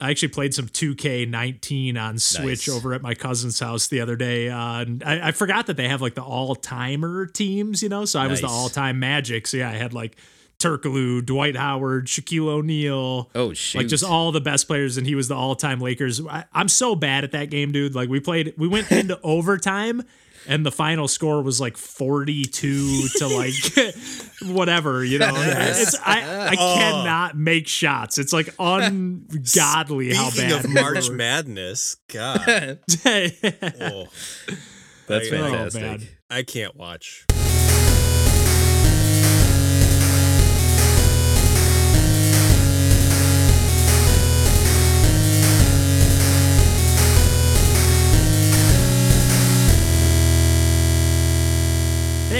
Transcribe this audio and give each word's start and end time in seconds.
I 0.00 0.10
actually 0.10 0.28
played 0.28 0.54
some 0.54 0.66
2K19 0.68 1.96
on 2.00 2.18
Switch 2.18 2.68
Nice. 2.68 2.76
over 2.76 2.94
at 2.94 3.02
my 3.02 3.14
cousin's 3.14 3.58
house 3.60 3.88
the 3.88 4.00
other 4.00 4.16
day. 4.16 4.48
Uh, 4.48 4.80
and 4.80 5.02
I, 5.04 5.28
I 5.28 5.32
forgot 5.32 5.66
that 5.66 5.76
they 5.76 5.88
have 5.88 6.00
like 6.00 6.14
the 6.14 6.22
all 6.22 6.54
timer 6.54 7.26
teams, 7.26 7.82
you 7.82 7.88
know. 7.88 8.04
So 8.04 8.18
I 8.18 8.26
was 8.26 8.40
the 8.40 8.48
all 8.48 8.68
time 8.68 8.98
Magic. 8.98 9.46
So 9.46 9.58
yeah, 9.58 9.68
I 9.70 9.74
had 9.74 9.92
like 9.92 10.16
Turkoglu, 10.58 11.24
Dwight 11.24 11.56
Howard, 11.56 12.06
Shaquille 12.06 12.48
O'Neal. 12.48 13.30
Oh 13.34 13.52
shoot! 13.52 13.78
Like 13.78 13.88
just 13.88 14.04
all 14.04 14.30
the 14.30 14.40
best 14.40 14.66
players, 14.66 14.96
and 14.98 15.06
he 15.06 15.14
was 15.14 15.26
the 15.28 15.34
all-time 15.34 15.80
Lakers. 15.80 16.24
I, 16.24 16.44
I'm 16.52 16.68
so 16.68 16.94
bad 16.94 17.24
at 17.24 17.32
that 17.32 17.50
game, 17.50 17.72
dude. 17.72 17.94
Like 17.94 18.08
we 18.08 18.20
played, 18.20 18.54
we 18.56 18.68
went 18.68 18.92
into 18.92 19.18
overtime, 19.22 20.02
and 20.46 20.64
the 20.64 20.72
final 20.72 21.08
score 21.08 21.42
was 21.42 21.60
like 21.60 21.76
42 21.76 23.08
to 23.18 23.26
like 23.28 23.54
whatever, 24.54 25.04
you 25.04 25.18
know. 25.18 25.32
It's 25.34 25.96
I, 26.04 26.20
I 26.22 26.56
oh. 26.58 26.74
cannot 26.76 27.36
make 27.36 27.68
shots. 27.68 28.18
It's 28.18 28.32
like 28.32 28.54
ungodly 28.58 30.14
how 30.14 30.30
bad 30.30 30.64
of 30.64 30.70
March 30.70 31.08
were. 31.08 31.14
Madness, 31.14 31.96
God, 32.08 32.40
oh, 32.46 34.06
That's 35.06 35.26
I- 35.26 35.30
fantastic. 35.30 35.82
Oh, 35.82 35.86
man. 35.86 36.08
I 36.30 36.44
can't 36.44 36.76
watch. 36.76 37.26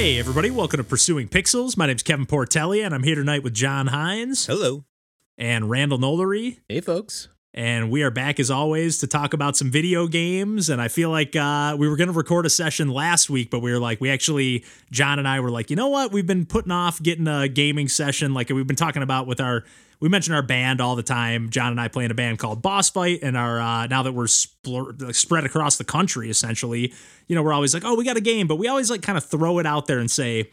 Hey, 0.01 0.19
everybody, 0.19 0.51
welcome 0.51 0.79
to 0.79 0.85
Pursuing 0.85 1.29
Pixels. 1.29 1.77
My 1.77 1.87
name's 1.87 2.03
Kevin 2.03 2.25
Portelli, 2.25 2.83
and 2.83 2.95
I'm 2.95 3.03
here 3.03 3.17
tonight 3.17 3.43
with 3.43 3.53
John 3.53 3.89
Hines 3.89 4.47
Hello. 4.47 4.87
and 5.37 5.69
Randall 5.69 5.99
Nolery. 5.99 6.61
Hey, 6.71 6.81
folks. 6.81 7.29
and 7.53 7.91
we 7.91 8.03
are 8.03 8.11
back 8.11 8.41
as 8.41 8.51
always 8.51 8.97
to 9.01 9.07
talk 9.07 9.35
about 9.35 9.59
some 9.59 9.71
video 9.71 10.07
games 10.07 10.71
and 10.71 10.81
i 10.81 10.89
feel 10.89 11.11
like 11.11 11.37
uh, 11.37 11.77
we 11.79 11.87
were 11.87 11.97
going 11.97 12.09
to 12.09 12.15
record 12.15 12.47
a 12.47 12.51
session 12.51 12.89
last 12.89 13.29
week 13.29 13.51
but 13.51 13.59
we 13.59 13.71
were 13.73 13.79
like 13.79 14.01
we 14.01 14.09
actually 14.09 14.65
john 14.91 15.19
and 15.19 15.29
i 15.29 15.39
were 15.39 15.51
like 15.51 15.69
you 15.69 15.77
know 15.77 15.89
what 15.89 16.13
we've 16.13 16.27
been 16.27 16.47
putting 16.47 16.73
off 16.73 17.03
getting 17.03 17.29
a 17.29 17.47
gaming 17.47 17.89
session 17.89 18.33
like 18.33 18.49
we've 18.49 18.67
been 18.67 18.77
talking 18.77 19.03
about 19.03 19.27
with 19.27 19.41
our 19.41 19.65
we 20.01 20.09
mention 20.09 20.35
our 20.35 20.43
band 20.43 20.81
all 20.81 20.97
the 20.97 21.03
time 21.03 21.51
john 21.51 21.71
and 21.71 21.81
i 21.81 21.89
play 21.89 22.05
in 22.05 22.11
a 22.11 22.15
band 22.15 22.39
called 22.39 22.61
boss 22.61 22.91
fight 22.91 23.21
and 23.23 23.37
our 23.37 23.61
uh, 23.61 23.87
now 23.87 24.03
that 24.03 24.13
we're 24.13 24.25
spl- 24.25 25.01
like, 25.01 25.15
spread 25.15 25.45
across 25.45 25.77
the 25.77 25.85
country 25.85 26.31
essentially 26.31 26.93
you 27.27 27.37
know 27.37 27.43
we're 27.43 27.53
always 27.53 27.75
like 27.75 27.85
oh 27.85 27.95
we 27.95 28.05
got 28.05 28.17
a 28.17 28.21
game 28.21 28.47
but 28.47 28.57
we 28.57 28.69
always 28.69 28.91
like 28.91 29.03
kind 29.03 29.19
of 29.19 29.25
throw 29.25 29.59
it 29.59 29.67
out 29.67 29.87
there 29.87 29.99
and 29.99 30.11
say 30.11 30.51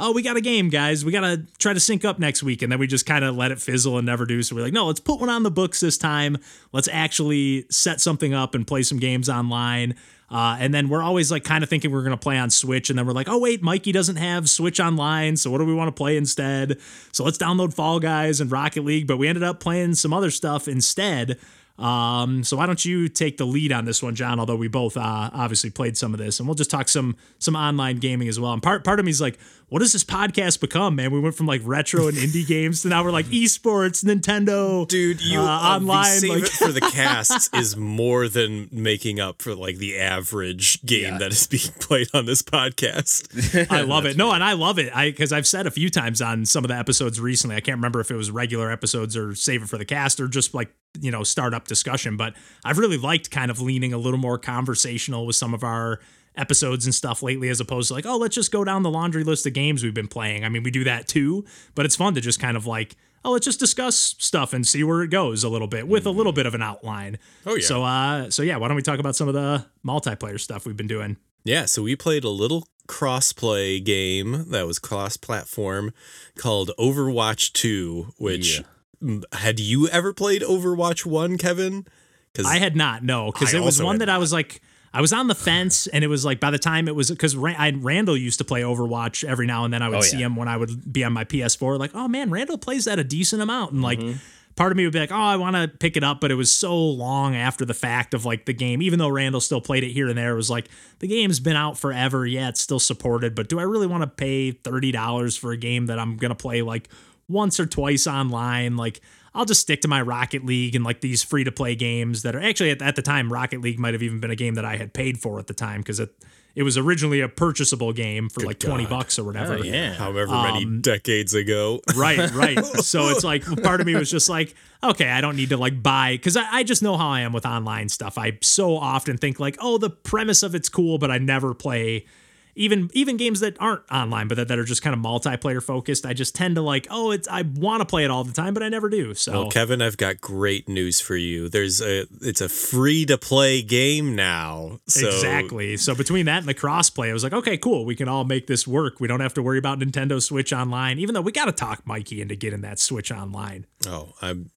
oh, 0.00 0.12
we 0.12 0.22
got 0.22 0.36
a 0.36 0.40
game, 0.40 0.70
guys. 0.70 1.04
We 1.04 1.12
got 1.12 1.20
to 1.20 1.44
try 1.58 1.74
to 1.74 1.78
sync 1.78 2.04
up 2.04 2.18
next 2.18 2.42
week. 2.42 2.62
And 2.62 2.72
then 2.72 2.78
we 2.78 2.86
just 2.86 3.06
kind 3.06 3.24
of 3.24 3.36
let 3.36 3.52
it 3.52 3.60
fizzle 3.60 3.98
and 3.98 4.06
never 4.06 4.24
do. 4.24 4.42
So 4.42 4.56
we're 4.56 4.62
like, 4.62 4.72
no, 4.72 4.86
let's 4.86 4.98
put 4.98 5.20
one 5.20 5.28
on 5.28 5.42
the 5.42 5.50
books 5.50 5.80
this 5.80 5.98
time. 5.98 6.38
Let's 6.72 6.88
actually 6.88 7.66
set 7.70 8.00
something 8.00 8.32
up 8.32 8.54
and 8.54 8.66
play 8.66 8.82
some 8.82 8.98
games 8.98 9.28
online. 9.28 9.94
Uh, 10.30 10.56
and 10.60 10.72
then 10.72 10.88
we're 10.88 11.02
always 11.02 11.30
like 11.30 11.42
kind 11.42 11.64
of 11.64 11.70
thinking 11.70 11.90
we're 11.90 12.02
going 12.02 12.10
to 12.12 12.16
play 12.16 12.38
on 12.38 12.50
Switch. 12.50 12.88
And 12.88 12.98
then 12.98 13.06
we're 13.06 13.12
like, 13.12 13.28
oh, 13.28 13.38
wait, 13.38 13.62
Mikey 13.62 13.90
doesn't 13.90 14.16
have 14.16 14.48
Switch 14.48 14.78
online. 14.78 15.36
So 15.36 15.50
what 15.50 15.58
do 15.58 15.64
we 15.64 15.74
want 15.74 15.88
to 15.88 15.98
play 15.98 16.16
instead? 16.16 16.78
So 17.12 17.24
let's 17.24 17.38
download 17.38 17.74
Fall 17.74 17.98
Guys 17.98 18.40
and 18.40 18.50
Rocket 18.50 18.84
League. 18.84 19.06
But 19.06 19.16
we 19.16 19.26
ended 19.26 19.42
up 19.42 19.58
playing 19.58 19.94
some 19.94 20.12
other 20.12 20.30
stuff 20.30 20.68
instead. 20.68 21.38
Um, 21.80 22.44
so 22.44 22.58
why 22.58 22.66
don't 22.66 22.84
you 22.84 23.08
take 23.08 23.38
the 23.38 23.46
lead 23.46 23.72
on 23.72 23.86
this 23.86 24.02
one, 24.02 24.14
John? 24.14 24.38
Although 24.38 24.56
we 24.56 24.68
both 24.68 24.96
uh, 24.96 25.30
obviously 25.32 25.70
played 25.70 25.96
some 25.96 26.12
of 26.12 26.18
this, 26.18 26.38
and 26.38 26.46
we'll 26.46 26.54
just 26.54 26.70
talk 26.70 26.88
some 26.88 27.16
some 27.38 27.56
online 27.56 27.96
gaming 27.96 28.28
as 28.28 28.38
well. 28.38 28.52
And 28.52 28.62
part 28.62 28.84
part 28.84 28.98
of 28.98 29.06
me 29.06 29.10
is 29.10 29.20
like, 29.20 29.38
what 29.70 29.78
does 29.78 29.92
this 29.92 30.04
podcast 30.04 30.60
become, 30.60 30.96
man? 30.96 31.10
We 31.10 31.20
went 31.20 31.36
from 31.36 31.46
like 31.46 31.62
retro 31.64 32.08
and 32.08 32.16
indie 32.16 32.46
games 32.46 32.82
to 32.82 32.88
now 32.88 33.02
we're 33.02 33.12
like 33.12 33.26
esports, 33.26 34.04
Nintendo, 34.04 34.86
Dude, 34.86 35.22
you 35.22 35.40
uh, 35.40 35.44
online. 35.44 36.04
Save 36.04 36.30
like, 36.30 36.42
it 36.42 36.48
for 36.50 36.72
the 36.72 36.80
casts 36.80 37.48
is 37.54 37.76
more 37.76 38.28
than 38.28 38.68
making 38.70 39.20
up 39.20 39.40
for 39.40 39.54
like 39.54 39.76
the 39.76 39.98
average 39.98 40.82
game 40.82 41.18
that 41.18 41.32
is 41.32 41.46
being 41.46 41.72
played 41.80 42.08
on 42.12 42.26
this 42.26 42.42
podcast. 42.42 43.70
I 43.70 43.80
love 43.82 44.04
it. 44.04 44.16
No, 44.16 44.32
and 44.32 44.44
I 44.44 44.52
love 44.52 44.78
it. 44.78 44.94
I 44.94 45.10
because 45.10 45.32
I've 45.32 45.46
said 45.46 45.66
a 45.66 45.70
few 45.70 45.88
times 45.88 46.20
on 46.20 46.44
some 46.44 46.64
of 46.64 46.68
the 46.68 46.76
episodes 46.76 47.20
recently. 47.20 47.56
I 47.56 47.60
can't 47.60 47.78
remember 47.78 48.00
if 48.00 48.10
it 48.10 48.16
was 48.16 48.30
regular 48.30 48.70
episodes 48.70 49.16
or 49.16 49.34
save 49.34 49.62
it 49.62 49.68
for 49.68 49.78
the 49.78 49.84
cast 49.86 50.20
or 50.20 50.28
just 50.28 50.52
like 50.52 50.74
you 50.98 51.10
know 51.10 51.22
startup 51.22 51.68
discussion. 51.68 52.16
But 52.16 52.34
I've 52.64 52.78
really 52.78 52.96
liked 52.98 53.30
kind 53.30 53.50
of 53.50 53.60
leaning 53.60 53.92
a 53.92 53.98
little 53.98 54.18
more 54.18 54.38
conversational 54.38 55.26
with 55.26 55.36
some 55.36 55.54
of 55.54 55.62
our 55.62 56.00
episodes 56.36 56.86
and 56.86 56.94
stuff 56.94 57.22
lately, 57.22 57.48
as 57.48 57.60
opposed 57.60 57.88
to 57.88 57.94
like, 57.94 58.06
oh, 58.06 58.16
let's 58.16 58.34
just 58.34 58.52
go 58.52 58.64
down 58.64 58.82
the 58.82 58.90
laundry 58.90 59.24
list 59.24 59.46
of 59.46 59.52
games 59.52 59.82
we've 59.82 59.94
been 59.94 60.08
playing. 60.08 60.44
I 60.44 60.48
mean, 60.48 60.62
we 60.62 60.70
do 60.70 60.84
that 60.84 61.08
too, 61.08 61.44
but 61.74 61.84
it's 61.84 61.96
fun 61.96 62.14
to 62.14 62.20
just 62.20 62.40
kind 62.40 62.56
of 62.56 62.66
like. 62.66 62.96
Oh, 63.22 63.32
let's 63.32 63.44
just 63.44 63.60
discuss 63.60 64.14
stuff 64.18 64.54
and 64.54 64.66
see 64.66 64.82
where 64.82 65.02
it 65.02 65.10
goes 65.10 65.44
a 65.44 65.50
little 65.50 65.68
bit 65.68 65.86
with 65.86 66.06
a 66.06 66.10
little 66.10 66.32
bit 66.32 66.46
of 66.46 66.54
an 66.54 66.62
outline. 66.62 67.18
Oh, 67.44 67.54
yeah. 67.54 67.66
So, 67.66 67.84
uh, 67.84 68.30
so 68.30 68.42
yeah, 68.42 68.56
why 68.56 68.66
don't 68.66 68.76
we 68.76 68.82
talk 68.82 68.98
about 68.98 69.14
some 69.14 69.28
of 69.28 69.34
the 69.34 69.66
multiplayer 69.86 70.40
stuff 70.40 70.64
we've 70.64 70.74
been 70.74 70.86
doing? 70.86 71.18
Yeah, 71.44 71.66
so 71.66 71.82
we 71.82 71.96
played 71.96 72.24
a 72.24 72.30
little 72.30 72.66
crossplay 72.88 73.84
game 73.84 74.46
that 74.48 74.66
was 74.66 74.78
cross-platform 74.78 75.92
called 76.38 76.70
Overwatch 76.78 77.52
2, 77.52 78.14
which 78.16 78.60
Yeah. 78.60 78.64
M- 79.02 79.22
had 79.32 79.58
you 79.60 79.88
ever 79.88 80.12
played 80.12 80.42
Overwatch 80.42 81.04
1, 81.06 81.38
Kevin? 81.38 81.86
Cuz 82.34 82.46
I 82.46 82.58
had 82.58 82.76
not, 82.76 83.02
no, 83.02 83.32
because 83.32 83.52
it 83.54 83.60
was 83.62 83.82
one 83.82 83.94
had 83.94 84.02
that 84.02 84.08
I 84.08 84.18
was 84.18 84.32
like, 84.32 84.60
I 84.92 85.00
was 85.00 85.12
on 85.12 85.26
the 85.28 85.34
fence, 85.34 85.86
and 85.88 86.02
it 86.04 86.08
was 86.08 86.24
like 86.24 86.40
by 86.40 86.50
the 86.50 86.58
time 86.58 86.88
it 86.88 86.94
was 86.96 87.10
because 87.10 87.36
Randall 87.36 88.16
used 88.16 88.38
to 88.38 88.44
play 88.44 88.62
Overwatch 88.62 89.22
every 89.24 89.46
now 89.46 89.64
and 89.64 89.72
then. 89.74 89.82
I 89.82 89.88
would 89.88 89.98
Oh, 89.98 90.02
see 90.02 90.18
yeah. 90.18 90.26
him 90.26 90.36
when 90.36 90.48
I 90.48 90.56
would 90.56 90.92
be 90.92 91.04
on 91.04 91.12
my 91.12 91.24
PS4, 91.24 91.78
like, 91.78 91.92
oh 91.94 92.08
man, 92.08 92.30
Randall 92.30 92.58
plays 92.58 92.84
that 92.86 92.98
a 92.98 93.04
decent 93.04 93.42
amount, 93.42 93.72
and 93.72 93.82
like. 93.82 93.98
Mm-hmm. 93.98 94.18
Part 94.56 94.72
of 94.72 94.76
me 94.76 94.84
would 94.84 94.92
be 94.92 94.98
like, 94.98 95.12
oh, 95.12 95.14
I 95.14 95.36
want 95.36 95.54
to 95.56 95.68
pick 95.68 95.96
it 95.96 96.02
up, 96.04 96.20
but 96.20 96.30
it 96.30 96.34
was 96.34 96.50
so 96.52 96.76
long 96.76 97.34
after 97.36 97.64
the 97.64 97.72
fact 97.72 98.12
of 98.12 98.26
like 98.26 98.44
the 98.44 98.52
game. 98.52 98.82
Even 98.82 98.98
though 98.98 99.08
Randall 99.08 99.40
still 99.40 99.60
played 99.60 99.84
it 99.84 99.90
here 99.92 100.08
and 100.08 100.18
there, 100.18 100.32
it 100.32 100.36
was 100.36 100.50
like 100.50 100.68
the 100.98 101.06
game's 101.06 101.40
been 101.40 101.56
out 101.56 101.78
forever. 101.78 102.26
Yeah, 102.26 102.48
it's 102.48 102.60
still 102.60 102.80
supported, 102.80 103.34
but 103.34 103.48
do 103.48 103.58
I 103.58 103.62
really 103.62 103.86
want 103.86 104.02
to 104.02 104.06
pay 104.08 104.50
thirty 104.50 104.90
dollars 104.92 105.34
for 105.36 105.52
a 105.52 105.56
game 105.56 105.86
that 105.86 105.98
I'm 106.00 106.16
gonna 106.16 106.34
play 106.34 106.60
like 106.62 106.88
once 107.30 107.60
or 107.60 107.66
twice 107.66 108.06
online? 108.06 108.76
Like, 108.76 109.00
I'll 109.34 109.44
just 109.44 109.60
stick 109.60 109.80
to 109.82 109.88
my 109.88 110.02
Rocket 110.02 110.44
League 110.44 110.74
and 110.74 110.84
like 110.84 111.00
these 111.00 111.22
free 111.22 111.44
to 111.44 111.52
play 111.52 111.74
games 111.74 112.22
that 112.22 112.34
are 112.34 112.40
actually 112.40 112.70
at, 112.70 112.82
at 112.82 112.96
the 112.96 113.02
time 113.02 113.32
Rocket 113.32 113.60
League 113.60 113.78
might 113.78 113.94
have 113.94 114.02
even 114.02 114.20
been 114.20 114.30
a 114.30 114.36
game 114.36 114.54
that 114.54 114.64
I 114.64 114.76
had 114.76 114.92
paid 114.92 115.18
for 115.18 115.38
at 115.38 115.46
the 115.46 115.54
time 115.54 115.80
because 115.80 116.00
it 116.00 116.14
it 116.54 116.64
was 116.64 116.76
originally 116.76 117.20
a 117.20 117.28
purchasable 117.28 117.92
game 117.92 118.28
for 118.28 118.40
like 118.40 118.58
20 118.58 118.84
God. 118.84 118.90
bucks 118.90 119.18
or 119.18 119.24
whatever. 119.24 119.54
Oh, 119.54 119.62
yeah. 119.62 119.94
however 119.94 120.32
many 120.32 120.64
um, 120.64 120.80
decades 120.80 121.34
ago. 121.34 121.80
Right, 121.96 122.30
right. 122.32 122.64
So 122.64 123.08
it's 123.08 123.24
like 123.24 123.44
part 123.62 123.80
of 123.80 123.86
me 123.86 123.94
was 123.94 124.10
just 124.10 124.28
like, 124.28 124.54
okay, 124.82 125.08
I 125.10 125.20
don't 125.20 125.36
need 125.36 125.50
to 125.50 125.56
like 125.56 125.82
buy 125.82 126.12
because 126.12 126.36
I, 126.36 126.46
I 126.50 126.62
just 126.62 126.82
know 126.82 126.96
how 126.96 127.08
I 127.08 127.20
am 127.20 127.32
with 127.32 127.44
online 127.44 127.88
stuff. 127.88 128.16
I 128.16 128.38
so 128.40 128.76
often 128.76 129.18
think 129.18 129.38
like, 129.38 129.56
oh, 129.60 129.76
the 129.76 129.90
premise 129.90 130.42
of 130.42 130.54
it's 130.54 130.68
cool, 130.68 130.98
but 130.98 131.10
I 131.10 131.18
never 131.18 131.52
play 131.52 132.06
even 132.54 132.90
even 132.92 133.16
games 133.16 133.40
that 133.40 133.56
aren't 133.60 133.82
online, 133.90 134.28
but 134.28 134.36
that, 134.36 134.48
that 134.48 134.58
are 134.58 134.64
just 134.64 134.82
kind 134.82 134.94
of 134.94 135.00
multiplayer 135.00 135.62
focused. 135.62 136.06
I 136.06 136.12
just 136.12 136.34
tend 136.34 136.56
to 136.56 136.62
like, 136.62 136.86
oh, 136.90 137.10
it's 137.10 137.28
I 137.28 137.42
want 137.42 137.80
to 137.80 137.84
play 137.84 138.04
it 138.04 138.10
all 138.10 138.24
the 138.24 138.32
time, 138.32 138.54
but 138.54 138.62
I 138.62 138.68
never 138.68 138.88
do. 138.88 139.14
So 139.14 139.32
Well, 139.32 139.50
Kevin, 139.50 139.82
I've 139.82 139.96
got 139.96 140.20
great 140.20 140.68
news 140.68 141.00
for 141.00 141.16
you. 141.16 141.48
There's 141.48 141.80
a 141.80 142.06
it's 142.20 142.40
a 142.40 142.48
free 142.48 143.04
to 143.06 143.18
play 143.18 143.62
game 143.62 144.14
now. 144.14 144.80
So 144.86 145.06
exactly. 145.06 145.76
So 145.76 145.94
between 145.94 146.26
that 146.26 146.38
and 146.38 146.48
the 146.48 146.54
crossplay, 146.54 147.10
I 147.10 147.12
was 147.12 147.24
like, 147.24 147.32
okay, 147.32 147.56
cool. 147.56 147.84
We 147.84 147.94
can 147.94 148.08
all 148.08 148.24
make 148.24 148.46
this 148.46 148.66
work. 148.66 149.00
We 149.00 149.08
don't 149.08 149.20
have 149.20 149.34
to 149.34 149.42
worry 149.42 149.58
about 149.58 149.78
Nintendo 149.78 150.22
Switch 150.22 150.52
Online, 150.52 150.98
even 150.98 151.14
though 151.14 151.20
we 151.20 151.32
got 151.32 151.46
to 151.46 151.52
talk 151.52 151.86
Mikey 151.86 152.20
into 152.20 152.36
getting 152.36 152.60
that 152.62 152.78
Switch 152.78 153.10
Online. 153.10 153.66
Oh, 153.86 154.14
I'm 154.20 154.50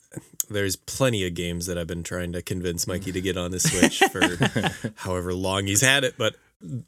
there's 0.49 0.75
plenty 0.75 1.25
of 1.25 1.33
games 1.33 1.65
that 1.65 1.77
I've 1.77 1.87
been 1.87 2.03
trying 2.03 2.33
to 2.33 2.41
convince 2.41 2.87
Mikey 2.87 3.11
to 3.11 3.21
get 3.21 3.37
on 3.37 3.51
the 3.51 3.59
Switch 3.59 3.99
for 4.11 4.91
however 4.95 5.33
long 5.33 5.65
he's 5.65 5.81
had 5.81 6.03
it, 6.03 6.15
but 6.17 6.35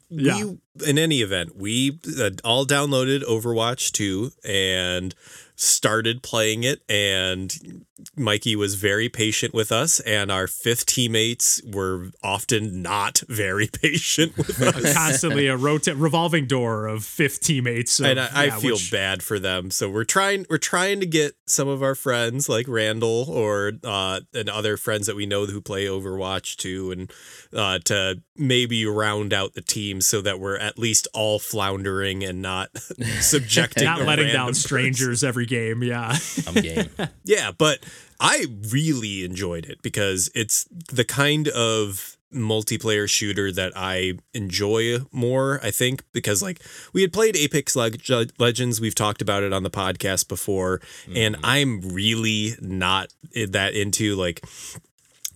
Yeah. 0.08 0.54
in 0.86 0.98
any 0.98 1.20
event, 1.20 1.56
we 1.56 1.98
uh, 2.18 2.30
all 2.44 2.66
downloaded 2.66 3.22
Overwatch 3.22 3.92
2 3.92 4.32
and 4.44 5.14
started 5.58 6.22
playing 6.22 6.64
it 6.64 6.82
and 6.88 7.84
Mikey 8.14 8.54
was 8.56 8.74
very 8.74 9.08
patient 9.08 9.54
with 9.54 9.72
us 9.72 10.00
and 10.00 10.30
our 10.30 10.46
fifth 10.46 10.84
teammates 10.84 11.62
were 11.64 12.10
often 12.22 12.82
not 12.82 13.22
very 13.28 13.66
patient 13.68 14.36
with 14.36 14.60
us. 14.62 14.92
Constantly 14.94 15.46
a 15.46 15.56
rota- 15.56 15.96
revolving 15.96 16.46
door 16.46 16.86
of 16.86 17.04
fifth 17.04 17.40
teammates. 17.40 17.98
of- 18.00 18.06
and 18.06 18.20
I, 18.20 18.28
I 18.46 18.50
feel 18.50 18.72
which- 18.74 18.90
bad 18.92 19.22
for 19.22 19.38
them. 19.38 19.70
So 19.70 19.88
we're 19.88 20.04
trying 20.04 20.44
we're 20.50 20.58
trying 20.58 21.00
to 21.00 21.06
get 21.06 21.32
some 21.46 21.68
of 21.68 21.82
our 21.82 21.94
friends 21.94 22.48
like 22.50 22.66
Randall 22.68 23.24
or 23.30 23.72
uh 23.82 24.20
and 24.34 24.50
other 24.50 24.76
friends 24.76 25.06
that 25.06 25.16
we 25.16 25.24
know 25.24 25.46
who 25.46 25.62
play 25.62 25.86
Overwatch 25.86 26.56
too 26.56 26.90
and 26.92 27.10
uh 27.54 27.78
to 27.86 28.20
maybe 28.36 28.84
round 28.84 29.32
out 29.32 29.54
the 29.54 29.62
team 29.62 30.02
so 30.02 30.20
that 30.20 30.38
we're 30.38 30.58
at 30.58 30.78
least 30.78 31.08
all 31.14 31.38
floundering 31.38 32.22
and 32.22 32.42
not 32.42 32.68
subjecting 33.20 33.84
not 33.84 34.02
letting 34.02 34.30
down 34.30 34.48
person. 34.48 34.60
strangers 34.68 35.24
every 35.24 35.45
game. 35.46 35.82
Yeah. 35.82 36.16
I'm 36.46 36.54
game. 36.54 36.88
Yeah, 37.24 37.50
but 37.56 37.80
I 38.20 38.46
really 38.70 39.24
enjoyed 39.24 39.66
it 39.66 39.82
because 39.82 40.30
it's 40.34 40.64
the 40.92 41.04
kind 41.04 41.48
of 41.48 42.16
multiplayer 42.32 43.08
shooter 43.08 43.50
that 43.52 43.72
I 43.74 44.14
enjoy 44.34 44.98
more, 45.12 45.60
I 45.62 45.70
think, 45.70 46.04
because 46.12 46.42
like 46.42 46.60
we 46.92 47.02
had 47.02 47.12
played 47.12 47.36
Apex 47.36 47.74
Leg- 47.74 48.02
Legends, 48.38 48.80
we've 48.80 48.94
talked 48.94 49.22
about 49.22 49.42
it 49.42 49.52
on 49.52 49.62
the 49.62 49.70
podcast 49.70 50.28
before, 50.28 50.80
and 51.14 51.36
mm-hmm. 51.36 51.44
I'm 51.44 51.80
really 51.80 52.54
not 52.60 53.12
that 53.34 53.74
into 53.74 54.14
like 54.16 54.44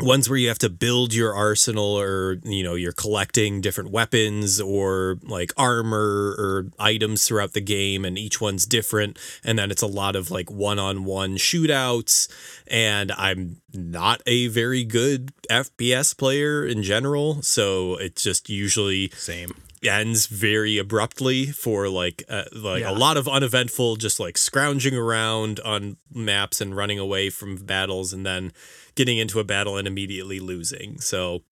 ones 0.03 0.29
where 0.29 0.39
you 0.39 0.49
have 0.49 0.59
to 0.59 0.69
build 0.69 1.13
your 1.15 1.35
arsenal 1.35 1.99
or 1.99 2.39
you 2.45 2.63
know 2.63 2.75
you're 2.75 2.93
collecting 2.93 3.61
different 3.61 3.91
weapons 3.91 4.61
or 4.61 5.19
like 5.23 5.53
armor 5.57 6.35
or 6.39 6.67
items 6.79 7.27
throughout 7.27 7.53
the 7.53 7.61
game 7.61 8.05
and 8.05 8.19
each 8.19 8.41
one's 8.41 8.65
different 8.67 9.19
and 9.45 9.59
then 9.59 9.71
it's 9.71 9.83
a 9.83 9.87
lot 9.87 10.17
of 10.17 10.31
like 10.31 10.51
one-on-one 10.51 11.37
shootouts 11.37 12.29
and 12.67 13.13
I'm 13.13 13.61
not 13.73 14.23
a 14.27 14.49
very 14.49 14.85
good 14.85 15.33
FPS 15.51 16.17
player 16.17 16.65
in 16.67 16.83
general 16.83 17.43
so 17.43 17.97
it's 17.97 18.23
just 18.23 18.49
usually 18.49 19.11
Same. 19.11 19.51
ends 19.83 20.27
very 20.27 20.79
abruptly 20.79 21.47
for 21.47 21.89
like 21.89 22.23
uh, 22.29 22.45
like 22.53 22.83
Yeah. 22.83 22.91
a 22.91 22.95
lot 22.97 23.17
of 23.17 23.29
uneventful 23.29 23.97
just 23.97 24.21
like 24.21 24.37
scrounging 24.39 24.95
around 24.95 25.61
on 25.61 25.97
maps 26.13 26.61
and 26.61 26.77
running 26.77 26.99
away 26.99 27.31
from 27.31 27.57
battles 27.57 28.13
and 28.13 28.25
then 28.27 28.53
getting 28.95 29.19
into 29.19 29.41
a 29.41 29.45
battle 29.45 29.77
and 29.77 29.87
immediately 29.87 30.41
losing 30.41 31.01
so 31.01 31.43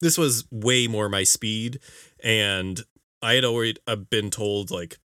this 0.00 0.18
was 0.18 0.44
way 0.50 0.86
more 0.86 1.08
my 1.08 1.24
speed 1.24 1.78
and 2.22 2.82
i 3.22 3.34
had 3.34 3.44
already 3.44 3.76
uh, 3.86 3.96
been 3.96 4.30
told 4.30 4.70
like 4.70 4.98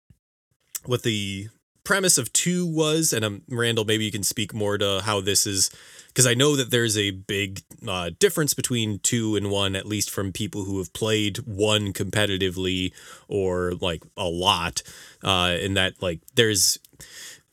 what 0.86 1.04
the 1.04 1.48
premise 1.84 2.18
of 2.18 2.32
2 2.34 2.66
was 2.66 3.14
and 3.14 3.26
um, 3.26 3.42
Randall 3.50 3.86
maybe 3.86 4.06
you 4.06 4.12
can 4.12 4.24
speak 4.24 4.54
more 4.54 4.78
to 4.78 5.02
how 5.04 5.22
this 5.22 5.48
is 5.48 5.70
because 6.10 6.26
I 6.28 6.34
know 6.34 6.56
that 6.56 6.72
there's 6.72 6.98
a 6.98 7.12
big 7.12 7.62
uh, 7.88 8.10
difference 8.20 8.54
between 8.54 9.00
two 9.00 9.36
and 9.36 9.50
one, 9.50 9.76
at 9.76 9.86
least 9.86 10.10
from 10.10 10.34
people 10.34 10.66
who 10.66 10.80
have 10.80 10.92
played 10.92 11.38
one 11.46 11.94
competitively 11.94 12.92
or 13.28 13.74
like 13.80 14.04
a 14.18 14.28
lot. 14.28 14.82
Uh, 15.24 15.56
in 15.62 15.76
that, 15.76 16.02
like, 16.02 16.20
there's 16.36 16.80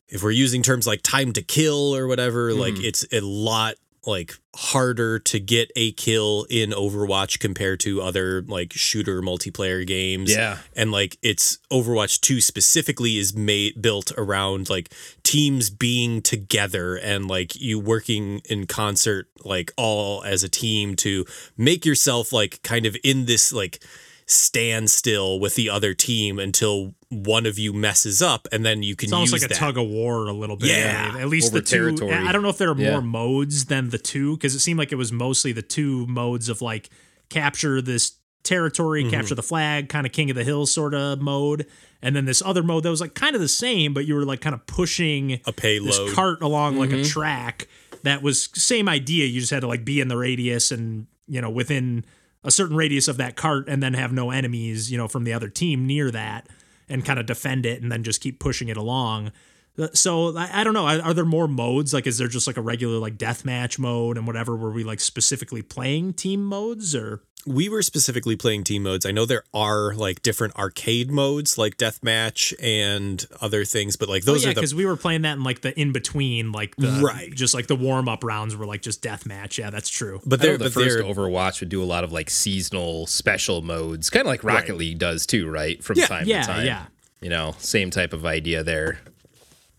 if 0.09 0.23
we're 0.23 0.31
using 0.31 0.63
terms 0.63 0.87
like 0.87 1.03
time 1.03 1.33
to 1.35 1.43
kill 1.43 1.95
or 1.95 2.07
whatever, 2.07 2.55
like 2.55 2.79
it's 2.79 3.05
a 3.13 3.21
lot 3.21 3.75
like 4.07 4.35
harder 4.55 5.19
to 5.19 5.41
get 5.41 5.71
a 5.77 5.93
kill 5.93 6.47
in 6.49 6.71
Overwatch 6.71 7.39
compared 7.39 7.81
to 7.81 8.01
other 8.01 8.43
like 8.43 8.73
shooter 8.73 9.21
multiplayer 9.21 9.87
games. 9.87 10.35
Yeah. 10.35 10.59
And 10.75 10.93
like 10.93 11.19
it's 11.23 11.59
Overwatch 11.71 12.21
2 12.21 12.41
specifically 12.41 13.19
is 13.19 13.35
made 13.35 13.81
built 13.81 14.13
around 14.17 14.71
like 14.71 14.93
teams 15.23 15.71
being 15.71 16.23
together 16.23 16.97
and 16.97 17.27
like 17.27 17.57
you 17.57 17.79
working 17.79 18.41
in 18.49 18.67
concert 18.67 19.29
like 19.45 19.73
all 19.77 20.23
as 20.25 20.43
a 20.43 20.49
team 20.49 20.97
to 20.97 21.25
make 21.57 21.85
yourself 21.85 22.33
like 22.33 22.63
kind 22.63 22.87
of 22.87 22.97
in 23.05 23.27
this 23.27 23.53
like 23.53 23.83
standstill 24.27 25.39
with 25.39 25.55
the 25.55 25.71
other 25.71 25.95
team 25.95 26.39
until 26.39 26.95
one 27.25 27.47
of 27.47 27.59
you 27.59 27.73
messes 27.73 28.21
up 28.23 28.47
and 28.53 28.65
then 28.65 28.83
you 28.83 28.95
can 28.97 29.07
It's 29.07 29.13
almost 29.13 29.33
use 29.33 29.43
like 29.43 29.51
a 29.51 29.55
that. 29.55 29.59
tug 29.59 29.79
of 29.79 29.87
war 29.89 30.27
a 30.27 30.33
little 30.33 30.57
bit. 30.57 30.69
Yeah, 30.71 31.09
really. 31.09 31.21
at 31.23 31.29
least 31.29 31.49
over 31.53 31.61
the 31.61 31.65
two. 31.67 31.77
territory. 31.77 32.13
I 32.15 32.33
don't 32.33 32.43
know 32.43 32.49
if 32.49 32.59
there 32.59 32.71
are 32.71 32.79
Yeah. 32.79 32.91
more 32.93 33.03
modes 33.03 33.67
than 33.67 33.91
the 33.91 33.99
two 33.99 34.37
because 34.37 34.55
it 34.55 34.61
seemed 34.61 34.79
like 34.79 34.93
it 34.93 34.97
was 34.97 35.13
mostly 35.13 35.53
the 35.53 35.63
two 35.63 36.07
modes 36.07 36.49
of 36.49 36.61
like 36.63 36.91
capture 37.29 37.81
this 37.83 38.13
territory, 38.43 39.03
Mm-hmm. 39.03 39.11
capture 39.11 39.35
the 39.35 39.43
flag, 39.43 39.89
kind 39.89 40.07
of 40.07 40.13
king 40.13 40.31
of 40.31 40.37
the 40.37 40.45
hill 40.45 40.67
sort 40.67 40.95
of 40.95 41.21
mode, 41.21 41.67
and 42.03 42.15
then 42.15 42.25
this 42.27 42.43
other 42.45 42.63
mode 42.63 42.83
that 42.85 42.91
was 42.91 43.01
like 43.01 43.15
kind 43.15 43.35
of 43.35 43.41
the 43.41 43.49
same, 43.49 43.93
but 43.95 44.07
you 44.07 44.15
were 44.15 44.25
like 44.25 44.41
kind 44.41 44.55
of 44.55 44.67
pushing 44.67 45.33
a 45.33 45.39
this 45.47 45.55
payload. 45.57 46.13
cart 46.15 46.43
along 46.43 46.77
like 46.79 46.91
Mm-hmm. 46.91 47.01
a 47.01 47.05
track. 47.05 47.67
That 48.03 48.23
was 48.23 48.49
same 48.55 48.89
idea. 48.89 49.25
You 49.27 49.41
just 49.41 49.51
had 49.53 49.61
to 49.63 49.67
like 49.67 49.85
be 49.85 50.01
in 50.01 50.07
the 50.09 50.17
radius 50.17 50.71
and 50.71 51.07
you 51.27 51.41
know 51.41 51.51
within 51.51 52.05
a 52.45 52.51
certain 52.53 52.77
radius 52.77 53.09
of 53.09 53.17
that 53.17 53.35
cart, 53.35 53.65
and 53.69 53.83
then 53.83 53.95
have 53.95 54.13
no 54.13 54.31
enemies 54.31 54.93
you 54.93 54.97
know 54.99 55.09
from 55.09 55.25
the 55.25 55.33
other 55.33 55.49
team 55.49 55.85
near 55.85 56.13
that, 56.13 56.47
and 56.89 57.05
kind 57.05 57.19
of 57.19 57.27
defend 57.27 57.67
it, 57.67 57.83
and 57.83 57.91
then 57.91 58.03
just 58.03 58.21
keep 58.21 58.39
pushing 58.39 58.69
it 58.69 58.77
along. 58.77 59.33
Uh, 59.79 59.89
So 59.93 60.37
I, 60.37 60.61
I 60.61 60.65
don't 60.65 60.75
know. 60.75 60.87
Are, 60.87 61.15
there 61.15 61.25
more 61.25 61.49
modes? 61.49 61.93
Like, 61.93 62.07
is 62.07 62.19
there 62.19 62.29
just 62.29 62.47
like 62.47 62.57
a 62.57 62.63
regular 62.63 62.99
like 62.99 63.17
deathmatch 63.17 63.79
mode 63.79 64.17
and 64.17 64.27
whatever? 64.27 64.57
Were 64.57 64.71
we 64.71 64.85
like 64.85 65.01
specifically 65.01 65.63
playing 65.63 66.15
team 66.15 66.45
modes 66.45 66.95
or? 66.95 67.23
We 67.47 67.69
were 67.69 67.83
specifically 67.83 68.37
playing 68.37 68.65
team 68.65 68.83
modes. 68.83 69.07
I 69.07 69.13
know 69.13 69.25
there 69.25 69.45
are 69.55 69.95
like 69.95 70.23
different 70.23 70.57
arcade 70.57 71.11
modes 71.11 71.57
like 71.57 71.77
deathmatch 71.77 72.53
and 72.63 73.25
other 73.41 73.65
things, 73.65 73.97
but 73.97 74.09
like 74.09 74.25
those 74.25 74.43
oh, 74.45 74.47
yeah, 74.47 74.51
are 74.51 74.55
the 74.55 74.61
because 74.61 74.75
we 74.75 74.85
were 74.87 74.97
playing 74.97 75.23
that 75.23 75.35
in 75.35 75.45
like 75.45 75.61
the 75.61 75.79
in 75.81 75.93
between, 75.93 76.53
like 76.53 76.75
the 76.77 77.01
Right. 77.03 77.33
just 77.33 77.55
like 77.55 77.67
the 77.69 77.77
warm 77.77 78.09
up 78.09 78.25
rounds 78.25 78.57
were 78.57 78.67
like 78.67 78.83
just 78.83 79.03
deathmatch. 79.03 79.59
Yeah, 79.59 79.71
that's 79.71 79.89
true. 79.89 80.21
but 80.27 80.41
I 80.43 80.47
know 80.47 80.57
the 80.57 80.65
but 80.65 80.73
first 80.73 80.97
they're 80.99 81.05
Overwatch 81.05 81.61
would 81.61 81.69
do 81.69 81.83
a 81.83 81.87
lot 81.87 82.05
of 82.05 82.13
like 82.13 82.31
seasonal 82.31 83.07
special 83.07 83.63
modes, 83.63 84.11
kind 84.11 84.23
of 84.23 84.27
like 84.29 84.43
Rocket 84.45 84.71
Right. 84.71 84.79
League 84.79 84.99
does 84.99 85.25
too, 85.27 85.49
right? 85.49 85.83
From 85.83 85.99
Yeah, 85.99 86.07
time 86.07 86.27
yeah, 86.27 86.41
to 86.43 86.47
time. 86.49 86.67
yeah. 86.67 86.87
You 87.21 87.31
know, 87.31 87.55
same 87.59 87.91
type 87.91 88.13
of 88.13 88.27
idea 88.27 88.63
there. 88.63 89.01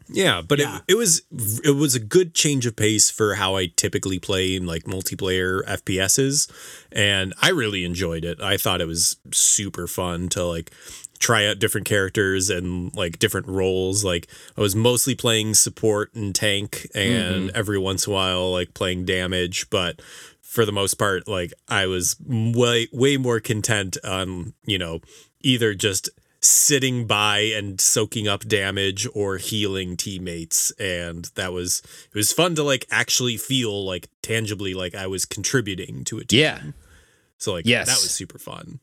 Yeah, 0.09 0.41
but 0.41 0.59
Yeah. 0.59 0.77
It, 0.87 0.93
it 0.93 0.95
was 0.95 1.21
it 1.63 1.75
was 1.75 1.95
a 1.95 1.99
good 1.99 2.33
change 2.33 2.65
of 2.65 2.75
pace 2.75 3.09
for 3.09 3.35
how 3.35 3.55
I 3.55 3.67
typically 3.67 4.19
play 4.19 4.55
in 4.55 4.65
like 4.65 4.83
multiplayer 4.83 5.63
FPSs, 5.65 6.49
and 6.91 7.33
I 7.41 7.49
really 7.49 7.83
enjoyed 7.83 8.25
it. 8.25 8.41
I 8.41 8.57
thought 8.57 8.81
it 8.81 8.87
was 8.87 9.17
super 9.31 9.87
fun 9.87 10.29
to 10.29 10.45
like 10.45 10.71
try 11.19 11.47
out 11.47 11.59
different 11.59 11.87
characters 11.87 12.49
and 12.49 12.95
like 12.95 13.19
different 13.19 13.47
roles. 13.47 14.03
Like 14.03 14.27
I 14.57 14.61
was 14.61 14.75
mostly 14.75 15.15
playing 15.15 15.55
support 15.55 16.13
and 16.13 16.33
tank, 16.33 16.87
and 16.93 17.49
mm-hmm. 17.49 17.57
every 17.57 17.77
once 17.77 18.07
in 18.07 18.13
a 18.13 18.15
while 18.15 18.51
like 18.51 18.73
playing 18.73 19.05
damage, 19.05 19.69
but 19.69 20.01
for 20.41 20.65
the 20.65 20.71
most 20.71 20.95
part, 20.95 21.27
like 21.27 21.53
I 21.67 21.87
was 21.87 22.15
way 22.27 22.87
way 22.91 23.17
more 23.17 23.39
content 23.39 23.97
on 24.03 24.53
you 24.65 24.77
know 24.77 25.01
either 25.41 25.73
just 25.73 26.09
sitting 26.41 27.07
by 27.07 27.39
and 27.39 27.81
soaking 27.81 28.27
up 28.27 28.45
damage 28.47 29.07
or 29.15 29.37
healing 29.37 29.97
teammates 29.97 30.71
and 30.79 31.31
that 31.35 31.51
was 31.51 31.81
it 32.13 32.15
was 32.15 32.31
fun 32.31 32.53
to 32.55 32.63
like 32.63 32.85
actually 32.91 33.37
feel 33.37 33.83
like 33.85 34.07
tangibly 34.21 34.73
like 34.73 34.93
I 34.93 35.07
was 35.07 35.25
contributing 35.25 36.03
to 36.05 36.19
a 36.19 36.25
team. 36.25 36.39
Yeah. 36.41 36.61
So 37.37 37.53
like 37.53 37.65
Yes. 37.65 37.87
that 37.87 37.95
was 37.95 38.11
super 38.11 38.37
fun. 38.37 38.79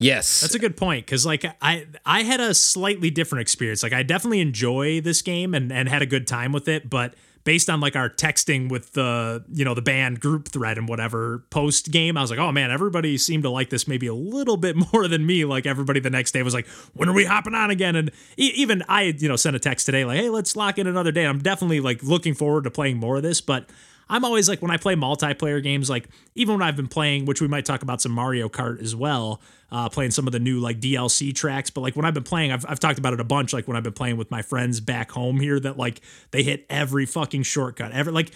Yes. 0.00 0.42
That's 0.42 0.54
a 0.54 0.58
good 0.58 0.76
point 0.76 1.06
because 1.06 1.26
like 1.26 1.44
I 1.60 1.86
I 2.06 2.22
had 2.22 2.40
a 2.40 2.54
slightly 2.54 3.10
different 3.10 3.42
experience. 3.42 3.82
Like 3.82 3.92
I 3.92 4.02
definitely 4.02 4.40
enjoy 4.40 5.00
this 5.00 5.22
game 5.22 5.54
and 5.54 5.72
and 5.72 5.88
had 5.88 6.02
a 6.02 6.06
good 6.06 6.26
time 6.26 6.52
with 6.52 6.68
it, 6.68 6.88
but 6.88 7.14
based 7.48 7.70
on 7.70 7.80
like 7.80 7.96
our 7.96 8.10
texting 8.10 8.68
with 8.68 8.92
the 8.92 9.42
you 9.50 9.64
know 9.64 9.72
the 9.72 9.80
band 9.80 10.20
group 10.20 10.48
thread 10.48 10.76
and 10.76 10.86
whatever 10.86 11.46
post 11.48 11.90
game, 11.90 12.14
I 12.14 12.20
was 12.20 12.28
like, 12.28 12.38
oh 12.38 12.52
man, 12.52 12.70
everybody 12.70 13.16
seemed 13.16 13.44
to 13.44 13.48
like 13.48 13.70
this 13.70 13.88
maybe 13.88 14.06
a 14.06 14.12
little 14.12 14.58
bit 14.58 14.76
more 14.92 15.08
than 15.08 15.24
me. 15.24 15.46
Like 15.46 15.64
everybody 15.64 15.98
the 15.98 16.10
next 16.10 16.32
day 16.32 16.42
was 16.42 16.52
like, 16.52 16.66
when 16.92 17.08
are 17.08 17.14
we 17.14 17.24
hopping 17.24 17.54
on 17.54 17.70
again? 17.70 17.96
And 17.96 18.10
e- 18.36 18.52
even 18.54 18.82
I 18.86 19.14
you 19.16 19.28
know 19.28 19.36
sent 19.36 19.56
a 19.56 19.58
text 19.58 19.86
today 19.86 20.04
like, 20.04 20.18
hey, 20.18 20.28
let's 20.28 20.56
lock 20.56 20.76
in 20.76 20.86
another 20.86 21.10
day. 21.10 21.24
I'm 21.24 21.38
definitely 21.38 21.80
like 21.80 22.02
looking 22.02 22.34
forward 22.34 22.64
to 22.64 22.70
playing 22.70 22.98
more 22.98 23.16
of 23.16 23.22
this, 23.22 23.40
but. 23.40 23.64
I'm 24.10 24.24
always 24.24 24.48
like 24.48 24.62
when 24.62 24.70
I 24.70 24.76
play 24.76 24.94
multiplayer 24.94 25.62
games, 25.62 25.90
like 25.90 26.08
even 26.34 26.54
when 26.54 26.62
I've 26.62 26.76
been 26.76 26.88
playing, 26.88 27.26
which 27.26 27.40
we 27.40 27.48
might 27.48 27.64
talk 27.64 27.82
about 27.82 28.00
some 28.00 28.12
Mario 28.12 28.48
Kart 28.48 28.80
as 28.82 28.96
well, 28.96 29.40
uh, 29.70 29.88
playing 29.88 30.12
some 30.12 30.26
of 30.26 30.32
the 30.32 30.38
new 30.38 30.60
like 30.60 30.80
DLC 30.80 31.34
tracks. 31.34 31.70
But 31.70 31.82
like 31.82 31.94
when 31.96 32.04
I've 32.04 32.14
been 32.14 32.22
playing, 32.22 32.52
I've, 32.52 32.64
I've 32.68 32.80
talked 32.80 32.98
about 32.98 33.12
it 33.12 33.20
a 33.20 33.24
bunch. 33.24 33.52
Like 33.52 33.68
when 33.68 33.76
I've 33.76 33.82
been 33.82 33.92
playing 33.92 34.16
with 34.16 34.30
my 34.30 34.42
friends 34.42 34.80
back 34.80 35.10
home 35.10 35.40
here, 35.40 35.60
that 35.60 35.76
like 35.76 36.00
they 36.30 36.42
hit 36.42 36.64
every 36.70 37.06
fucking 37.06 37.42
shortcut. 37.42 37.92
Ever 37.92 38.10
like 38.10 38.30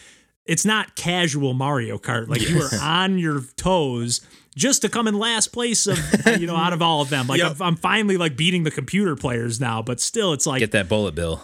it's 0.44 0.64
not 0.64 0.96
casual 0.96 1.54
Mario 1.54 1.98
Kart. 1.98 2.28
Like 2.28 2.48
you 2.48 2.60
are 2.60 2.70
on 2.80 3.18
your 3.18 3.42
toes 3.56 4.20
just 4.54 4.82
to 4.82 4.88
come 4.88 5.08
in 5.08 5.18
last 5.18 5.48
place 5.48 5.86
of 5.86 5.98
you 6.38 6.46
know 6.46 6.56
out 6.56 6.72
of 6.72 6.82
all 6.82 7.00
of 7.00 7.08
them. 7.08 7.26
Like 7.26 7.38
Yep. 7.38 7.52
I'm, 7.60 7.62
I'm 7.62 7.76
finally 7.76 8.16
like 8.16 8.36
beating 8.36 8.64
the 8.64 8.70
computer 8.70 9.16
players 9.16 9.60
now, 9.60 9.82
but 9.82 10.00
still 10.00 10.32
it's 10.32 10.46
like 10.46 10.60
Get 10.60 10.72
that 10.72 10.88
bullet 10.88 11.14
bill. 11.14 11.42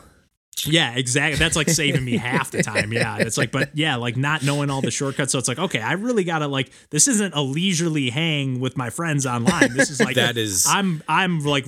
Yeah, 0.67 0.95
exactly. 0.95 1.39
That's 1.39 1.57
like 1.57 1.69
saving 1.69 2.05
me 2.05 2.17
half 2.17 2.51
the 2.51 2.63
time. 2.63 2.93
Yeah. 2.93 3.19
It's 3.19 3.39
like, 3.39 3.53
but 3.53 3.71
yeah, 3.77 3.97
like 3.97 4.17
not 4.17 4.43
knowing 4.43 4.71
all 4.71 4.81
the 4.81 4.91
shortcuts. 4.91 5.33
So 5.33 5.39
it's 5.39 5.49
like, 5.49 5.59
okay, 5.59 5.81
I 5.81 5.93
really 5.93 6.25
gotta 6.25 6.47
like 6.47 6.71
this 6.91 7.09
isn't 7.09 7.35
a 7.35 7.43
leisurely 7.43 8.11
hang 8.11 8.61
with 8.61 8.77
my 8.77 8.91
friends 8.91 9.27
online. 9.27 9.75
This 9.75 9.91
is 9.91 10.01
like 10.01 10.17
That 10.19 10.37
is 10.37 10.67
I'm 10.69 11.03
I'm 11.07 11.45
like 11.45 11.67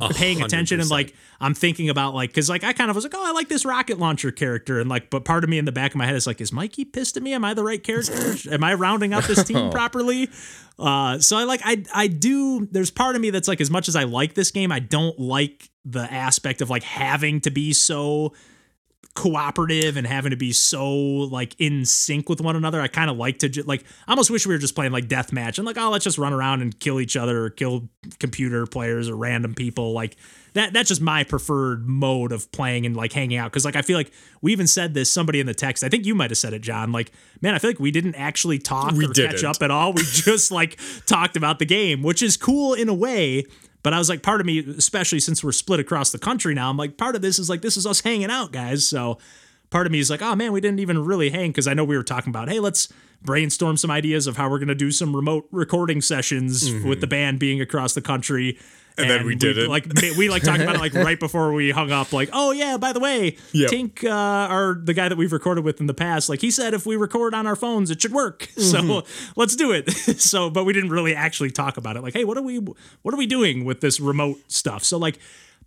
r- 0.00 0.10
paying 0.10 0.42
attention 0.42 0.80
and 0.80 0.90
like 0.90 1.14
I'm 1.40 1.54
thinking 1.54 1.88
about 1.88 2.14
like 2.14 2.30
because 2.30 2.48
like 2.48 2.64
I 2.64 2.72
kind 2.72 2.90
of 2.90 2.96
was 2.96 3.04
like, 3.04 3.14
oh, 3.14 3.24
I 3.24 3.32
like 3.32 3.48
this 3.48 3.64
rocket 3.64 3.98
launcher 3.98 4.30
character, 4.30 4.80
and 4.80 4.88
like, 4.88 5.10
but 5.10 5.24
part 5.24 5.44
of 5.44 5.50
me 5.50 5.58
in 5.58 5.64
the 5.64 5.72
back 5.72 5.92
of 5.92 5.96
my 5.96 6.06
head 6.06 6.14
is 6.14 6.26
like, 6.26 6.40
is 6.40 6.52
Mikey 6.52 6.84
pissed 6.84 7.16
at 7.16 7.22
me? 7.22 7.32
Am 7.34 7.44
I 7.44 7.54
the 7.54 7.64
right 7.64 7.82
character? 7.82 8.34
Am 8.50 8.64
I 8.64 8.74
rounding 8.74 9.12
out 9.12 9.24
this 9.24 9.44
team 9.44 9.70
properly? 9.70 10.30
Uh, 10.78 11.18
so 11.18 11.36
I 11.36 11.44
like 11.44 11.60
I 11.64 11.82
I 11.94 12.06
do. 12.06 12.66
There's 12.70 12.90
part 12.90 13.16
of 13.16 13.22
me 13.22 13.30
that's 13.30 13.48
like, 13.48 13.60
as 13.60 13.70
much 13.70 13.88
as 13.88 13.96
I 13.96 14.04
like 14.04 14.34
this 14.34 14.50
game, 14.50 14.72
I 14.72 14.78
don't 14.78 15.18
like 15.18 15.70
the 15.88 16.02
aspect 16.12 16.60
of 16.60 16.68
like 16.68 16.82
having 16.82 17.40
to 17.42 17.50
be 17.50 17.72
so 17.72 18.32
cooperative 19.14 19.96
and 19.96 20.06
having 20.06 20.30
to 20.30 20.36
be 20.36 20.52
so 20.52 20.94
like 20.94 21.56
in 21.58 21.86
sync 21.86 22.28
with 22.28 22.40
one 22.42 22.54
another. 22.54 22.82
I 22.82 22.88
kind 22.88 23.10
of 23.10 23.16
like 23.16 23.38
to 23.38 23.48
ju- 23.48 23.62
like 23.62 23.82
I 24.06 24.12
almost 24.12 24.30
wish 24.30 24.46
we 24.46 24.54
were 24.54 24.58
just 24.58 24.74
playing 24.74 24.92
like 24.92 25.06
deathmatch 25.08 25.56
and 25.56 25.66
like 25.66 25.78
oh 25.78 25.88
let's 25.90 26.04
just 26.04 26.18
run 26.18 26.34
around 26.34 26.60
and 26.60 26.78
kill 26.78 27.00
each 27.00 27.16
other 27.16 27.44
or 27.44 27.50
kill 27.50 27.88
computer 28.20 28.66
players 28.66 29.08
or 29.08 29.16
random 29.16 29.54
people 29.54 29.92
like 29.92 30.16
that 30.52 30.74
that's 30.74 30.88
just 30.90 31.00
my 31.00 31.24
preferred 31.24 31.88
mode 31.88 32.30
of 32.30 32.52
playing 32.52 32.84
and 32.84 32.94
like 32.94 33.12
hanging 33.14 33.38
out 33.38 33.50
cuz 33.52 33.64
like 33.64 33.74
I 33.74 33.80
feel 33.80 33.96
like 33.96 34.12
we 34.42 34.52
even 34.52 34.66
said 34.66 34.92
this 34.92 35.10
somebody 35.10 35.40
in 35.40 35.46
the 35.46 35.54
text 35.54 35.82
I 35.82 35.88
think 35.88 36.04
you 36.04 36.14
might 36.14 36.30
have 36.30 36.38
said 36.38 36.52
it 36.52 36.60
John 36.60 36.92
like 36.92 37.10
man 37.40 37.54
I 37.54 37.58
feel 37.58 37.70
like 37.70 37.80
we 37.80 37.90
didn't 37.90 38.16
actually 38.16 38.58
talk 38.58 38.92
We 38.92 39.06
or 39.06 39.12
didn't. 39.14 39.30
catch 39.30 39.44
up 39.44 39.62
at 39.62 39.70
all 39.70 39.94
we 39.94 40.02
just 40.12 40.50
like 40.50 40.78
talked 41.06 41.38
about 41.38 41.58
the 41.58 41.64
game 41.66 42.02
which 42.02 42.22
is 42.22 42.36
cool 42.36 42.74
in 42.74 42.90
a 42.90 42.94
way 42.94 43.44
but 43.86 43.94
I 43.94 43.98
was 43.98 44.08
like, 44.08 44.20
part 44.20 44.40
of 44.40 44.48
me, 44.48 44.58
especially 44.58 45.20
since 45.20 45.44
we're 45.44 45.52
split 45.52 45.78
across 45.78 46.10
the 46.10 46.18
country 46.18 46.54
now, 46.54 46.68
I'm 46.68 46.76
like, 46.76 46.96
part 46.96 47.14
of 47.14 47.22
this 47.22 47.38
is 47.38 47.48
like, 47.48 47.62
this 47.62 47.76
is 47.76 47.86
us 47.86 48.00
hanging 48.00 48.32
out, 48.32 48.50
guys. 48.50 48.84
So, 48.84 49.18
part 49.70 49.86
of 49.86 49.92
me 49.92 50.00
is 50.00 50.10
like, 50.10 50.20
oh 50.22 50.34
man, 50.34 50.50
we 50.50 50.60
didn't 50.60 50.80
even 50.80 51.04
really 51.04 51.30
hang 51.30 51.50
because 51.50 51.68
I 51.68 51.74
know 51.74 51.84
we 51.84 51.96
were 51.96 52.02
talking 52.02 52.30
about, 52.30 52.48
hey, 52.48 52.58
let's 52.58 52.92
brainstorm 53.22 53.76
some 53.76 53.92
ideas 53.92 54.26
of 54.26 54.36
how 54.36 54.50
we're 54.50 54.58
gonna 54.58 54.74
do 54.74 54.90
some 54.90 55.14
remote 55.14 55.46
recording 55.52 56.00
sessions 56.00 56.68
mm-hmm. 56.68 56.88
with 56.88 57.00
the 57.00 57.06
band 57.06 57.38
being 57.38 57.60
across 57.60 57.94
the 57.94 58.00
country. 58.00 58.58
Mm-hmm. 58.96 59.02
And 59.02 59.10
then 59.10 59.26
we 59.26 59.34
did 59.34 59.58
it. 59.58 59.68
Like 59.68 59.86
we 60.16 60.30
like 60.30 60.42
talked 60.42 60.62
about 60.62 60.76
it 60.76 60.80
like 60.80 60.94
right 60.94 61.20
before 61.20 61.52
we 61.52 61.70
hung 61.70 61.92
up. 61.92 62.12
Like, 62.14 62.30
oh 62.32 62.52
yeah, 62.52 62.78
by 62.78 62.92
the 62.92 63.00
way, 63.00 63.36
Yep. 63.52 63.70
Tink, 63.70 64.04
uh, 64.04 64.10
our 64.10 64.74
the 64.74 64.94
guy 64.94 65.08
that 65.08 65.18
we've 65.18 65.32
recorded 65.32 65.64
with 65.64 65.80
in 65.80 65.86
the 65.86 65.94
past, 65.94 66.28
like 66.28 66.40
he 66.40 66.50
said, 66.50 66.72
if 66.72 66.86
we 66.86 66.96
record 66.96 67.34
on 67.34 67.46
our 67.46 67.56
phones, 67.56 67.90
it 67.90 68.00
should 68.00 68.12
work. 68.12 68.48
Mm-hmm. 68.66 68.88
So 68.88 69.04
let's 69.36 69.54
do 69.54 69.70
it. 69.70 69.90
so, 70.20 70.50
but 70.50 70.64
we 70.64 70.72
didn't 70.72 70.90
really 70.90 71.14
actually 71.14 71.50
talk 71.50 71.76
about 71.76 71.96
it. 71.96 72.02
Like, 72.02 72.14
hey, 72.14 72.24
what 72.24 72.36
are 72.36 72.42
we, 72.42 72.56
what 72.58 73.14
are 73.14 73.16
we 73.16 73.26
doing 73.26 73.64
with 73.64 73.80
this 73.80 74.00
remote 74.00 74.38
stuff? 74.48 74.82
So, 74.82 74.98
like, 74.98 75.18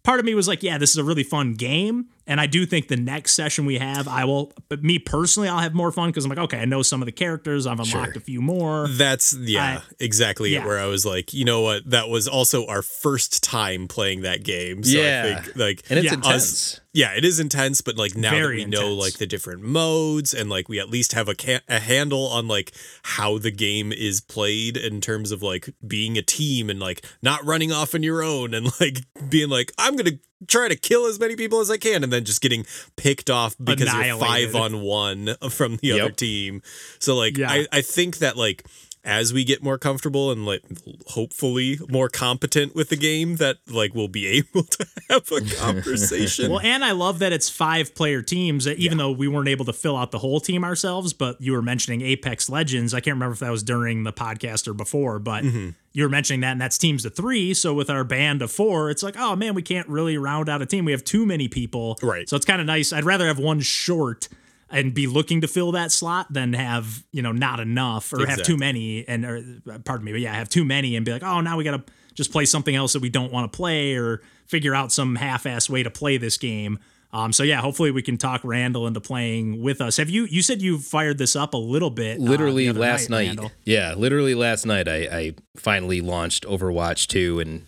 part 0.03 0.19
of 0.19 0.25
me 0.25 0.33
was 0.33 0.47
like, 0.47 0.63
yeah, 0.63 0.77
this 0.77 0.89
is 0.89 0.97
a 0.97 1.03
really 1.03 1.23
fun 1.23 1.53
game, 1.53 2.07
and 2.29 2.39
I 2.39 2.45
do 2.47 2.65
think 2.65 2.87
the 2.87 2.95
next 2.95 3.33
session 3.33 3.65
we 3.65 3.77
have, 3.79 4.07
I 4.07 4.23
will. 4.23 4.53
But 4.69 4.83
me 4.83 4.99
personally, 4.99 5.49
I'll 5.49 5.57
have 5.59 5.73
more 5.73 5.91
fun 5.91 6.09
because 6.09 6.23
I'm 6.23 6.29
like, 6.29 6.39
okay, 6.39 6.59
I 6.59 6.65
know 6.65 6.81
some 6.81 7.01
of 7.01 7.07
the 7.07 7.11
characters, 7.11 7.67
I've 7.67 7.79
unlocked 7.81 8.15
a 8.15 8.21
few 8.21 8.41
more. 8.41 8.87
That's 8.87 9.33
yeah, 9.33 9.81
I- 9.81 9.93
exactly 9.99 10.51
yeah. 10.53 10.65
where 10.65 10.79
I 10.79 10.85
was 10.85 11.05
like, 11.05 11.33
you 11.33 11.43
know 11.43 11.59
what? 11.61 11.89
That 11.89 12.07
was 12.07 12.27
also 12.29 12.65
our 12.67 12.81
first 12.81 13.43
time 13.43 13.87
playing 13.89 14.21
that 14.21 14.43
game. 14.43 14.83
So 14.83 14.97
Yeah. 14.97 15.35
I 15.37 15.41
think 15.41 15.55
like 15.57 15.83
And 15.89 15.99
it's 15.99 16.05
Yeah. 16.05 16.13
intense. 16.13 16.79
yeah, 16.93 17.13
it 17.17 17.25
is 17.25 17.39
intense, 17.39 17.81
but 17.81 17.97
like 17.97 18.15
now 18.15 18.31
Very 18.31 18.59
that 18.59 18.65
we 18.65 18.71
know 18.71 18.81
intense. 18.93 19.01
like 19.01 19.13
the 19.17 19.27
different 19.27 19.63
modes 19.63 20.33
and 20.33 20.49
like 20.49 20.69
we 20.69 20.79
at 20.79 20.89
least 20.89 21.13
have 21.13 21.27
a 21.27 21.35
ca- 21.35 21.61
a 21.67 21.79
handle 21.79 22.27
on 22.27 22.47
like 22.47 22.71
how 23.03 23.37
the 23.39 23.51
game 23.51 23.91
is 23.91 24.21
played 24.21 24.77
in 24.77 25.01
terms 25.01 25.31
of 25.31 25.41
like 25.41 25.69
being 25.85 26.17
a 26.17 26.21
team 26.21 26.69
and 26.69 26.79
like 26.79 27.03
not 27.21 27.43
running 27.43 27.71
off 27.71 27.95
on 27.95 28.03
your 28.03 28.21
own 28.23 28.53
and 28.53 28.71
like 28.79 28.99
being 29.29 29.49
like 29.49 29.71
I'm 29.79 29.95
going 29.95 30.19
to 30.39 30.45
try 30.45 30.67
to 30.67 30.75
kill 30.75 31.05
as 31.05 31.19
many 31.19 31.35
people 31.35 31.59
as 31.59 31.69
I 31.69 31.77
can 31.77 32.03
and 32.03 32.11
then 32.11 32.25
just 32.25 32.41
getting 32.41 32.65
picked 32.95 33.29
off 33.29 33.55
because 33.61 33.93
you're 33.93 34.17
five 34.17 34.55
on 34.55 34.81
one 34.81 35.35
from 35.49 35.77
the 35.77 35.99
other 35.99 36.11
team. 36.11 36.61
So 36.99 37.15
like 37.15 37.37
Yeah. 37.37 37.51
I 37.51 37.67
I 37.71 37.81
think 37.81 38.17
that 38.19 38.37
like 38.37 38.65
as 39.05 39.31
we 39.31 39.43
get 39.45 39.63
more 39.63 39.77
comfortable 39.77 40.29
and 40.31 40.45
like 40.45 40.61
hopefully 41.07 41.79
more 41.89 42.09
competent 42.09 42.75
with 42.75 42.89
the 42.89 42.95
game 42.97 43.37
that 43.37 43.57
like 43.69 43.93
we'll 43.95 44.07
be 44.09 44.27
able 44.53 44.63
to 44.63 44.85
have 45.09 45.31
a 45.31 45.41
conversation. 45.55 46.51
Well, 46.51 46.59
and 46.61 46.83
I 46.83 46.91
love 46.91 47.19
that 47.19 47.31
it's 47.33 47.49
five 47.49 47.95
player 47.95 48.21
teams, 48.21 48.67
even 48.67 48.97
though 48.97 49.11
we 49.11 49.27
weren't 49.27 49.47
able 49.47 49.65
to 49.65 49.73
fill 49.73 49.95
out 49.97 50.11
the 50.11 50.19
whole 50.19 50.39
team 50.39 50.63
ourselves. 50.63 51.13
But 51.13 51.39
you 51.41 51.53
were 51.53 51.61
mentioning 51.61 52.01
Apex 52.01 52.49
Legends. 52.49 52.93
I 52.93 52.99
can't 52.99 53.15
remember 53.15 53.33
if 53.33 53.39
that 53.39 53.51
was 53.51 53.63
during 53.63 54.03
the 54.03 54.13
podcast 54.13 54.67
or 54.67 54.73
before, 54.73 55.19
but 55.19 55.43
Mm-hmm. 55.43 55.69
you 55.93 56.03
were 56.03 56.09
mentioning 56.09 56.41
that, 56.41 56.51
and 56.51 56.61
that's 56.61 56.77
teams 56.77 57.05
of 57.05 57.15
three. 57.15 57.53
So 57.53 57.73
with 57.73 57.89
our 57.89 58.03
band 58.03 58.41
of 58.41 58.51
four, 58.51 58.89
it's 58.89 59.01
like, 59.01 59.15
oh 59.17 59.35
man, 59.35 59.53
we 59.53 59.61
can't 59.61 59.87
really 59.87 60.17
round 60.17 60.49
out 60.49 60.61
a 60.61 60.65
team. 60.65 60.83
We 60.85 60.91
have 60.91 61.03
too 61.03 61.25
many 61.25 61.47
people. 61.47 61.97
Right. 62.03 62.27
So 62.27 62.35
it's 62.35 62.45
kind 62.45 62.59
of 62.59 62.67
nice. 62.67 62.91
I'd 62.91 63.05
rather 63.05 63.25
have 63.27 63.39
one 63.39 63.61
short 63.61 64.27
and 64.71 64.93
be 64.93 65.07
looking 65.07 65.41
to 65.41 65.47
fill 65.47 65.71
that 65.73 65.91
slot 65.91 66.31
than 66.31 66.53
have 66.53 67.03
you 67.11 67.21
know 67.21 67.31
not 67.31 67.59
enough 67.59 68.13
or 68.13 68.25
have 68.25 68.43
too 68.43 68.57
many 68.57 69.07
and 69.07 69.25
or 69.25 69.43
uh, 69.71 69.79
pardon 69.79 70.05
me 70.05 70.11
but 70.11 70.21
yeah 70.21 70.33
have 70.33 70.49
too 70.49 70.65
many 70.65 70.95
and 70.95 71.05
be 71.05 71.11
like 71.11 71.23
oh 71.23 71.41
now 71.41 71.57
we 71.57 71.63
gotta 71.63 71.83
just 72.13 72.31
play 72.31 72.45
something 72.45 72.75
else 72.75 72.93
that 72.93 73.01
we 73.01 73.09
don't 73.09 73.31
want 73.31 73.51
to 73.51 73.55
play 73.55 73.95
or 73.95 74.21
figure 74.47 74.75
out 74.75 74.91
some 74.91 75.15
half-ass 75.15 75.69
way 75.69 75.83
to 75.83 75.89
play 75.89 76.17
this 76.17 76.37
game 76.37 76.77
um 77.11 77.33
so 77.33 77.43
yeah 77.43 77.61
hopefully 77.61 77.91
we 77.91 78.01
can 78.01 78.17
talk 78.17 78.41
randall 78.43 78.85
into 78.85 79.01
playing 79.01 79.61
with 79.61 79.81
us 79.81 79.97
have 79.97 80.09
you 80.09 80.25
you 80.25 80.41
said 80.41 80.61
you 80.61 80.77
fired 80.77 81.17
this 81.17 81.35
up 81.35 81.53
a 81.53 81.57
little 81.57 81.89
bit 81.89 82.19
uh, 82.19 82.23
literally 82.23 82.67
other 82.69 82.79
last 82.79 83.09
night. 83.09 83.27
Randall. 83.27 83.51
Yeah, 83.63 83.93
literally 83.95 84.35
last 84.35 84.65
night. 84.65 84.87
I, 84.87 84.95
I 85.11 85.35
finally 85.55 86.01
launched 86.01 86.45
Overwatch 86.45 87.07
2 87.07 87.39
and 87.39 87.65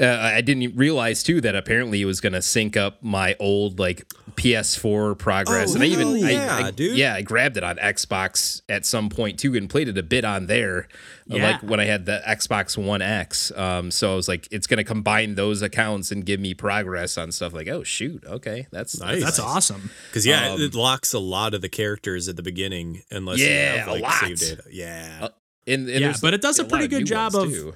uh, 0.00 0.06
I 0.34 0.40
didn't 0.40 0.76
realize 0.76 1.22
too 1.22 1.40
that 1.42 1.54
apparently 1.54 2.00
it 2.02 2.04
was 2.06 2.20
gonna 2.20 2.42
sync 2.42 2.76
up 2.76 3.02
my 3.02 3.36
old 3.40 3.78
like 3.78 4.06
PS4 4.36 5.16
progress, 5.18 5.70
Oh, 5.72 5.74
and 5.74 5.82
I 5.82 5.86
even 5.86 6.06
hell 6.18 6.26
I- 6.26 6.30
yeah, 6.30 6.56
I, 6.66 6.70
dude. 6.70 6.96
yeah 6.96 7.14
I 7.14 7.22
grabbed 7.22 7.56
it 7.56 7.64
on 7.64 7.76
Xbox 7.76 8.62
at 8.68 8.84
some 8.84 9.08
point 9.08 9.38
too 9.38 9.54
and 9.54 9.68
played 9.70 9.88
it 9.88 9.96
a 9.98 10.02
bit 10.02 10.24
on 10.24 10.46
there, 10.46 10.88
uh, 11.30 11.36
Yeah. 11.36 11.50
like 11.52 11.62
when 11.62 11.80
I 11.80 11.84
had 11.84 12.06
the 12.06 12.20
Xbox 12.26 12.76
One 12.76 13.02
X. 13.02 13.52
Um, 13.56 13.90
so 13.90 14.12
I 14.12 14.16
was 14.16 14.28
like, 14.28 14.48
it's 14.50 14.66
gonna 14.66 14.84
combine 14.84 15.34
those 15.34 15.62
accounts 15.62 16.10
and 16.10 16.24
give 16.24 16.40
me 16.40 16.54
progress 16.54 17.16
on 17.16 17.32
stuff. 17.32 17.52
Like, 17.52 17.68
oh 17.68 17.82
shoot, 17.82 18.24
okay, 18.26 18.66
that's 18.70 18.98
Nice. 19.00 19.22
that's 19.22 19.38
awesome 19.38 19.90
Because 20.08 20.26
yeah, 20.26 20.56
it 20.58 20.74
locks 20.74 21.12
a 21.12 21.18
lot 21.18 21.54
of 21.54 21.62
the 21.62 21.68
characters 21.68 22.28
at 22.28 22.36
the 22.36 22.42
beginning 22.42 23.02
unless 23.10 23.38
you 23.38 23.46
Yeah, 23.46 23.76
have 23.76 23.88
a 23.88 23.92
like 23.92 24.02
lot. 24.02 24.12
save 24.20 24.38
data. 24.40 24.62
Yeah. 24.70 25.28
And, 25.66 25.88
and 25.88 26.00
Yeah, 26.00 26.14
but 26.20 26.34
it 26.34 26.42
does 26.42 26.58
a 26.58 26.62
lot 26.62 26.70
pretty 26.70 26.88
good 26.88 26.98
new 27.00 27.04
job 27.06 27.34
of- 27.34 27.48
too. 27.48 27.74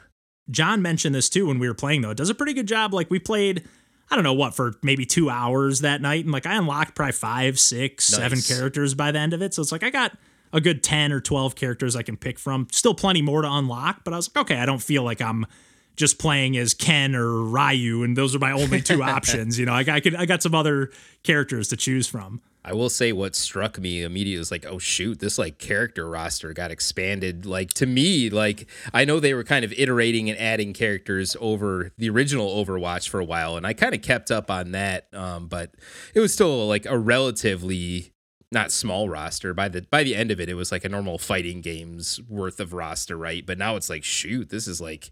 John 0.50 0.80
mentioned 0.82 1.14
this 1.14 1.28
too 1.28 1.46
when 1.46 1.58
we 1.58 1.68
were 1.68 1.74
playing 1.74 2.02
though. 2.02 2.10
It 2.10 2.16
does 2.16 2.30
a 2.30 2.34
pretty 2.34 2.54
good 2.54 2.66
job. 2.68 2.94
Like 2.94 3.10
we 3.10 3.18
played, 3.18 3.64
I 4.10 4.14
don't 4.14 4.24
know 4.24 4.32
what 4.34 4.54
for 4.54 4.74
maybe 4.82 5.04
two 5.04 5.28
hours 5.30 5.80
that 5.80 6.00
night, 6.00 6.24
and 6.24 6.32
like 6.32 6.46
I 6.46 6.54
unlocked 6.56 6.94
probably 6.94 7.12
five, 7.12 7.58
six, 7.60 8.04
seven 8.06 8.38
Nice. 8.38 8.48
characters 8.48 8.94
by 8.94 9.12
the 9.12 9.18
end 9.18 9.32
of 9.34 9.42
it. 9.42 9.54
So 9.54 9.62
it's 9.62 9.72
like 9.72 9.82
I 9.82 9.90
got 9.90 10.16
a 10.52 10.60
good 10.60 10.82
ten 10.82 11.12
or 11.12 11.20
twelve 11.20 11.54
characters 11.54 11.94
I 11.94 12.02
can 12.02 12.16
pick 12.16 12.38
from. 12.38 12.66
Still 12.72 12.94
plenty 12.94 13.20
more 13.22 13.42
to 13.42 13.50
unlock, 13.50 14.04
but 14.04 14.14
I 14.14 14.16
was 14.16 14.34
like, 14.34 14.44
okay, 14.46 14.58
I 14.60 14.66
don't 14.66 14.82
feel 14.82 15.02
like 15.02 15.20
I'm 15.20 15.44
just 15.96 16.18
playing 16.18 16.56
as 16.56 16.74
Ken 16.74 17.14
or 17.14 17.42
Ryu, 17.42 18.02
and 18.04 18.16
those 18.16 18.34
are 18.34 18.38
my 18.38 18.52
only 18.52 18.80
two 18.80 19.02
options. 19.16 19.58
You 19.58 19.66
know, 19.66 19.72
like 19.72 19.88
I 19.88 20.00
could 20.00 20.14
I 20.14 20.24
got 20.26 20.42
some 20.42 20.54
other 20.54 20.90
characters 21.24 21.68
to 21.68 21.76
choose 21.76 22.06
from. 22.06 22.40
I 22.68 22.74
will 22.74 22.90
say 22.90 23.12
what 23.12 23.34
struck 23.34 23.78
me 23.78 24.02
immediately 24.02 24.38
was 24.38 24.50
like, 24.50 24.66
oh 24.66 24.78
shoot, 24.78 25.20
this 25.20 25.38
like 25.38 25.56
character 25.56 26.06
roster 26.06 26.52
got 26.52 26.70
expanded. 26.70 27.46
Like 27.46 27.72
to 27.74 27.86
me, 27.86 28.28
like 28.28 28.68
I 28.92 29.06
know 29.06 29.20
they 29.20 29.32
were 29.32 29.42
kind 29.42 29.64
of 29.64 29.72
iterating 29.72 30.28
and 30.28 30.38
adding 30.38 30.74
characters 30.74 31.34
over 31.40 31.92
the 31.96 32.10
original 32.10 32.62
Overwatch 32.62 33.08
for 33.08 33.20
a 33.20 33.24
while, 33.24 33.56
and 33.56 33.66
I 33.66 33.72
kind 33.72 33.94
of 33.94 34.02
kept 34.02 34.30
up 34.30 34.50
on 34.50 34.72
that. 34.72 35.06
Um, 35.14 35.48
but 35.48 35.70
it 36.14 36.20
was 36.20 36.34
still 36.34 36.68
like 36.68 36.84
a 36.84 36.98
relatively 36.98 38.12
not 38.50 38.72
small 38.72 39.10
roster. 39.10 39.52
By 39.52 39.68
the 39.68 39.82
by 39.82 40.02
the 40.02 40.14
end 40.16 40.30
of 40.30 40.40
it, 40.40 40.48
it 40.48 40.54
was 40.54 40.72
like 40.72 40.84
a 40.84 40.88
normal 40.88 41.18
fighting 41.18 41.60
games 41.60 42.18
worth 42.28 42.60
of 42.60 42.72
roster, 42.72 43.16
right? 43.16 43.44
But 43.44 43.58
now 43.58 43.76
it's 43.76 43.90
like, 43.90 44.04
shoot, 44.04 44.48
this 44.48 44.66
is 44.66 44.80
like 44.80 45.10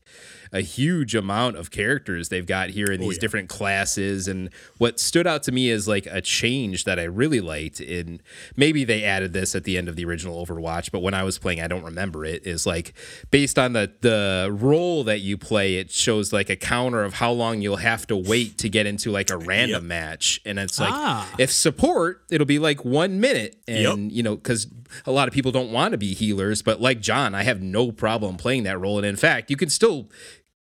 a 0.53 0.61
huge 0.63 1.15
amount 1.15 1.57
of 1.57 1.71
characters 1.71 2.31
they've 2.31 2.47
got 2.47 2.71
here 2.71 2.87
in 2.91 2.99
these 3.01 3.19
different 3.19 3.51
classes. 3.51 4.27
And 4.27 4.49
what 4.79 4.99
stood 4.99 5.27
out 5.27 5.43
to 5.43 5.53
me 5.53 5.69
is 5.69 5.87
like 5.87 6.07
a 6.07 6.23
change 6.23 6.85
that 6.85 6.99
I 6.99 7.03
really 7.03 7.41
liked. 7.43 7.79
In 7.79 8.23
maybe 8.57 8.85
they 8.85 9.05
added 9.05 9.35
this 9.35 9.55
at 9.55 9.65
the 9.65 9.77
end 9.77 9.89
of 9.91 9.97
the 9.97 10.07
original 10.07 10.45
Overwatch, 10.47 10.91
but 10.91 11.01
when 11.01 11.13
I 11.13 11.23
was 11.23 11.39
playing, 11.39 11.61
I 11.61 11.67
don't 11.67 11.85
remember 11.85 12.25
it. 12.25 12.47
Is 12.47 12.65
like 12.67 12.95
based 13.31 13.59
on 13.59 13.75
the 13.75 13.93
the 14.01 14.49
role 14.51 15.05
that 15.05 15.21
you 15.21 15.37
play, 15.37 15.75
it 15.75 15.91
shows 15.91 16.33
like 16.33 16.49
a 16.49 16.57
counter 16.57 17.05
of 17.05 17.15
how 17.15 17.33
long 17.33 17.61
you'll 17.61 17.77
have 17.77 18.07
to 18.07 18.17
wait 18.17 18.57
to 18.59 18.71
get 18.71 18.87
into 18.87 19.11
like 19.11 19.29
a 19.29 19.37
random 19.53 19.87
match, 19.89 20.41
and 20.47 20.59
it's 20.59 20.81
like 20.81 20.95
Ah. 20.95 21.29
if 21.39 21.51
support, 21.51 22.23
it'll 22.31 22.47
be 22.47 22.59
like 22.59 22.83
one 22.83 23.21
minute, 23.21 23.26
and 23.35 23.83
Yep. 23.83 23.97
you 24.13 24.23
know 24.23 24.37
because 24.37 24.69
a 25.05 25.11
lot 25.11 25.27
of 25.27 25.35
people 25.35 25.51
don't 25.51 25.73
want 25.73 25.93
to 25.93 25.99
be 25.99 26.15
healers, 26.15 26.63
but 26.63 26.81
like 26.81 27.01
John, 27.01 27.35
I 27.35 27.43
have 27.43 27.61
no 27.61 27.91
problem 27.91 28.37
playing 28.37 28.63
that 28.65 28.79
role, 28.79 28.99
and 28.99 29.07
in 29.07 29.17
fact, 29.17 29.51
you 29.51 29.57
can 29.57 29.71
still. 29.71 30.09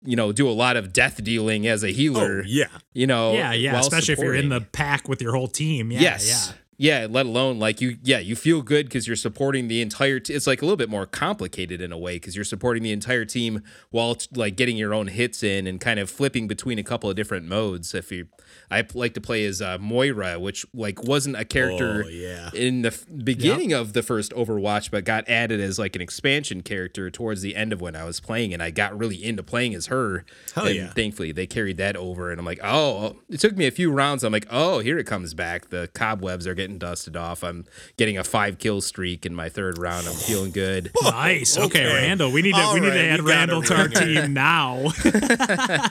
You 0.04 0.14
know, 0.14 0.30
do 0.30 0.48
a 0.48 0.54
lot 0.54 0.76
of 0.76 0.92
death 0.92 1.22
dealing 1.24 1.66
as 1.66 1.82
a 1.82 1.88
healer. 1.88 2.42
Oh, 2.44 2.46
yeah. 2.46 2.68
You 2.94 3.08
know, 3.08 3.32
yeah, 3.32 3.52
yeah. 3.52 3.72
while 3.72 3.80
Especially 3.80 4.12
if 4.12 4.20
you're 4.20 4.36
in 4.36 4.48
the 4.48 4.60
pack 4.60 5.08
with 5.08 5.20
your 5.20 5.34
whole 5.34 5.48
team. 5.48 5.90
Yeah, 5.90 6.00
yes. 6.00 6.28
yeah. 6.48 6.54
Yeah, 6.80 7.08
let 7.10 7.26
alone 7.26 7.58
like 7.58 7.80
you, 7.80 7.98
yeah, 8.04 8.20
you 8.20 8.36
feel 8.36 8.62
good 8.62 8.86
because 8.86 9.08
you're 9.08 9.16
supporting 9.16 9.66
the 9.66 9.80
entire. 9.82 10.20
T- 10.20 10.32
it's 10.32 10.46
like 10.46 10.62
a 10.62 10.64
little 10.64 10.76
bit 10.76 10.88
more 10.88 11.06
complicated 11.06 11.80
in 11.80 11.90
a 11.90 11.98
way 11.98 12.14
because 12.16 12.36
you're 12.36 12.44
supporting 12.44 12.84
the 12.84 12.92
entire 12.92 13.24
team 13.24 13.62
while 13.90 14.14
t- 14.14 14.28
like 14.36 14.54
getting 14.54 14.76
your 14.76 14.94
own 14.94 15.08
hits 15.08 15.42
in 15.42 15.66
and 15.66 15.80
kind 15.80 15.98
of 15.98 16.08
flipping 16.08 16.46
between 16.46 16.78
a 16.78 16.84
couple 16.84 17.10
of 17.10 17.16
different 17.16 17.46
modes. 17.46 17.94
If 17.94 18.12
you, 18.12 18.28
I 18.70 18.86
like 18.94 19.14
to 19.14 19.20
play 19.20 19.44
as 19.44 19.60
uh, 19.60 19.78
Moira, 19.78 20.38
which 20.38 20.64
like 20.72 21.02
wasn't 21.02 21.34
a 21.34 21.44
character 21.44 22.04
Oh, 22.06 22.08
yeah. 22.08 22.50
in 22.54 22.82
the 22.82 22.88
f- 22.92 23.04
beginning 23.24 23.72
of 23.72 23.92
the 23.92 24.04
first 24.04 24.30
Overwatch, 24.32 24.92
but 24.92 25.04
got 25.04 25.28
added 25.28 25.58
as 25.60 25.80
like 25.80 25.96
an 25.96 26.00
expansion 26.02 26.62
character 26.62 27.10
towards 27.10 27.42
the 27.42 27.56
end 27.56 27.72
of 27.72 27.80
when 27.80 27.96
I 27.96 28.04
was 28.04 28.20
playing, 28.20 28.54
and 28.54 28.62
I 28.62 28.70
got 28.70 28.96
really 28.96 29.22
into 29.24 29.42
playing 29.42 29.74
as 29.74 29.86
her. 29.86 30.24
Hell 30.54 30.66
and 30.66 30.76
yeah. 30.76 30.92
Thankfully, 30.92 31.32
they 31.32 31.48
carried 31.48 31.76
that 31.78 31.96
over, 31.96 32.30
and 32.30 32.38
I'm 32.38 32.46
like, 32.46 32.60
oh, 32.62 33.16
it 33.28 33.40
took 33.40 33.56
me 33.56 33.66
a 33.66 33.72
few 33.72 33.90
rounds. 33.90 34.22
I'm 34.22 34.32
like, 34.32 34.46
oh, 34.48 34.78
here 34.78 34.96
it 34.96 35.08
comes 35.08 35.34
back. 35.34 35.70
The 35.70 35.88
cobwebs 35.92 36.46
are 36.46 36.54
getting 36.54 36.67
dusted 36.76 37.16
off. 37.16 37.42
I'm 37.42 37.64
getting 37.96 38.18
a 38.18 38.24
five 38.24 38.58
kill 38.58 38.82
streak 38.82 39.24
in 39.24 39.34
my 39.34 39.48
third 39.48 39.78
round. 39.78 40.06
I'm 40.06 40.14
feeling 40.14 40.50
good. 40.50 40.90
Nice. 41.02 41.56
Okay, 41.56 41.86
Okay. 41.86 41.94
Randall. 41.94 42.30
We 42.30 42.42
need 42.42 42.54
to 42.54 42.60
All 42.60 42.74
we 42.74 42.80
need 42.80 42.90
to 42.90 42.96
right, 42.96 43.04
add 43.06 43.22
Randall 43.22 43.62
it, 43.62 43.66
to 43.66 43.76
our 43.76 43.88
team 43.88 44.34
now. 44.34 44.88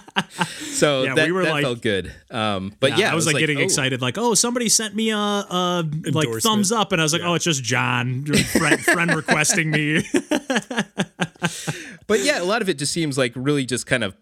So 0.71 1.03
Yeah, 1.03 1.15
that, 1.15 1.25
we 1.25 1.31
were 1.31 1.43
that 1.45 1.51
like- 1.51 1.63
felt 1.63 1.81
good. 1.81 2.13
Um, 2.29 2.71
but 2.79 2.97
yeah, 2.99 3.11
I 3.11 3.15
was 3.15 3.25
like, 3.25 3.37
getting 3.37 3.57
oh. 3.57 3.61
excited, 3.61 3.99
like, 4.01 4.17
oh, 4.19 4.35
somebody 4.35 4.69
sent 4.69 4.93
me 4.93 5.09
a, 5.09 5.17
a 5.17 5.83
like 6.11 6.29
thumbs 6.41 6.71
up, 6.71 6.91
and 6.91 7.01
I 7.01 7.03
was 7.03 7.13
like, 7.13 7.23
oh, 7.23 7.33
it's 7.33 7.45
just 7.45 7.63
John, 7.63 8.25
friend, 8.25 8.79
friend 8.79 9.15
requesting 9.15 9.71
me. 9.71 10.03
But 12.07 12.21
yeah, 12.21 12.41
a 12.41 12.45
lot 12.45 12.61
of 12.61 12.69
it 12.69 12.77
just 12.79 12.93
seems 12.93 13.17
like 13.17 13.33
really 13.35 13.65
just 13.65 13.85
kind 13.85 14.01
of 14.03 14.15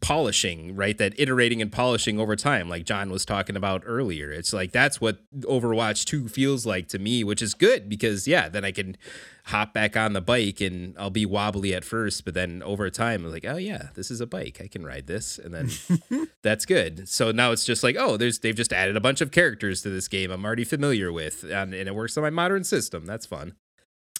polishing, 0.00 0.74
right? 0.76 0.96
That 0.98 1.18
iterating 1.18 1.62
and 1.62 1.70
polishing 1.70 2.18
over 2.18 2.36
time, 2.36 2.68
like 2.68 2.84
John 2.84 3.10
was 3.10 3.24
talking 3.24 3.56
about 3.56 3.82
earlier. 3.86 4.30
It's 4.30 4.52
like 4.52 4.72
that's 4.72 5.00
what 5.00 5.18
Overwatch 5.40 6.04
2 6.04 6.28
feels 6.28 6.66
like 6.66 6.88
to 6.88 6.98
me, 6.98 7.24
which 7.24 7.42
is 7.42 7.54
good 7.54 7.88
because, 7.88 8.26
yeah, 8.26 8.48
then 8.48 8.64
I 8.64 8.72
can 8.72 8.96
hop 9.46 9.72
back 9.74 9.96
on 9.96 10.12
the 10.12 10.20
bike 10.20 10.60
and 10.60 10.94
I'll 10.98 11.10
be 11.10 11.26
wobbly 11.26 11.74
at 11.74 11.84
first, 11.84 12.24
but 12.24 12.34
then 12.34 12.62
over 12.62 12.88
time, 12.90 13.24
I'm 13.24 13.32
like, 13.32 13.44
oh, 13.44 13.56
yeah, 13.56 13.88
this 13.94 14.10
is 14.10 14.20
a 14.20 14.26
bike. 14.26 14.60
I 14.62 14.68
can 14.68 14.84
ride 14.84 15.06
this. 15.06 15.38
And 15.38 15.54
then 15.54 16.28
that's 16.42 16.66
good. 16.66 17.08
So 17.08 17.30
now 17.30 17.52
it's 17.52 17.64
just 17.64 17.82
like, 17.82 17.96
oh, 17.98 18.16
there's 18.16 18.38
they've 18.40 18.54
just 18.54 18.72
added 18.72 18.96
a 18.96 19.00
bunch 19.00 19.20
of 19.20 19.30
characters 19.30 19.82
to 19.82 19.90
this 19.90 20.08
game 20.08 20.30
I'm 20.30 20.44
already 20.44 20.64
familiar 20.64 21.12
with, 21.12 21.44
and, 21.44 21.74
and 21.74 21.88
it 21.88 21.94
works 21.94 22.16
on 22.16 22.22
my 22.22 22.30
modern 22.30 22.64
system. 22.64 23.06
That's 23.06 23.26
fun. 23.26 23.54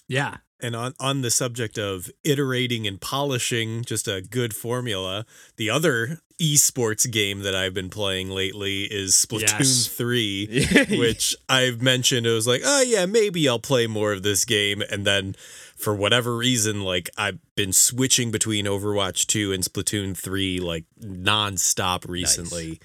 Yeah. 0.07 0.37
And 0.61 0.75
on, 0.75 0.93
on 0.99 1.21
the 1.21 1.31
subject 1.31 1.77
of 1.77 2.09
iterating 2.23 2.85
and 2.85 3.01
polishing 3.01 3.83
just 3.83 4.07
a 4.07 4.21
good 4.21 4.55
formula, 4.55 5.25
the 5.57 5.69
other 5.69 6.19
esports 6.39 7.09
game 7.09 7.41
that 7.41 7.55
I've 7.55 7.73
been 7.73 7.89
playing 7.89 8.29
lately 8.29 8.83
is 8.83 9.13
Splatoon 9.13 9.59
Yes. 9.59 9.87
3, 9.87 10.67
which 10.99 11.35
I've 11.49 11.81
mentioned. 11.81 12.25
It 12.25 12.31
was 12.31 12.47
like, 12.47 12.61
oh, 12.63 12.81
yeah, 12.81 13.05
maybe 13.05 13.47
I'll 13.47 13.59
play 13.59 13.87
more 13.87 14.11
of 14.11 14.23
this 14.23 14.45
game. 14.45 14.81
And 14.89 15.05
then 15.05 15.35
for 15.75 15.95
whatever 15.95 16.35
reason, 16.35 16.81
like 16.81 17.09
I've 17.17 17.39
been 17.55 17.73
switching 17.73 18.31
between 18.31 18.65
Overwatch 18.65 19.25
2 19.27 19.51
and 19.51 19.63
Splatoon 19.63 20.15
3 20.17 20.59
like 20.59 20.85
nonstop 21.03 22.07
recently. 22.07 22.79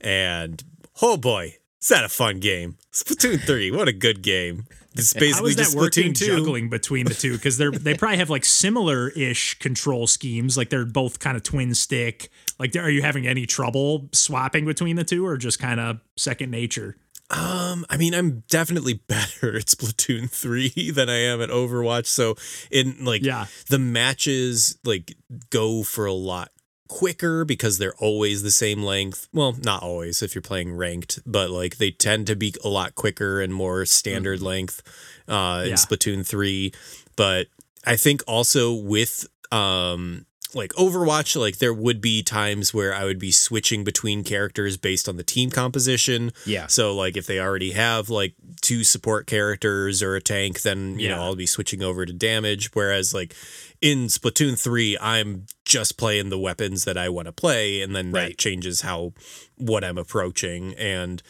And 0.00 0.62
oh 1.02 1.16
boy, 1.16 1.56
is 1.80 1.88
that 1.88 2.04
a 2.04 2.08
fun 2.08 2.40
game? 2.40 2.76
Splatoon 2.92 3.40
3, 3.40 3.70
what 3.70 3.88
a 3.88 3.92
good 3.92 4.22
game. 4.22 4.64
It's 5.00 5.12
basically 5.14 5.50
is 5.50 5.56
that 5.56 5.62
just 5.64 5.76
working 5.76 6.12
2. 6.12 6.26
juggling 6.26 6.68
between 6.68 7.06
the 7.06 7.14
two? 7.14 7.32
Because 7.32 7.58
they're 7.58 7.70
they 7.70 7.94
probably 7.94 8.18
have 8.18 8.30
like 8.30 8.44
similar 8.44 9.08
ish 9.10 9.58
control 9.58 10.06
schemes. 10.06 10.56
Like 10.56 10.70
they're 10.70 10.84
both 10.86 11.18
kind 11.18 11.36
of 11.36 11.42
twin 11.42 11.74
stick. 11.74 12.30
Like, 12.58 12.74
are 12.76 12.90
you 12.90 13.02
having 13.02 13.26
any 13.26 13.46
trouble 13.46 14.08
swapping 14.12 14.64
between 14.66 14.96
the 14.96 15.04
two, 15.04 15.26
or 15.26 15.36
just 15.36 15.58
kind 15.58 15.80
of 15.80 16.00
second 16.16 16.50
nature? 16.50 16.96
Um, 17.30 17.86
I 17.88 17.96
mean, 17.96 18.12
I'm 18.12 18.42
definitely 18.48 18.94
better 19.06 19.56
at 19.56 19.66
Splatoon 19.66 20.28
3 20.28 20.90
than 20.90 21.08
I 21.08 21.18
am 21.18 21.40
at 21.40 21.48
Overwatch. 21.48 22.06
So 22.06 22.34
in 22.72 23.04
like 23.04 23.22
Yeah. 23.22 23.46
the 23.68 23.78
matches 23.78 24.78
like 24.84 25.14
go 25.50 25.82
for 25.84 26.06
a 26.06 26.12
lot 26.12 26.50
quicker 26.90 27.44
because 27.44 27.78
they're 27.78 27.94
always 27.98 28.42
the 28.42 28.50
same 28.50 28.82
length. 28.82 29.28
Well, 29.32 29.56
not 29.64 29.82
always 29.82 30.22
if 30.22 30.34
you're 30.34 30.42
playing 30.42 30.74
ranked, 30.76 31.20
but 31.24 31.48
like 31.48 31.76
they 31.76 31.92
tend 31.92 32.26
to 32.26 32.34
be 32.34 32.52
a 32.64 32.68
lot 32.68 32.96
quicker 32.96 33.40
and 33.40 33.54
more 33.54 33.86
standard 33.86 34.42
length 34.42 34.82
uh 35.28 35.60
in 35.64 35.70
Yeah. 35.70 35.74
Splatoon 35.76 36.26
3. 36.26 36.72
But 37.14 37.46
I 37.86 37.96
think 37.96 38.22
also 38.26 38.74
with 38.74 39.26
um 39.52 40.26
like 40.54 40.72
Overwatch, 40.72 41.38
like 41.38 41.58
there 41.58 41.72
would 41.74 42.00
be 42.00 42.22
times 42.22 42.74
where 42.74 42.92
I 42.94 43.04
would 43.04 43.18
be 43.18 43.30
switching 43.30 43.84
between 43.84 44.24
characters 44.24 44.76
based 44.76 45.08
on 45.08 45.16
the 45.16 45.22
team 45.22 45.50
composition. 45.50 46.32
Yeah. 46.44 46.66
So 46.66 46.94
like 46.94 47.16
if 47.16 47.26
they 47.26 47.38
already 47.38 47.72
have 47.72 48.10
like 48.10 48.34
two 48.60 48.82
support 48.84 49.26
characters 49.26 50.02
or 50.02 50.16
a 50.16 50.20
tank, 50.20 50.62
then 50.62 50.98
you 50.98 51.08
know 51.08 51.20
I'll 51.22 51.36
be 51.36 51.46
switching 51.46 51.82
over 51.82 52.04
to 52.04 52.12
damage. 52.12 52.70
Whereas 52.74 53.14
like 53.14 53.34
in 53.80 54.06
Splatoon 54.08 54.58
3, 54.60 54.98
I'm 55.00 55.46
just 55.64 55.96
playing 55.96 56.30
the 56.30 56.38
weapons 56.38 56.84
that 56.84 56.98
I 56.98 57.08
want 57.08 57.26
to 57.26 57.32
play, 57.32 57.80
and 57.80 57.94
then 57.94 58.12
that 58.12 58.36
changes 58.38 58.80
how 58.82 59.12
what 59.56 59.84
I'm 59.84 59.98
approaching. 59.98 60.74
And 60.74 61.22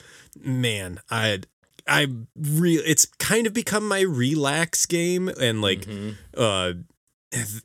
man, 0.42 1.00
I 1.10 1.40
I 1.86 2.06
real 2.36 2.82
it's 2.86 3.04
kind 3.18 3.46
of 3.46 3.52
become 3.52 3.86
my 3.86 4.00
relax 4.00 4.86
game 4.86 5.28
and 5.28 5.60
like 5.60 5.82
Mhm. 5.86 6.14
uh 6.36 6.72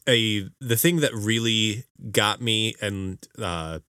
a 0.07 0.47
the 0.59 0.75
thing 0.77 0.97
that 0.97 1.13
really 1.13 1.85
got 2.11 2.41
me 2.41 2.75
and 2.81 3.17
uh 3.39 3.79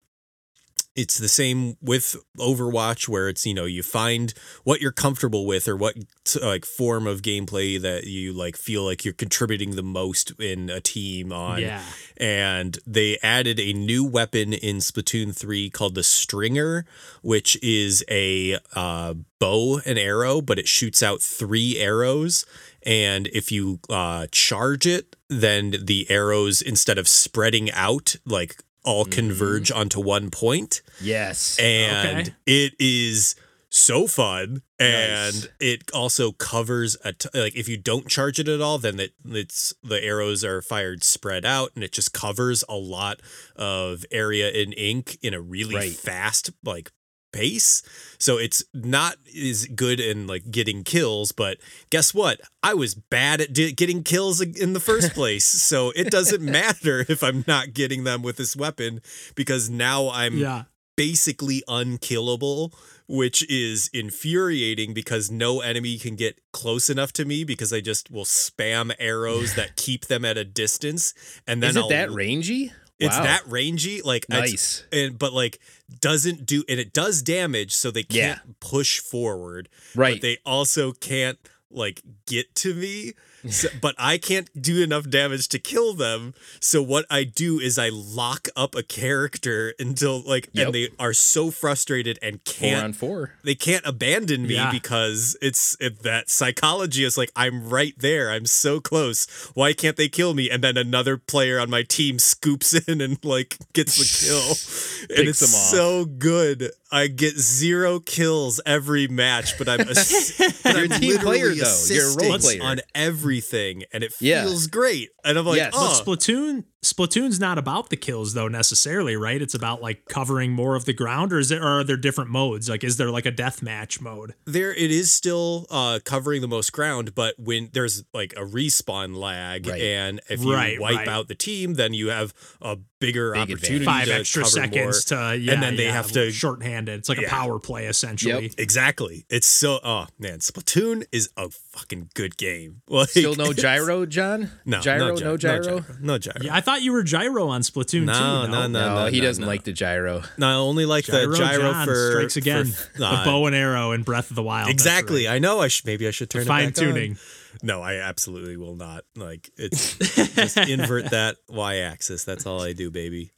it's 0.94 1.18
the 1.18 1.28
same 1.28 1.76
with 1.82 2.16
Overwatch 2.38 3.06
where 3.06 3.28
it's 3.28 3.44
you 3.44 3.52
know 3.52 3.66
you 3.66 3.82
find 3.82 4.32
what 4.64 4.80
you're 4.80 4.92
comfortable 4.92 5.44
with 5.44 5.68
or 5.68 5.76
what 5.76 5.94
like 6.42 6.64
form 6.64 7.06
of 7.06 7.20
gameplay 7.20 7.78
that 7.78 8.04
you 8.04 8.32
like 8.32 8.56
feel 8.56 8.82
like 8.82 9.04
you're 9.04 9.12
contributing 9.12 9.76
the 9.76 9.82
most 9.82 10.30
in 10.40 10.70
a 10.70 10.80
team 10.80 11.32
on 11.34 11.60
Yeah. 11.60 11.82
and 12.16 12.78
they 12.86 13.18
added 13.22 13.60
a 13.60 13.74
new 13.74 14.04
weapon 14.04 14.54
in 14.54 14.76
Splatoon 14.78 15.36
3 15.36 15.68
called 15.68 15.94
the 15.96 16.02
Stringer, 16.02 16.86
which 17.20 17.62
is 17.62 18.02
a 18.10 18.56
uh, 18.74 19.12
bow 19.38 19.80
and 19.84 19.98
arrow, 19.98 20.40
but 20.40 20.58
it 20.58 20.66
shoots 20.66 21.02
out 21.02 21.20
three 21.20 21.76
arrows. 21.78 22.46
And 22.86 23.26
if 23.32 23.50
you 23.52 23.80
uh, 23.90 24.28
charge 24.30 24.86
it, 24.86 25.16
then 25.28 25.74
the 25.84 26.06
arrows, 26.08 26.62
instead 26.62 26.96
of 26.98 27.08
spreading 27.08 27.70
out, 27.72 28.16
like 28.24 28.56
all 28.84 29.04
converge 29.04 29.72
onto 29.72 30.00
one 30.00 30.30
point 30.30 30.80
Yes. 31.00 31.58
and 31.58 32.28
Okay. 32.28 32.34
it 32.46 32.74
is 32.78 33.34
so 33.68 34.06
fun 34.06 34.62
and 34.78 35.34
Nice. 35.34 35.48
it 35.58 35.90
also 35.92 36.30
covers 36.30 36.96
a 37.04 37.12
t- 37.12 37.28
like 37.34 37.56
if 37.56 37.68
you 37.68 37.76
don't 37.76 38.06
charge 38.08 38.38
it 38.38 38.46
at 38.46 38.60
all 38.60 38.78
then 38.78 39.00
it, 39.00 39.12
it's 39.24 39.74
the 39.82 40.02
arrows 40.02 40.44
are 40.44 40.62
fired 40.62 41.02
spread 41.02 41.44
out 41.44 41.72
and 41.74 41.82
it 41.82 41.90
just 41.90 42.12
covers 42.12 42.62
a 42.68 42.76
lot 42.76 43.20
of 43.56 44.04
area 44.12 44.48
in 44.50 44.72
ink 44.74 45.18
in 45.20 45.34
a 45.34 45.40
really 45.40 45.74
Right. 45.74 45.92
fast 45.92 46.50
like 46.64 46.92
pace 47.36 47.82
so 48.18 48.38
it's 48.38 48.64
not 48.72 49.16
as 49.38 49.66
good 49.66 50.00
in 50.00 50.26
like 50.26 50.50
getting 50.50 50.82
kills 50.84 51.32
but 51.32 51.58
guess 51.90 52.14
what 52.14 52.40
i 52.62 52.72
was 52.72 52.94
bad 52.94 53.40
at 53.40 53.52
di- 53.52 53.72
getting 53.72 54.02
kills 54.02 54.40
in 54.40 54.72
the 54.72 54.80
first 54.80 55.12
place 55.20 55.44
so 55.44 55.90
it 55.96 56.10
doesn't 56.10 56.42
matter 56.42 57.04
if 57.08 57.22
i'm 57.22 57.44
not 57.46 57.74
getting 57.74 58.04
them 58.04 58.22
with 58.22 58.36
this 58.36 58.56
weapon 58.56 59.00
because 59.34 59.68
now 59.68 60.08
i'm 60.10 60.38
Yeah. 60.38 60.62
basically 60.96 61.62
unkillable, 61.68 62.72
which 63.06 63.48
is 63.50 63.90
infuriating 63.92 64.94
because 64.94 65.30
no 65.30 65.60
enemy 65.60 65.98
can 65.98 66.16
get 66.16 66.40
close 66.52 66.88
enough 66.88 67.12
to 67.12 67.24
me 67.26 67.44
because 67.44 67.70
I 67.72 67.80
just 67.82 68.10
will 68.10 68.24
spam 68.24 68.94
arrows 68.98 69.54
that 69.56 69.76
keep 69.86 70.06
them 70.06 70.24
at 70.24 70.38
a 70.38 70.44
distance. 70.44 71.12
And 71.46 71.62
then 71.62 71.70
Is 71.70 71.76
it 71.76 71.80
I'll, 71.80 71.88
that 71.90 72.10
rangy? 72.10 72.72
It's 72.98 73.16
Wow. 73.16 73.24
that 73.24 73.42
rangy, 73.46 74.00
like 74.02 74.24
nice. 74.30 74.84
and 74.90 75.18
but 75.18 75.34
like 75.34 75.58
doesn't 76.00 76.46
do 76.46 76.64
and 76.68 76.80
it 76.80 76.92
does 76.92 77.22
damage, 77.22 77.74
so 77.74 77.90
they 77.90 78.02
can't 78.02 78.60
push 78.60 79.00
forward. 79.00 79.68
Right. 79.94 80.14
But 80.14 80.22
they 80.22 80.38
also 80.44 80.92
can't 80.92 81.38
like 81.70 82.02
get 82.26 82.54
to 82.56 82.74
me. 82.74 83.12
So, 83.48 83.68
but 83.80 83.94
I 83.98 84.18
can't 84.18 84.50
do 84.60 84.82
enough 84.82 85.08
damage 85.08 85.48
to 85.48 85.58
kill 85.58 85.94
them. 85.94 86.34
So 86.60 86.82
what 86.82 87.04
I 87.10 87.24
do 87.24 87.60
is 87.60 87.78
I 87.78 87.90
lock 87.90 88.48
up 88.56 88.74
a 88.74 88.82
character 88.82 89.72
until 89.78 90.20
like 90.22 90.48
Yep. 90.52 90.66
and 90.66 90.74
they 90.74 90.88
are 90.98 91.12
so 91.12 91.50
frustrated 91.50 92.18
and 92.22 92.42
can't 92.44 92.82
on 92.84 92.92
four. 92.92 93.32
they 93.44 93.54
can't 93.54 93.84
abandon 93.86 94.46
me 94.46 94.54
Yeah. 94.54 94.70
because 94.70 95.36
it's 95.40 95.76
it, 95.80 96.02
that 96.02 96.28
psychology 96.30 97.04
is 97.04 97.16
like 97.16 97.30
I'm 97.36 97.68
right 97.68 97.94
there. 97.98 98.30
I'm 98.30 98.46
so 98.46 98.80
close. 98.80 99.26
Why 99.54 99.72
can't 99.72 99.96
they 99.96 100.08
kill 100.08 100.34
me? 100.34 100.50
And 100.50 100.62
then 100.64 100.76
another 100.76 101.16
player 101.16 101.60
on 101.60 101.70
my 101.70 101.82
team 101.82 102.18
scoops 102.18 102.72
in 102.88 103.00
and 103.00 103.22
like 103.24 103.58
gets 103.72 103.96
the 103.96 104.26
kill. 104.26 105.16
and 105.18 105.28
it's 105.28 105.38
so 105.48 106.04
good. 106.04 106.70
I 106.92 107.08
get 107.08 107.36
zero 107.36 107.98
kills 108.00 108.60
every 108.64 109.08
match, 109.08 109.58
but 109.58 109.68
I'm 109.68 109.80
ass- 109.88 110.34
but 110.62 110.76
I'm 110.76 110.92
a 110.92 110.98
team 110.98 111.18
player, 111.18 111.46
literally 111.50 111.60
though. 111.60 111.84
You're 111.88 112.04
a 112.04 112.16
role 112.16 112.34
assisting 112.34 112.60
player. 112.60 112.70
on 112.70 112.80
everything, 112.94 113.84
and 113.92 114.04
it 114.04 114.14
Yeah. 114.20 114.44
feels 114.44 114.66
great. 114.68 115.10
And 115.24 115.36
I'm 115.38 115.46
like, 115.46 115.56
Yes. 115.56 115.72
oh, 115.74 116.02
Splatoon 116.04 116.64
Splatoon's 116.86 117.40
not 117.40 117.58
about 117.58 117.90
the 117.90 117.96
kills 117.96 118.34
though 118.34 118.46
necessarily, 118.48 119.16
right? 119.16 119.42
It's 119.42 119.54
about 119.54 119.82
like 119.82 120.04
covering 120.06 120.52
more 120.52 120.76
of 120.76 120.84
the 120.84 120.92
ground, 120.92 121.32
or 121.32 121.38
is 121.40 121.48
there 121.48 121.60
or 121.62 121.80
are 121.80 121.84
there 121.84 121.96
different 121.96 122.30
modes? 122.30 122.68
Like, 122.68 122.84
is 122.84 122.96
there 122.96 123.10
like 123.10 123.26
a 123.26 123.32
deathmatch 123.32 124.00
mode? 124.00 124.34
there 124.44 124.72
it 124.72 124.90
is 124.92 125.12
still 125.12 125.66
uh 125.70 125.98
covering 126.04 126.40
the 126.40 126.46
most 126.48 126.72
ground 126.72 127.14
but 127.14 127.34
when 127.38 127.68
there's 127.72 128.04
like 128.14 128.32
a 128.34 128.42
respawn 128.42 129.16
lag 129.16 129.66
Right. 129.66 129.80
and 129.82 130.20
if 130.28 130.42
you 130.44 130.52
Right, 130.54 130.80
wipe 130.80 130.96
right. 130.96 131.08
out 131.08 131.26
the 131.28 131.34
team 131.34 131.74
then 131.74 131.92
you 131.94 132.08
have 132.10 132.32
a 132.62 132.76
bigger 133.00 133.32
Big 133.32 133.42
opportunity 133.42 133.84
Five 133.84 134.06
to 134.06 134.14
extra 134.14 134.42
cover 134.42 134.50
seconds 134.50 135.10
more. 135.10 135.30
to 135.32 135.36
yeah, 135.38 135.52
and 135.54 135.62
then 135.62 135.76
they 135.76 135.84
yeah, 135.86 135.92
have 135.92 136.12
to 136.12 136.30
shorthanded. 136.30 136.98
It's 137.00 137.08
like 137.08 137.18
a 137.18 137.26
power 137.26 137.58
play 137.58 137.86
essentially. 137.86 138.44
Yep. 138.44 138.52
exactly 138.58 139.26
it's 139.28 139.46
so 139.48 139.80
oh 139.82 140.06
man 140.18 140.38
splatoon 140.38 141.04
is 141.12 141.30
a 141.36 141.48
fucking 141.76 142.10
good 142.14 142.36
game 142.36 142.82
like, 142.88 143.08
Still 143.10 143.34
no 143.34 143.52
gyro, 143.52 144.06
John? 144.06 144.50
no 144.64 144.80
gyro, 144.80 145.16
gy- 145.16 145.24
no 145.24 145.36
gyro. 145.36 145.84
no 146.00 146.18
gyro 146.18 146.36
Yeah, 146.40 146.54
I 146.54 146.60
thought 146.60 146.82
you 146.82 146.92
were 146.92 147.02
gyro 147.02 147.48
on 147.48 147.60
Splatoon 147.60 148.04
No, 148.04 148.12
too. 148.46 148.50
no, 148.52 148.66
no. 148.66 148.94
No, 149.04 149.06
he 149.06 149.20
doesn't 149.20 149.42
no. 149.42 149.46
like 149.48 149.64
the 149.64 149.72
gyro. 149.72 150.22
no 150.38 150.48
I 150.48 150.52
only 150.54 150.86
like 150.86 151.04
Gyro, 151.04 151.30
the 151.30 151.36
gyro 151.36 151.72
John 151.72 151.86
for 151.86 152.10
strikes 152.12 152.36
again. 152.36 152.66
for, 152.66 152.98
the 152.98 153.06
uh, 153.06 153.24
bow 153.24 153.46
and 153.46 153.54
arrow 153.54 153.92
in 153.92 154.02
Breath 154.02 154.30
of 154.30 154.36
the 154.36 154.42
Wild. 154.42 154.70
Exactly 154.70 155.26
right. 155.26 155.34
i 155.34 155.38
know 155.38 155.60
i 155.60 155.68
should 155.68 155.86
maybe 155.86 156.08
i 156.08 156.10
should 156.10 156.30
turn 156.30 156.44
Fine 156.46 156.68
it 156.68 156.74
back 156.76 156.84
on. 156.86 156.94
tuning. 156.94 157.18
No, 157.62 157.80
I 157.82 157.94
absolutely 157.94 158.58
will 158.58 158.76
not. 158.76 159.04
Like 159.16 159.50
it's 159.56 159.96
just 159.96 160.58
invert 160.58 161.06
that 161.10 161.36
y 161.48 161.78
axis. 161.78 162.22
That's 162.24 162.44
all 162.44 162.60
I 162.60 162.74
do, 162.74 162.90
baby. 162.90 163.30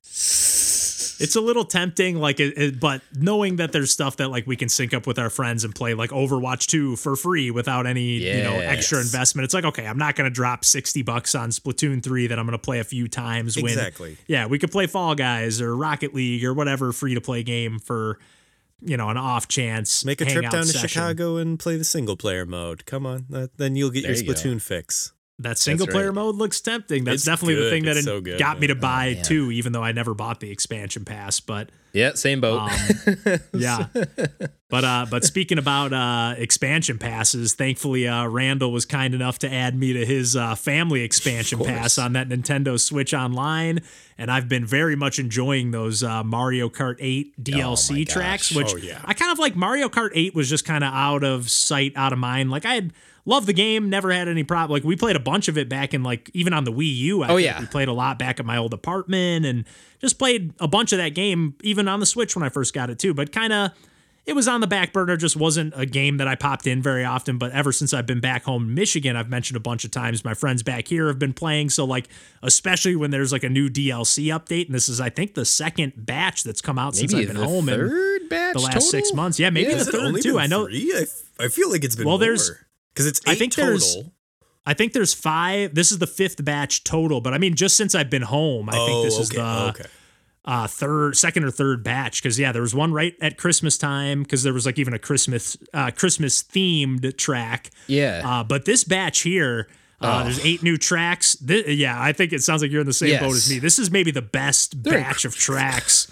It's 1.20 1.36
a 1.36 1.40
little 1.40 1.64
tempting, 1.64 2.18
like 2.18 2.40
it, 2.40 2.56
it- 2.58 2.80
but 2.80 3.02
knowing 3.14 3.56
that 3.56 3.72
there's 3.72 3.90
stuff 3.90 4.16
that 4.18 4.28
like 4.28 4.46
we 4.46 4.56
can 4.56 4.68
sync 4.68 4.92
up 4.94 5.06
with 5.06 5.18
our 5.18 5.30
friends 5.30 5.64
and 5.64 5.74
play 5.74 5.94
like 5.94 6.10
Overwatch 6.10 6.66
2 6.66 6.96
for 6.96 7.16
free 7.16 7.50
without 7.50 7.86
any 7.86 8.18
you 8.18 8.42
know 8.42 8.54
extra 8.58 8.98
Yes. 8.98 9.06
investment. 9.06 9.44
It's 9.44 9.54
like 9.54 9.64
okay, 9.64 9.86
I'm 9.86 9.98
not 9.98 10.16
gonna 10.16 10.30
drop 10.30 10.64
60 10.64 11.02
bucks 11.02 11.34
on 11.34 11.50
Splatoon 11.50 12.02
3 12.02 12.26
that 12.28 12.38
I'm 12.38 12.46
gonna 12.46 12.58
play 12.58 12.78
a 12.80 12.84
few 12.84 13.08
times. 13.08 13.56
When 13.56 13.66
Exactly. 13.66 14.16
yeah, 14.26 14.46
we 14.46 14.58
could 14.58 14.70
play 14.70 14.86
Fall 14.86 15.14
Guys 15.14 15.60
or 15.60 15.76
Rocket 15.76 16.14
League 16.14 16.44
or 16.44 16.54
whatever 16.54 16.92
free 16.92 17.14
to 17.14 17.20
play 17.20 17.42
game 17.42 17.78
for 17.78 18.18
you 18.80 18.96
know 18.96 19.08
an 19.08 19.16
off 19.16 19.48
chance. 19.48 20.04
Make 20.04 20.20
a 20.20 20.24
trip 20.24 20.50
down 20.50 20.64
to. 20.66 20.72
Chicago 20.78 21.36
and 21.36 21.58
play 21.58 21.76
the 21.76 21.84
single 21.84 22.16
player 22.16 22.46
mode. 22.46 22.86
Come 22.86 23.06
on, 23.06 23.26
that, 23.30 23.56
then 23.58 23.74
you'll 23.74 23.90
get 23.90 24.02
There 24.04 24.12
your 24.14 24.22
you. 24.24 24.32
Splatoon 24.32 24.62
fix. 24.62 25.12
That 25.40 25.56
single 25.58 25.86
player 25.86 26.06
right. 26.06 26.14
mode 26.16 26.34
looks 26.34 26.60
tempting. 26.60 27.04
That's 27.04 27.16
It's 27.16 27.24
definitely 27.24 27.56
the 27.62 27.70
thing 27.70 27.84
that 27.84 27.90
It's 27.96 28.00
it 28.00 28.04
so 28.04 28.20
good, 28.20 28.38
got 28.40 28.58
me 28.58 28.66
to 28.66 28.74
buy 28.74 29.14
man. 29.14 29.24
too, 29.24 29.52
even 29.52 29.72
though 29.72 29.84
I 29.84 29.92
never 29.92 30.12
bought 30.14 30.40
the 30.40 30.50
expansion 30.50 31.04
pass. 31.04 31.38
But 31.38 31.70
Yeah, 31.92 32.14
same 32.14 32.40
boat. 32.40 32.58
Um, 32.58 33.38
yeah. 33.54 33.86
But 34.70 34.84
uh 34.84 35.06
but 35.10 35.24
speaking 35.32 35.58
about 35.58 35.92
uh 35.92 36.34
expansion 36.36 36.98
passes, 36.98 37.54
thankfully 37.54 38.06
uh 38.06 38.26
Randall 38.26 38.70
was 38.72 38.84
kind 38.84 39.14
enough 39.14 39.38
to 39.40 39.52
add 39.52 39.74
me 39.78 39.92
to 39.94 40.04
his 40.04 40.36
uh 40.36 40.54
family 40.54 41.02
expansion 41.02 41.58
pass 41.64 41.98
on 41.98 42.12
that 42.14 42.28
Nintendo 42.28 42.78
Switch 42.78 43.14
Online. 43.14 43.80
And 44.18 44.30
I've 44.30 44.48
been 44.48 44.66
very 44.66 44.96
much 44.96 45.18
enjoying 45.20 45.70
those 45.70 46.02
uh, 46.02 46.24
Mario 46.24 46.68
Kart 46.68 46.96
8 46.98 47.40
DLC 47.42 48.04
gosh. 48.04 48.12
tracks, 48.12 48.52
which 48.54 48.72
Oh, 48.74 48.76
yeah. 48.76 49.00
I 49.04 49.14
kind 49.14 49.30
of 49.30 49.38
like 49.38 49.54
Mario 49.54 49.88
Kart 49.88 50.10
8 50.12 50.34
was 50.34 50.50
just 50.50 50.64
kind 50.64 50.82
of 50.82 50.92
out 50.92 51.22
of 51.22 51.48
sight, 51.48 51.92
out 51.94 52.12
of 52.12 52.18
mind. 52.18 52.50
Like 52.50 52.66
I 52.66 52.74
had 52.74 52.92
loved 53.24 53.46
the 53.46 53.52
game, 53.52 53.88
never 53.88 54.10
had 54.10 54.26
any 54.26 54.42
problem. 54.42 54.74
Like 54.74 54.82
we 54.82 54.96
played 54.96 55.14
a 55.14 55.20
bunch 55.20 55.46
of 55.46 55.56
it 55.56 55.68
back 55.68 55.94
in 55.94 56.02
like 56.02 56.30
even 56.34 56.52
on 56.52 56.64
the 56.64 56.72
Wii 56.72 56.96
U. 56.96 57.22
I 57.22 57.28
Oh, 57.28 57.36
yeah. 57.36 57.60
we 57.60 57.66
played 57.66 57.86
a 57.88 57.92
lot 57.92 58.18
back 58.18 58.40
at 58.40 58.44
my 58.44 58.56
old 58.56 58.74
apartment 58.74 59.46
and 59.46 59.64
just 60.00 60.18
played 60.18 60.52
a 60.58 60.66
bunch 60.66 60.92
of 60.92 60.98
that 60.98 61.10
game 61.14 61.54
even 61.62 61.86
on 61.86 62.00
the 62.00 62.06
Switch 62.06 62.34
when 62.34 62.42
I 62.42 62.48
first 62.48 62.74
got 62.74 62.90
it 62.90 62.98
too. 62.98 63.14
But 63.14 63.30
kind 63.30 63.52
of 63.52 63.70
it 64.28 64.34
was 64.34 64.46
on 64.46 64.60
the 64.60 64.66
back 64.66 64.92
burner, 64.92 65.16
just 65.16 65.36
wasn't 65.36 65.72
a 65.74 65.86
game 65.86 66.18
that 66.18 66.28
I 66.28 66.34
popped 66.34 66.66
in 66.66 66.82
very 66.82 67.04
often. 67.04 67.38
But 67.38 67.50
ever 67.52 67.72
since 67.72 67.94
I've 67.94 68.06
been 68.06 68.20
back 68.20 68.44
home 68.44 68.64
in 68.64 68.74
Michigan, 68.74 69.16
I've 69.16 69.28
mentioned 69.30 69.56
a 69.56 69.60
bunch 69.60 69.84
of 69.84 69.90
times 69.90 70.24
my 70.24 70.34
friends 70.34 70.62
back 70.62 70.86
here 70.86 71.06
have 71.08 71.18
been 71.18 71.32
playing. 71.32 71.70
So 71.70 71.84
like, 71.84 72.08
especially 72.42 72.94
when 72.94 73.10
there's 73.10 73.32
like 73.32 73.42
a 73.42 73.48
new 73.48 73.68
DLC 73.68 74.26
update, 74.26 74.66
and 74.66 74.74
this 74.74 74.88
is 74.88 75.00
I 75.00 75.08
think 75.10 75.34
the 75.34 75.44
second 75.44 75.94
batch 75.96 76.44
that's 76.44 76.60
come 76.60 76.78
out 76.78 76.94
since 76.94 77.12
I've 77.14 77.26
been 77.26 77.36
home 77.36 77.68
in 77.68 77.78
third 77.80 78.28
batch 78.28 78.52
the 78.54 78.60
last 78.60 78.90
six 78.90 79.12
months. 79.14 79.40
Yeah, 79.40 79.50
maybe 79.50 79.70
Yeah. 79.70 79.78
the 79.78 79.84
third 79.86 80.00
only 80.02 80.22
too. 80.22 80.38
I 80.38 80.46
know. 80.46 80.66
Three? 80.66 80.92
I, 80.96 81.00
f- 81.02 81.22
I 81.40 81.48
feel 81.48 81.70
like 81.70 81.82
it's 81.82 81.96
been 81.96 82.06
Well, 82.06 82.18
more. 82.18 82.26
there's- 82.26 82.50
because 82.94 83.06
it's 83.06 83.20
eight 83.26 83.32
I 83.32 83.34
think 83.36 83.52
total. 83.54 83.70
there's- 83.70 83.96
I 84.66 84.74
think 84.74 84.92
there's 84.92 85.14
five. 85.14 85.74
This 85.74 85.90
is 85.92 85.98
the 85.98 86.06
fifth 86.06 86.44
batch 86.44 86.84
total, 86.84 87.22
but 87.22 87.32
I 87.32 87.38
mean, 87.38 87.54
just 87.54 87.74
since 87.74 87.94
I've 87.94 88.10
been 88.10 88.20
home, 88.22 88.68
I 88.68 88.76
oh, 88.76 88.86
think 88.86 89.04
this 89.06 89.18
is 89.18 89.28
the 89.30 89.42
okay. 89.70 89.84
Uh, 90.48 90.66
third, 90.66 91.16
second 91.16 91.44
or 91.44 91.50
third 91.50 91.84
batch. 91.84 92.22
Because 92.22 92.38
yeah, 92.38 92.50
there 92.50 92.62
was 92.62 92.74
one 92.74 92.92
right 92.92 93.14
at 93.20 93.36
Christmas 93.36 93.76
time. 93.78 94.22
Because 94.22 94.42
there 94.42 94.54
was 94.54 94.66
like 94.66 94.78
even 94.78 94.94
a 94.94 94.98
Christmas, 94.98 95.56
uh, 95.74 95.90
Christmas 95.92 96.42
themed 96.42 97.16
track. 97.18 97.70
Yeah. 97.86 98.22
Uh, 98.24 98.42
but 98.42 98.64
this 98.64 98.82
batch 98.82 99.20
here, 99.20 99.68
uh, 100.00 100.24
there's 100.24 100.44
eight 100.44 100.62
new 100.62 100.76
tracks. 100.76 101.34
Thi- 101.36 101.74
yeah, 101.74 102.00
I 102.00 102.12
think 102.12 102.32
it 102.32 102.42
sounds 102.42 102.62
like 102.62 102.70
you're 102.70 102.80
in 102.80 102.86
the 102.86 102.92
same 102.92 103.20
boat 103.20 103.34
as 103.34 103.50
me. 103.50 103.58
This 103.58 103.78
is 103.78 103.90
maybe 103.90 104.10
the 104.10 104.22
best 104.22 104.82
batch 104.82 105.24
of 105.24 105.36
tracks 105.36 106.10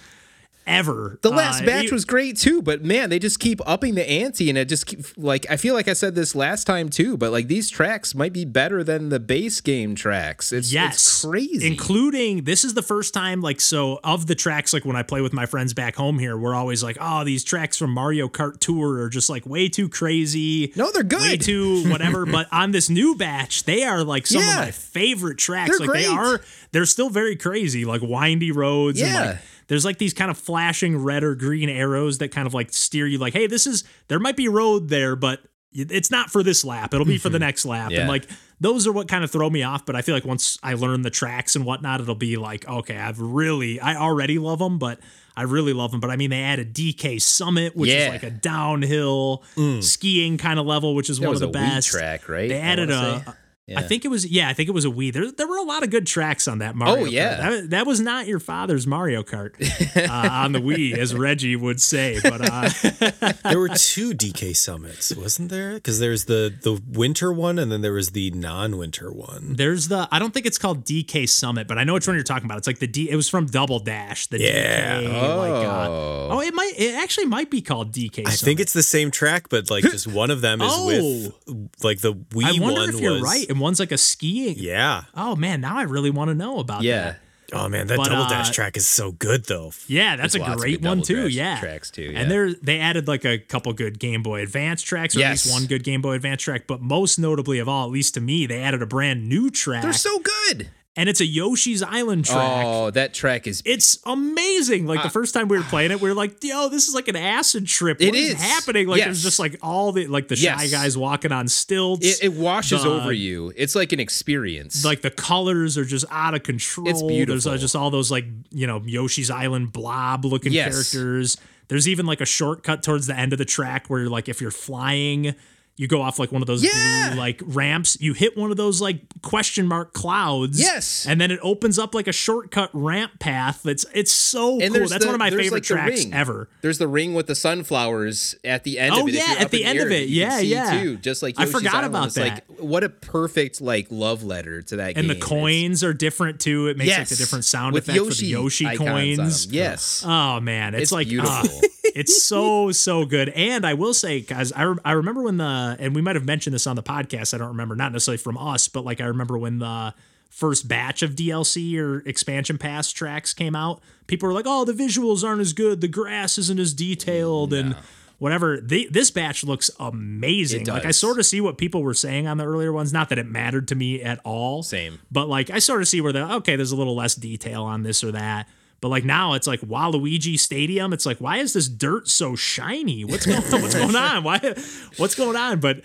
ever. 0.67 1.19
The 1.23 1.31
last 1.31 1.63
Uh, 1.63 1.67
batch 1.67 1.85
you- 1.87 1.91
was 1.93 2.05
great 2.05 2.37
too, 2.37 2.63
but 2.63 2.85
man, 2.85 3.11
they 3.11 3.19
just 3.19 3.39
keep 3.41 3.61
upping 3.67 3.95
the 3.95 4.09
ante, 4.09 4.49
and 4.49 4.59
it 4.59 4.69
just 4.69 4.87
keep, 4.87 5.01
like 5.17 5.47
I 5.49 5.57
feel 5.57 5.75
like 5.75 5.89
I 5.89 5.93
said 5.93 6.15
this 6.15 6.35
last 6.35 6.65
time 6.65 6.89
too, 6.89 7.17
but 7.17 7.33
like 7.33 7.49
these 7.49 7.71
tracks 7.71 8.15
might 8.15 8.33
be 8.33 8.45
better 8.45 8.83
than 8.85 9.09
the 9.09 9.21
base 9.21 9.61
game 9.61 9.95
tracks. 9.95 10.53
It's, 10.53 10.73
Yes. 10.73 10.95
it's 10.95 11.25
crazy. 11.25 11.67
Including 11.67 12.45
this 12.45 12.65
is 12.65 12.75
the 12.75 12.83
first 12.83 13.15
time 13.15 13.41
like 13.41 13.61
so 13.61 14.01
of 14.05 14.27
the 14.27 14.35
tracks 14.35 14.73
like 14.73 14.85
when 14.85 14.97
I 14.97 15.03
play 15.03 15.21
with 15.21 15.33
my 15.33 15.47
friends 15.47 15.73
back 15.75 15.97
home 15.97 16.19
here, 16.19 16.37
we're 16.37 16.55
always 16.55 16.83
like, 16.83 16.97
"Oh, 17.01 17.25
these 17.25 17.45
tracks 17.45 17.77
from 17.77 17.91
Mario 17.91 18.29
Kart 18.29 18.59
Tour 18.61 19.01
are 19.03 19.09
just 19.09 19.31
like 19.31 19.47
way 19.47 19.69
too 19.69 19.89
crazy." 19.89 20.73
no, 20.77 20.91
they're 20.93 21.03
good. 21.03 21.21
Way 21.21 21.37
too 21.37 21.85
whatever, 21.91 22.27
but 22.27 22.47
on 22.53 22.73
this 22.73 22.91
new 22.91 23.15
batch, 23.15 23.65
they 23.65 23.85
are 23.85 24.03
like 24.05 24.27
some 24.27 24.41
Yeah. 24.43 24.51
of 24.61 24.65
my 24.67 24.71
favorite 24.71 25.39
tracks. 25.39 25.79
They're 25.79 25.87
like 25.87 26.01
they 26.01 26.07
are, 26.07 26.41
they're 26.73 26.87
still 26.87 27.11
very 27.11 27.37
crazy, 27.37 27.85
like 27.85 28.03
windy 28.03 28.51
roads 28.53 29.01
and 29.01 29.11
Yeah. 29.13 29.25
like 29.27 29.39
there's 29.69 29.85
like 29.85 29.99
these 29.99 30.15
kind 30.15 30.31
of 30.31 30.39
flashing 30.39 30.97
red 30.97 31.25
or 31.25 31.35
green 31.35 31.69
arrows 31.69 32.19
that 32.19 32.31
kind 32.31 32.47
of 32.47 32.55
like 32.55 32.73
steer 32.73 33.07
you 33.07 33.19
like, 33.19 33.33
"Hey, 33.33 33.47
this 33.47 33.67
is 33.67 33.85
there 34.09 34.19
might 34.19 34.37
be 34.37 34.49
road 34.49 34.89
there, 34.89 35.17
but 35.17 35.41
it's 35.73 36.11
not 36.11 36.31
for 36.31 36.43
this 36.43 36.65
lap. 36.65 36.95
It'll 36.95 37.07
be 37.07 37.19
for 37.19 37.29
the 37.29 37.39
mm-hmm. 37.39 37.47
next 37.47 37.65
lap." 37.67 37.91
Yeah. 37.91 38.01
And 38.01 38.09
like 38.09 38.27
those 38.61 38.87
are 38.87 38.93
what 38.93 39.09
kind 39.09 39.23
of 39.23 39.31
throw 39.31 39.51
me 39.51 39.63
off. 39.63 39.85
But 39.85 39.97
I 39.97 40.03
feel 40.03 40.15
like 40.15 40.25
once 40.25 40.59
I 40.63 40.75
learn 40.75 41.03
the 41.03 41.11
tracks 41.11 41.57
and 41.57 41.65
whatnot, 41.65 42.01
it'll 42.01 42.15
be 42.15 42.37
like, 42.37 42.67
okay, 42.69 42.97
I've 42.97 43.21
really, 43.21 43.81
I 43.81 43.97
already 43.97 44.39
love 44.39 44.59
them, 44.59 44.79
but 44.79 44.99
I 45.37 45.43
really 45.43 45.73
love 45.73 45.91
them. 45.91 46.01
But 46.01 46.11
I 46.11 46.17
mean, 46.17 46.31
they 46.31 46.43
added 46.43 46.75
DK 46.75 47.21
Summit, 47.21 47.77
which 47.77 47.91
is 47.91 48.09
like 48.09 48.23
a 48.23 48.31
downhill 48.31 49.45
mm. 49.55 49.83
skiing 49.83 50.39
kind 50.39 50.59
of 50.59 50.67
level, 50.67 50.95
which 50.95 51.11
is 51.11 51.19
That 51.19 51.27
one 51.27 51.35
of 51.35 51.41
the 51.41 51.49
a 51.49 51.53
best. 51.53 51.89
track, 51.89 52.29
right? 52.29 52.49
They 52.49 52.59
added 52.59 52.89
wanna 52.89 53.25
a. 53.27 53.37
say. 53.69 53.75
I 53.77 53.83
think 53.83 54.05
it 54.05 54.09
was 54.09 54.27
yeah, 54.27 54.49
I 54.49 54.53
think 54.53 54.69
it 54.69 54.73
was 54.73 54.85
a 54.85 54.89
Wii. 54.89 55.13
There, 55.13 55.31
there 55.31 55.47
were 55.49 55.57
a 55.59 55.63
lot 55.63 55.83
of 55.83 55.91
good 55.91 56.07
tracks 56.07 56.47
on 56.49 56.59
that 56.59 56.77
Mario. 56.77 57.03
Oh, 57.03 57.05
yeah. 57.05 57.51
That, 57.51 57.71
that 57.71 57.87
was 57.87 58.01
not 58.01 58.27
your 58.27 58.39
father's 58.41 58.87
Mario 58.87 59.23
Kart 59.23 59.55
uh, 60.09 60.29
on 60.33 60.53
the 60.53 60.61
Wii, 60.61 60.97
as 60.97 61.15
Reggie 61.15 61.57
would 61.57 61.81
say. 61.81 62.19
But 62.23 62.41
uh, 62.43 63.33
there 63.51 63.59
were 63.59 63.69
two 63.71 64.11
DK 64.13 64.57
summits, 64.57 65.15
wasn't 65.17 65.51
there? 65.51 65.75
Because 65.75 65.99
there's 65.99 66.27
the 66.27 66.55
the 66.63 66.81
winter 66.93 67.33
one, 67.33 67.59
and 67.59 67.71
then 67.73 67.81
there 67.81 67.93
was 67.93 68.11
the 68.11 68.31
non-winter 68.33 69.11
one. 69.11 69.55
There's 69.57 69.89
the 69.89 70.09
I 70.13 70.19
don't 70.19 70.33
think 70.33 70.47
it's 70.47 70.59
called 70.59 70.85
DK 70.85 71.29
Summit, 71.29 71.67
but 71.67 71.79
I 71.79 71.85
know 71.85 71.95
which 71.95 72.07
one 72.07 72.15
you're 72.17 72.23
talking 72.25 72.45
about. 72.47 72.59
It's 72.59 72.67
like 72.67 72.79
the 72.79 72.87
D. 72.87 73.11
It 73.11 73.17
was 73.17 73.29
from 73.29 73.47
Double 73.47 73.79
Dash. 73.81 74.27
The 74.29 74.41
Yeah. 74.41 75.01
DK. 75.01 75.37
Like, 75.39 75.67
uh, 75.67 75.87
Oh. 75.89 76.29
oh, 76.33 76.41
it 76.41 76.55
might. 76.55 76.73
It 76.77 76.95
actually 76.95 77.27
might 77.27 77.51
be 77.51 77.61
called 77.63 77.93
DK. 77.93 78.27
I 78.27 78.31
think 78.33 78.61
it's 78.61 78.73
the 78.73 78.83
same 78.83 79.11
track, 79.11 79.49
but 79.49 79.71
like 79.71 79.83
just 79.85 80.07
one 80.07 80.31
of 80.31 80.41
them 80.41 80.61
is 80.63 80.73
with 80.87 81.35
like 81.83 82.01
the 82.01 82.15
Wii 82.15 82.45
I 82.45 82.61
wonder 82.61 82.81
one 82.81 82.89
if 82.91 83.01
you're 83.01 83.13
was. 83.15 83.23
right, 83.23 83.56
and 83.57 83.63
one's 83.63 83.81
like 83.81 83.93
a 83.93 83.99
skiing. 83.99 84.57
Yeah. 84.59 85.05
Oh 85.15 85.35
man, 85.35 85.63
now 85.63 85.79
I 85.79 85.83
really 85.85 86.11
want 86.11 86.29
to 86.29 86.35
know 86.35 86.59
about 86.59 86.81
that. 86.81 86.85
Yeah. 86.85 87.05
that. 87.05 87.21
Oh 87.53 87.69
man, 87.69 87.87
that 87.87 87.97
But, 87.97 88.09
double 88.09 88.25
uh, 88.25 88.29
dash 88.29 88.51
track 88.51 88.77
is 88.77 88.87
so 88.87 89.13
good 89.13 89.45
though. 89.47 89.73
Yeah, 89.87 90.17
that's 90.17 90.35
There's 90.35 90.47
a 90.47 90.57
great 90.57 90.83
good 90.83 90.89
one 90.89 90.99
double 90.99 91.07
too. 91.07 91.23
dash 91.25 91.33
Yeah, 91.33 91.61
tracks, 91.61 91.91
too, 91.91 92.03
yeah. 92.03 92.21
And 92.21 92.31
there 92.31 92.53
they 92.53 92.81
added 92.81 93.09
like 93.09 93.25
a 93.25 93.39
couple 93.39 93.73
good 93.73 93.99
Game 93.99 94.23
Boy 94.23 94.43
Advance 94.43 94.83
tracks, 94.83 95.17
or 95.17 95.23
at 95.23 95.31
least 95.31 95.51
one 95.51 95.65
good 95.67 95.85
Game 95.85 96.03
Boy 96.03 96.15
Advance 96.15 96.43
track. 96.43 96.67
But 96.67 96.83
most 96.83 97.19
notably 97.19 97.59
of 97.59 97.69
all, 97.69 97.87
at 97.87 97.91
least 97.93 98.15
to 98.15 98.21
me, 98.21 98.47
they 98.47 98.61
added 98.61 98.83
a 98.83 98.87
brand 98.87 99.27
new 99.29 99.49
track, 99.51 99.83
They're 99.83 99.93
so 99.95 100.19
good. 100.19 100.69
And 100.99 101.09
it's 101.11 101.21
a 101.21 101.27
Yoshi's 101.27 101.83
Island 101.83 102.25
track. 102.25 102.65
Oh, 102.67 102.91
that 102.91 103.13
track 103.13 103.47
is 103.47 103.63
It's 103.67 103.99
amazing. 104.07 104.87
Like 104.87 105.03
the 105.03 105.11
first 105.11 105.35
time 105.35 105.49
we 105.49 105.57
were 105.59 105.63
playing 105.65 105.91
it, 105.91 106.01
we 106.01 106.09
were 106.09 106.15
like, 106.15 106.43
"Yo, 106.43 106.69
this 106.69 106.89
is 106.89 106.95
like 106.95 107.09
an 107.09 107.17
acid 107.17 107.67
trip. 107.67 107.99
What 108.01 108.09
It 108.09 108.15
is 108.15 108.31
is. 108.31 108.43
happening?" 108.43 108.87
Like 108.89 109.05
there's 109.05 109.23
just 109.23 109.39
like 109.39 109.57
all 109.63 109.93
the 109.93 110.07
like 110.07 110.29
the 110.29 110.37
shy 110.37 110.63
Yes. 110.63 110.71
guys 110.71 110.99
walking 110.99 111.33
on 111.33 111.49
stilts. 111.49 112.07
it, 112.07 112.25
it 112.25 112.33
washes 112.33 112.83
The- 112.83 112.89
over 112.91 113.13
you. 113.13 113.53
It's 113.57 113.75
like 113.75 113.93
an 113.93 114.01
experience. 114.01 114.85
like 114.85 115.03
the 115.03 115.11
colors 115.11 115.77
are 115.79 115.85
just 115.85 116.05
out 116.11 116.35
of 116.35 116.43
control. 116.43 116.89
It's 116.89 117.01
There's 117.01 117.09
beautiful. 117.13 117.53
uh, 117.53 117.59
just 117.59 117.77
all 117.77 117.91
those 117.91 118.11
like 118.11 118.25
you 118.51 118.67
know 118.67 118.83
Yoshi's 118.87 119.31
Island 119.31 119.73
blob 119.73 120.25
looking 120.25 120.53
Yes. 120.53 120.73
characters. 120.73 121.37
There's 121.69 121.89
even 121.89 122.07
like 122.07 122.21
a 122.21 122.27
shortcut 122.27 122.83
towards 122.83 123.07
the 123.09 123.19
end 123.19 123.33
of 123.33 123.39
the 123.39 123.45
track 123.45 123.89
where 123.89 124.09
like 124.09 124.29
if 124.29 124.41
you're 124.41 124.51
flying, 124.53 125.35
you 125.77 125.87
go 125.87 126.01
off 126.03 126.19
like 126.19 126.33
one 126.33 126.43
of 126.43 126.47
those 126.47 126.63
Yeah. 126.65 127.11
blue 127.11 127.19
like 127.19 127.43
ramps. 127.45 127.97
You 128.01 128.13
hit 128.15 128.37
one 128.37 128.51
of 128.51 128.57
those 128.57 128.81
like 128.81 129.01
question 129.23 129.67
mark 129.69 129.93
clouds. 129.93 130.59
Yes. 130.61 131.07
and 131.07 131.21
then 131.21 131.31
it 131.31 131.39
opens 131.43 131.79
up 131.79 131.95
like 131.95 132.07
a 132.09 132.13
shortcut 132.13 132.71
ramp 132.73 133.19
path. 133.19 133.63
That's 133.63 133.85
it's 133.95 134.13
so 134.13 134.61
and 134.61 134.75
cool. 134.75 134.87
That's 134.89 135.03
the- 135.03 135.07
one 135.07 135.15
of 135.15 135.19
my 135.19 135.31
favorite 135.31 135.53
like, 135.53 135.63
tracks 135.65 136.05
ring. 136.05 136.15
ever. 136.15 136.49
There's 136.63 136.79
the 136.79 136.89
ring 136.89 137.13
with 137.15 137.27
the 137.27 137.35
sunflowers 137.35 138.35
at 138.45 138.65
the 138.65 138.79
end 138.79 138.95
Oh, 138.97 139.03
of 139.03 139.09
it. 139.09 139.15
Yeah, 139.15 139.35
at 139.39 139.51
the 139.51 139.65
end 139.65 139.79
of 139.81 139.87
air, 139.91 139.93
it. 140.03 140.09
Yeah, 140.09 140.39
yeah. 140.41 140.83
Too, 140.83 140.97
just 140.97 141.23
like 141.23 141.35
I 141.39 141.47
forgot 141.47 141.75
Island. 141.75 141.87
about 141.87 142.07
It's 142.07 142.15
that. 142.17 142.45
Like 142.49 142.61
what 142.61 142.83
a 142.85 142.89
perfect 142.89 143.61
like 143.61 143.89
love 143.91 144.23
letter 144.25 144.63
to 144.63 144.77
that 144.77 144.89
And 144.89 144.95
game. 144.97 145.07
the 145.09 145.15
It's- 145.17 145.29
coins 145.29 145.85
are 145.85 145.93
different 145.93 146.41
too. 146.41 146.69
It 146.69 146.77
makes 146.77 146.97
like 146.97 147.11
a 147.11 147.17
different 147.17 147.45
sound 147.45 147.75
with 147.75 147.89
effect 147.89 148.05
for 148.07 148.15
the 148.15 148.27
Yoshi 148.27 148.77
coins. 148.77 149.47
Yes, 149.47 150.03
Oh 150.07 150.41
man, 150.41 150.75
it's, 150.75 150.85
It's 150.85 150.93
like 150.93 151.09
beautiful. 151.09 151.33
Ah, 151.35 151.61
it's 151.85 152.23
so 152.25 152.73
so 152.73 153.05
good. 153.05 153.29
And 153.31 153.67
I 153.67 153.75
will 153.75 153.95
say, 153.95 154.21
guys, 154.21 154.53
I 154.53 154.63
re- 154.63 154.79
I 154.85 154.93
remember 154.93 155.23
when 155.23 155.37
the 155.37 155.66
Uh, 155.67 155.77
and 155.79 155.95
we 155.95 156.03
might 156.03 156.17
have 156.17 156.25
mentioned 156.25 156.55
this 156.55 156.67
on 156.67 156.77
the 156.77 156.83
podcast. 156.83 157.35
I 157.35 157.39
don't 157.39 157.49
remember, 157.49 157.75
not 157.75 157.93
necessarily 157.93 158.19
from 158.19 158.39
us, 158.39 158.69
but 158.69 158.85
like 158.85 159.01
I 159.01 159.05
remember 159.05 159.37
when 159.37 159.59
the 159.59 159.95
first 160.31 160.69
batch 160.69 161.03
of 161.03 161.13
DLC 161.13 161.79
or 161.79 162.01
expansion 162.01 162.59
pass 162.59 162.93
tracks 162.93 163.33
came 163.33 163.57
out. 163.57 163.81
People 164.07 164.29
were 164.29 164.35
like, 164.35 164.47
"Oh, 164.47 164.65
the 164.65 164.73
visuals 164.73 165.25
aren't 165.25 165.41
as 165.41 165.53
good. 165.53 165.81
The 165.81 165.89
grass 165.89 166.39
isn't 166.39 166.61
as 166.61 166.75
detailed." 166.75 167.53
And 167.53 167.77
whatever. 168.19 168.61
They, 168.61 168.87
this 168.87 169.11
batch 169.11 169.45
looks 169.45 169.71
amazing. 169.79 170.67
Like 170.67 170.85
I 170.85 170.91
sort 170.91 171.19
of 171.19 171.27
see 171.27 171.41
what 171.41 171.59
people 171.59 171.83
were 171.83 171.95
saying 171.95 172.27
on 172.27 172.37
the 172.39 172.45
earlier 172.45 172.73
ones. 172.73 172.93
Not 172.93 173.09
that 173.11 173.19
it 173.19 173.27
mattered 173.27 173.69
to 173.69 173.75
me 173.75 174.03
at 174.03 174.21
all. 174.25 174.63
Same. 174.63 175.01
But 175.11 175.29
like 175.29 175.51
I 175.51 175.59
sort 175.59 175.83
of 175.83 175.89
see 175.89 176.01
where 176.01 176.13
the 176.13 176.35
okay, 176.37 176.57
there's 176.57 176.73
a 176.73 176.77
little 176.77 176.97
less 176.97 177.15
detail 177.15 177.65
on 177.65 177.83
this 177.83 178.03
or 178.05 178.13
that. 178.13 178.49
But 178.81 178.89
like 178.89 179.05
now 179.05 179.33
it's 179.35 179.47
like 179.47 179.61
Waluigi 179.61 180.39
Stadium. 180.39 180.93
It's 180.93 181.07
like 181.07 181.19
why 181.19 181.39
is 181.39 181.53
this 181.53 181.69
dirt 181.69 182.09
so 182.09 182.37
shiny? 182.37 183.05
What's 183.05 183.27
going 183.27 183.43
on? 183.43 183.51
What's 183.63 183.75
going 183.75 183.97
on? 183.97 184.23
Why? 184.25 184.55
What's 184.99 185.15
going 185.15 185.37
on? 185.37 185.61
But 185.61 185.83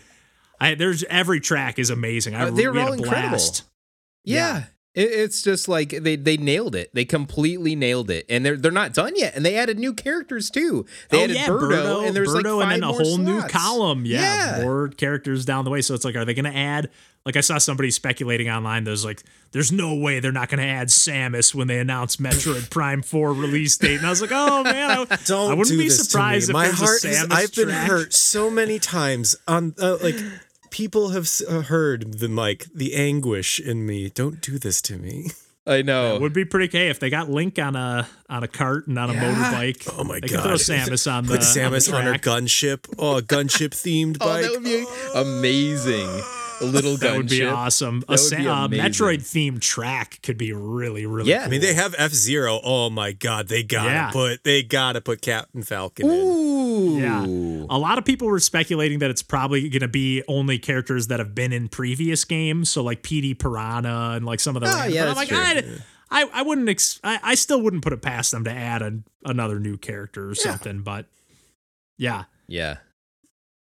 I, 0.60 0.76
there's 0.76 1.04
every 1.06 1.40
track 1.40 1.80
is 1.80 1.90
amazing. 1.90 2.36
I 2.36 2.44
Uh, 2.44 2.52
they 2.52 2.68
were 2.68 2.74
we 2.74 2.80
had 2.80 2.88
all 2.90 2.94
incredible. 2.94 3.30
blast. 3.30 3.64
yeah. 4.24 4.64
It, 4.94 5.10
it's 5.12 5.42
just 5.42 5.68
like 5.70 5.90
they 5.90 6.16
they 6.16 6.36
nailed 6.38 6.76
it. 6.76 6.90
They 6.94 7.06
completely 7.06 7.76
nailed 7.76 8.10
it, 8.10 8.26
and 8.30 8.46
they're 8.46 8.58
they're 8.58 8.72
not 8.72 8.94
done 8.94 9.14
yet. 9.16 9.36
And 9.36 9.46
they 9.46 9.56
added 9.56 9.80
new 9.80 9.94
characters 9.94 10.50
too. 10.50 10.86
They 11.10 11.20
oh 11.22 11.24
added 11.24 11.36
yeah, 11.38 11.48
Birdo, 11.48 12.06
and 12.06 12.16
there's 12.16 12.34
like 12.34 12.44
Birdo 12.44 12.62
five 12.62 12.74
and 12.74 12.84
then 12.84 12.90
a 12.90 12.94
whole 12.94 13.18
new 13.18 13.42
column. 13.44 14.06
Yeah, 14.06 14.58
Yeah. 14.58 14.64
more 14.64 14.90
characters 14.90 15.46
down 15.46 15.64
the 15.66 15.72
way. 15.72 15.82
So 15.82 15.94
it's 15.94 16.04
like, 16.04 16.16
are 16.16 16.26
they 16.26 16.34
going 16.34 16.52
to 16.52 16.58
add? 16.58 16.90
Like 17.24 17.36
I 17.38 17.42
saw 17.42 17.60
somebody 17.60 17.92
speculating 17.92 18.50
online. 18.50 18.84
There's 18.84 19.06
like, 19.06 19.22
there's 19.52 19.72
no 19.72 19.94
way 19.94 20.20
they're 20.20 20.32
not 20.32 20.50
going 20.50 20.60
to 20.60 20.66
add 20.66 20.88
Samus 20.88 21.54
when 21.54 21.68
they 21.68 21.78
announce 21.78 22.16
Metroid 22.18 22.70
Prime 22.72 23.04
Four 23.04 23.32
release 23.34 23.78
date. 23.78 23.98
And 23.98 24.08
I 24.08 24.10
was 24.10 24.22
like, 24.22 24.32
oh 24.34 24.64
man, 24.64 24.90
I, 24.90 25.06
Don't 25.26 25.52
I 25.52 25.54
wouldn't 25.54 25.78
be 25.78 25.90
surprised 25.90 26.50
if 26.50 26.54
my 26.54 26.66
there's 26.66 26.80
heart 26.80 27.04
a 27.04 27.08
has, 27.10 27.28
Samus 27.28 27.32
I've 27.32 27.54
been 27.54 27.70
hurt 27.70 28.12
so 28.14 28.50
many 28.50 28.80
times 28.80 29.36
on 29.48 29.76
uh, 29.80 29.98
like 30.02 30.16
people 30.72 31.10
have 31.10 31.30
uh, 31.48 31.62
heard 31.62 32.20
the 32.20 32.28
like 32.28 32.66
the 32.74 32.96
anguish 32.96 33.60
in 33.60 33.86
me. 33.86 34.10
Don't 34.10 34.42
do 34.42 34.58
this 34.58 34.82
to 34.84 34.98
me. 34.98 35.28
I 35.68 35.84
know. 35.84 36.18
Would 36.20 36.34
be 36.34 36.44
pretty 36.44 36.66
okay 36.66 36.90
if 36.90 37.00
they 37.00 37.12
got 37.12 37.30
Link 37.30 37.60
on 37.60 37.76
a 37.76 38.08
on 38.30 38.44
a 38.44 38.48
cart 38.48 38.88
and 38.88 38.98
on 38.98 39.12
a 39.12 39.14
motorbike. 39.14 39.94
Oh 39.96 40.04
my 40.04 40.20
they 40.20 40.28
god! 40.28 40.30
Could 40.30 40.44
throw 40.44 40.54
Samus 40.56 41.12
on 41.12 41.28
the 41.28 41.34
Put 41.34 41.42
Samus 41.42 41.94
on, 41.94 42.08
on, 42.08 42.14
her 42.14 42.20
gunship. 42.20 42.92
Oh, 42.98 43.18
a 43.18 43.22
gunship 43.22 43.70
themed 43.70 44.18
oh, 44.22 44.26
bike. 44.26 44.42
that 44.42 44.52
would 44.52 44.64
be 44.64 44.86
amazing. 45.14 46.10
A 46.62 46.66
little 46.66 46.98
That 46.98 47.18
would 47.18 47.30
be 47.30 47.40
gunship. 47.40 47.54
awesome. 47.54 48.00
That 48.02 48.10
a 48.10 48.12
would 48.12 48.20
Sa- 48.20 48.68
be 48.68 48.80
uh. 48.80 48.84
Metroid 48.86 49.20
themed 49.20 49.62
track 49.62 50.20
could 50.24 50.38
be 50.38 50.54
really 50.54 51.06
really. 51.06 51.30
Yeah. 51.30 51.44
I 51.46 51.48
mean, 51.48 51.62
they 51.62 51.74
have 51.74 51.96
F 51.98 52.12
Zero. 52.12 52.60
Oh 52.64 52.90
my 52.90 53.12
god, 53.12 53.48
they 53.48 53.64
gotta 53.64 53.90
Yeah. 53.90 54.12
put 54.12 54.44
they 54.44 54.64
gotta 54.64 55.02
put 55.02 55.22
Captain 55.22 55.64
Falcon 55.64 56.10
in. 56.10 56.12
Ooh. 56.12 57.00
Yeah. 57.00 57.26
A 57.70 57.78
lot 57.78 57.98
of 57.98 58.06
people 58.06 58.28
were 58.28 58.40
speculating 58.40 59.00
that 59.00 59.10
it's 59.10 59.22
probably 59.24 59.70
going 59.70 59.82
to 59.82 59.88
be 59.88 60.24
only 60.28 60.58
characters 60.58 61.08
that 61.08 61.20
have 61.20 61.34
been 61.36 61.54
in 61.54 61.68
previous 61.70 62.26
games. 62.26 62.70
So, 62.70 62.82
like 62.84 63.04
Petey 63.04 63.34
Piranha 63.34 64.14
and 64.16 64.26
like 64.26 64.40
some 64.40 64.56
of 64.56 64.62
the. 64.62 64.70
Oh, 64.70 64.74
random- 64.74 64.94
yeah, 64.94 65.04
but 65.06 65.10
I'm 65.12 65.16
like, 65.16 65.30
that's 65.30 65.62
true. 65.68 65.78
I, 66.10 66.24
I, 66.24 66.30
I 66.34 66.42
wouldn't. 66.42 66.68
Ex- 66.70 67.00
I, 67.04 67.20
I 67.24 67.36
still 67.36 67.62
wouldn't 67.62 67.84
put 67.84 67.94
it 67.94 68.02
past 68.02 68.32
them 68.32 68.44
to 68.46 68.52
add 68.52 68.82
an, 68.82 69.04
another 69.26 69.60
new 69.60 69.78
character 69.78 70.30
or 70.30 70.36
something. 70.36 70.82
But 70.82 71.06
yeah. 71.98 72.24
Yeah. 72.48 72.78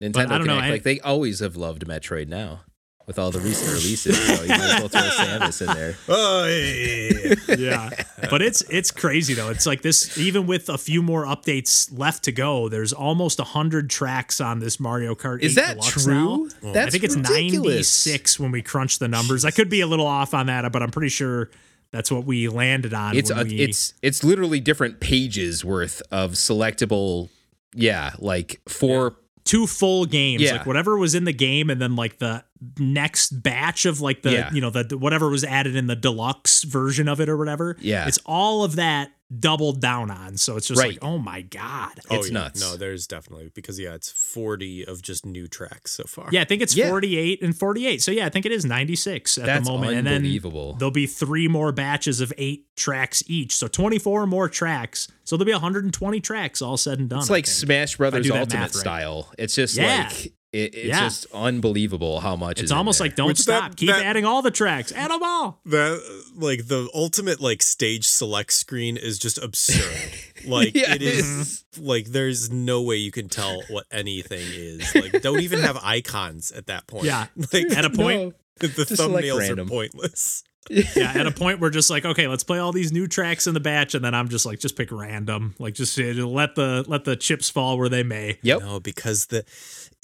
Nintendo 0.02 0.12
But 0.12 0.32
I 0.32 0.38
don't 0.38 0.46
know, 0.46 0.58
I- 0.58 0.70
like 0.70 0.82
they 0.82 1.00
always 1.00 1.40
have 1.40 1.56
loved 1.56 1.86
Metroid 1.86 2.28
now 2.28 2.62
with 3.06 3.18
all 3.18 3.30
the 3.30 3.40
recent 3.40 3.68
releases. 3.70 4.16
So 4.18 4.42
you 4.42 4.48
might 4.48 4.60
as 4.60 4.80
well 4.80 4.88
throw 4.88 5.00
Samus 5.02 5.60
in 5.60 5.74
there. 5.74 5.96
Oh, 6.08 6.46
yeah, 6.46 7.34
yeah, 7.48 7.56
yeah. 7.56 7.90
yeah 8.18 8.28
but 8.30 8.40
it's 8.42 8.62
it's 8.70 8.90
crazy 8.90 9.34
though 9.34 9.50
it's 9.50 9.66
like 9.66 9.82
this 9.82 10.16
even 10.18 10.46
with 10.46 10.68
a 10.68 10.78
few 10.78 11.02
more 11.02 11.24
updates 11.26 11.88
left 11.96 12.24
to 12.24 12.32
go 12.32 12.68
there's 12.68 12.92
almost 12.92 13.38
100 13.38 13.90
tracks 13.90 14.40
on 14.40 14.60
this 14.60 14.80
mario 14.80 15.14
kart 15.14 15.42
Is 15.42 15.56
8 15.58 15.60
that 15.60 15.74
Deluxe 15.76 16.04
true? 16.04 16.14
now. 16.62 16.72
That's 16.72 16.86
i 16.88 16.90
think 16.90 17.04
it's 17.04 17.16
96 17.16 18.40
when 18.40 18.50
we 18.50 18.62
crunch 18.62 18.98
the 18.98 19.08
numbers 19.08 19.44
i 19.44 19.50
could 19.50 19.68
be 19.68 19.80
a 19.82 19.86
little 19.86 20.06
off 20.06 20.32
on 20.34 20.46
that 20.46 20.70
but 20.72 20.82
i'm 20.82 20.90
pretty 20.90 21.10
sure 21.10 21.50
that's 21.90 22.10
what 22.10 22.24
we 22.24 22.48
landed 22.48 22.94
on 22.94 23.16
It's 23.16 23.30
when 23.30 23.40
a, 23.40 23.44
we, 23.44 23.60
it's 23.60 23.94
it's 24.02 24.24
literally 24.24 24.60
different 24.60 24.98
pages 25.00 25.64
worth 25.64 26.02
of 26.10 26.32
selectable. 26.32 27.28
Yeah, 27.74 28.12
like 28.18 28.60
four. 28.68 29.16
two 29.44 29.66
full 29.68 30.04
games 30.06 30.42
Yeah. 30.42 30.52
like 30.52 30.66
whatever 30.66 30.96
was 30.98 31.14
in 31.14 31.24
the 31.24 31.32
game 31.32 31.70
and 31.70 31.80
then 31.80 31.94
like 31.94 32.18
the 32.18 32.42
next 32.78 33.42
batch 33.42 33.86
of 33.86 34.00
like 34.00 34.22
the 34.22 34.32
Yeah. 34.32 34.50
you 34.52 34.60
know 34.60 34.70
the 34.70 34.96
whatever 34.98 35.28
was 35.28 35.44
added 35.44 35.76
in 35.76 35.86
the 35.86 35.96
deluxe 35.96 36.62
version 36.64 37.08
of 37.08 37.20
it 37.20 37.28
or 37.28 37.36
whatever 37.36 37.76
Yeah. 37.80 38.06
it's 38.06 38.18
all 38.26 38.64
of 38.64 38.76
that 38.76 39.10
doubled 39.40 39.80
down 39.80 40.10
on 40.10 40.36
so 40.36 40.56
it's 40.56 40.68
just 40.68 40.80
Right. 40.80 40.92
like 40.92 40.98
oh 41.02 41.18
my 41.18 41.40
god 41.40 41.92
It's 41.96 42.06
oh, 42.10 42.24
yeah. 42.24 42.32
nuts. 42.32 42.60
No, 42.60 42.76
there's 42.76 43.06
definitely 43.06 43.50
because 43.54 43.80
yeah, 43.80 43.94
it's 43.94 44.10
40 44.10 44.84
of 44.86 45.02
just 45.02 45.24
new 45.26 45.46
tracks 45.48 45.92
so 45.92 46.04
far. 46.04 46.28
Yeah, 46.30 46.42
I 46.42 46.44
think 46.44 46.62
it's 46.62 46.76
Yeah. 46.76 46.88
48 46.90 47.42
and 47.42 47.56
48. 47.56 48.02
So 48.02 48.10
yeah, 48.12 48.26
I 48.26 48.28
think 48.28 48.46
it 48.46 48.52
is 48.52 48.64
96 48.64 49.38
at 49.38 49.46
That's 49.46 49.66
the 49.66 49.72
moment. 49.72 49.92
And 49.96 50.06
unbelievable. 50.06 50.72
then 50.72 50.78
there'll 50.78 50.92
be 50.92 51.06
three 51.06 51.48
more 51.48 51.72
batches 51.72 52.20
of 52.20 52.32
eight 52.38 52.66
tracks 52.76 53.22
each. 53.26 53.56
So 53.56 53.66
24 53.66 54.26
more 54.26 54.48
tracks. 54.48 55.08
So 55.24 55.36
there'll 55.36 55.46
be 55.46 55.52
120 55.52 56.20
tracks 56.20 56.60
all 56.62 56.76
said 56.76 56.98
and 57.00 57.08
done. 57.08 57.20
It's 57.20 57.30
like. 57.30 57.46
Smash 57.46 57.96
Brothers 57.96 58.30
Ultimate 58.30 58.52
math 58.52 58.74
right. 58.74 58.80
style. 58.80 59.32
It's 59.38 59.54
just 59.54 59.76
Yeah. 59.76 60.10
like 60.12 60.32
it, 60.54 60.74
it's 60.74 60.86
Yeah. 60.86 61.00
just 61.00 61.26
unbelievable 61.34 62.20
how 62.20 62.36
much. 62.36 62.58
It's 62.58 62.64
is 62.66 62.70
in 62.70 62.76
almost 62.76 62.98
there. 62.98 63.08
like 63.08 63.16
don't 63.16 63.26
Which 63.28 63.40
stop. 63.40 63.70
that- 63.70 63.76
Keep 63.76 63.88
that- 63.90 64.04
adding 64.04 64.24
all 64.24 64.40
the 64.42 64.50
tracks. 64.50 64.92
Add 64.92 65.10
them 65.10 65.22
all. 65.22 65.60
That 65.66 66.00
like 66.36 66.68
the 66.68 66.88
ultimate 66.94 67.40
like 67.40 67.62
stage 67.62 68.06
select 68.06 68.52
screen 68.52 68.96
is 68.96 69.18
just 69.18 69.38
absurd. 69.38 70.12
like 70.46 70.74
Yeah, 70.74 70.94
it 70.94 71.02
is 71.02 71.64
like 71.78 72.06
there's 72.06 72.50
no 72.50 72.82
way 72.82 72.96
you 72.96 73.10
can 73.10 73.28
tell 73.28 73.62
what 73.68 73.86
anything 73.90 74.46
is. 74.50 74.94
Like 74.94 75.20
don't 75.22 75.40
even 75.40 75.60
have 75.60 75.78
icons 75.82 76.52
at 76.52 76.66
that 76.68 76.86
point. 76.86 77.04
Yeah. 77.06 77.26
Like 77.52 77.72
At 77.76 77.84
a 77.84 77.90
point, 77.90 78.34
the 78.60 78.68
select 78.68 79.26
thumbnails 79.26 79.50
are 79.58 79.64
pointless. 79.66 80.44
yeah, 80.70 81.12
at 81.14 81.26
a 81.26 81.30
point 81.30 81.60
we're 81.60 81.68
just 81.68 81.90
like, 81.90 82.06
okay, 82.06 82.26
let's 82.26 82.42
play 82.42 82.58
all 82.58 82.72
these 82.72 82.90
new 82.90 83.06
tracks 83.06 83.46
in 83.46 83.52
the 83.52 83.60
batch, 83.60 83.94
and 83.94 84.02
then 84.02 84.14
I'm 84.14 84.30
just 84.30 84.46
like, 84.46 84.60
just 84.60 84.76
pick 84.76 84.90
random, 84.90 85.54
like 85.58 85.74
just 85.74 85.98
uh, 85.98 86.04
let 86.26 86.54
the 86.54 86.86
let 86.88 87.04
the 87.04 87.16
chips 87.16 87.50
fall 87.50 87.76
where 87.76 87.90
they 87.90 88.02
may. 88.02 88.38
Yep. 88.40 88.60
No, 88.60 88.80
because 88.80 89.26
the 89.26 89.44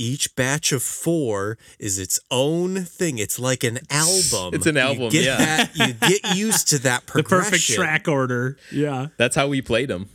each 0.01 0.35
batch 0.35 0.73
of 0.73 0.83
four 0.83 1.59
is 1.79 1.99
its 1.99 2.19
own 2.31 2.85
thing. 2.85 3.19
It's 3.19 3.39
like 3.39 3.63
an 3.65 3.79
album. 3.91 4.55
It's 4.55 4.67
an 4.67 4.77
You 4.77 4.81
album, 4.81 5.09
get 5.11 5.25
yeah. 5.25 5.37
that- 5.37 5.77
you 5.77 5.93
get 6.09 6.35
used 6.37 6.69
to 6.71 6.79
that 6.81 7.07
progression. 7.07 7.45
The 7.45 7.51
perfect 7.51 7.71
track 7.71 8.09
order. 8.09 8.57
Yeah. 8.73 9.09
That's 9.19 9.37
how 9.37 9.49
we 9.49 9.61
played 9.63 9.89
them. 9.91 10.09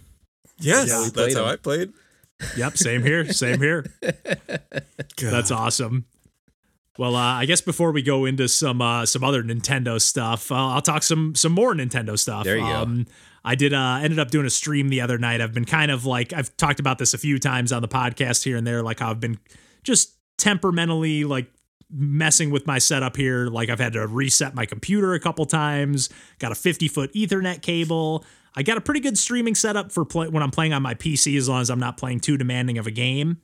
Yes, 0.59 0.87
Yeah, 0.89 0.97
we 0.99 1.03
that's 1.05 1.11
played 1.11 1.37
how. 1.37 1.45
I 1.45 1.55
played. 1.57 1.93
Yep, 2.57 2.77
same 2.77 3.01
here. 3.03 3.31
Same 3.31 3.59
here. 3.61 3.85
That's 5.21 5.51
awesome. 5.51 6.05
Well, 6.97 7.15
uh, 7.15 7.19
I 7.19 7.45
guess 7.45 7.61
before 7.61 7.91
we 7.91 8.01
go 8.01 8.25
into 8.25 8.47
some 8.47 8.81
uh, 8.81 9.05
some 9.05 9.23
other 9.23 9.43
Nintendo 9.43 10.01
stuff, 10.01 10.51
uh, 10.51 10.55
I'll 10.55 10.81
talk 10.81 11.03
some 11.03 11.35
some 11.35 11.51
more 11.51 11.73
Nintendo 11.73 12.17
stuff. 12.17 12.43
There 12.45 12.57
you 12.57 12.63
go. 12.63 12.73
um, 12.73 13.05
I 13.43 13.55
did 13.55 13.73
uh, 13.73 13.99
ended 14.01 14.17
up 14.19 14.31
doing 14.31 14.45
a 14.45 14.49
stream 14.49 14.89
the 14.89 15.01
other 15.01 15.17
night. 15.17 15.41
I've 15.41 15.53
been 15.53 15.65
kind 15.65 15.91
of 15.91 16.05
like 16.05 16.31
I've 16.33 16.55
talked 16.57 16.79
about 16.79 16.97
this 16.97 17.13
a 17.13 17.17
few 17.17 17.37
times 17.39 17.71
on 17.71 17.81
the 17.81 17.87
podcast 17.87 18.43
here 18.43 18.55
and 18.57 18.65
there, 18.65 18.81
like 18.81 18.99
how 18.99 19.11
I've 19.11 19.19
been 19.19 19.37
just 19.85 20.15
temperamentally 20.37 21.23
like 21.23 21.49
messing 21.89 22.49
with 22.49 22.67
my 22.67 22.77
setup 22.77 23.15
here. 23.15 23.47
Like 23.47 23.69
I've 23.69 23.79
had 23.79 23.93
to 23.93 24.05
reset 24.05 24.55
my 24.55 24.65
computer 24.65 25.13
a 25.13 25.19
couple 25.19 25.45
times. 25.45 26.09
Got 26.39 26.51
a 26.51 26.55
50 26.55 26.87
foot 26.87 27.13
Ethernet 27.13 27.61
cable. 27.61 28.25
I 28.55 28.63
got 28.63 28.77
a 28.77 28.81
pretty 28.81 29.01
good 29.01 29.17
streaming 29.17 29.55
setup 29.55 29.91
for 29.91 30.05
play- 30.05 30.29
when 30.29 30.41
I'm 30.41 30.51
playing 30.51 30.73
on 30.73 30.81
my 30.81 30.93
PC, 30.93 31.37
as 31.37 31.49
long 31.49 31.61
as 31.61 31.69
I'm 31.69 31.79
not 31.79 31.97
playing 31.97 32.21
too 32.21 32.37
demanding 32.37 32.77
of 32.77 32.87
a 32.87 32.91
game. 32.91 33.37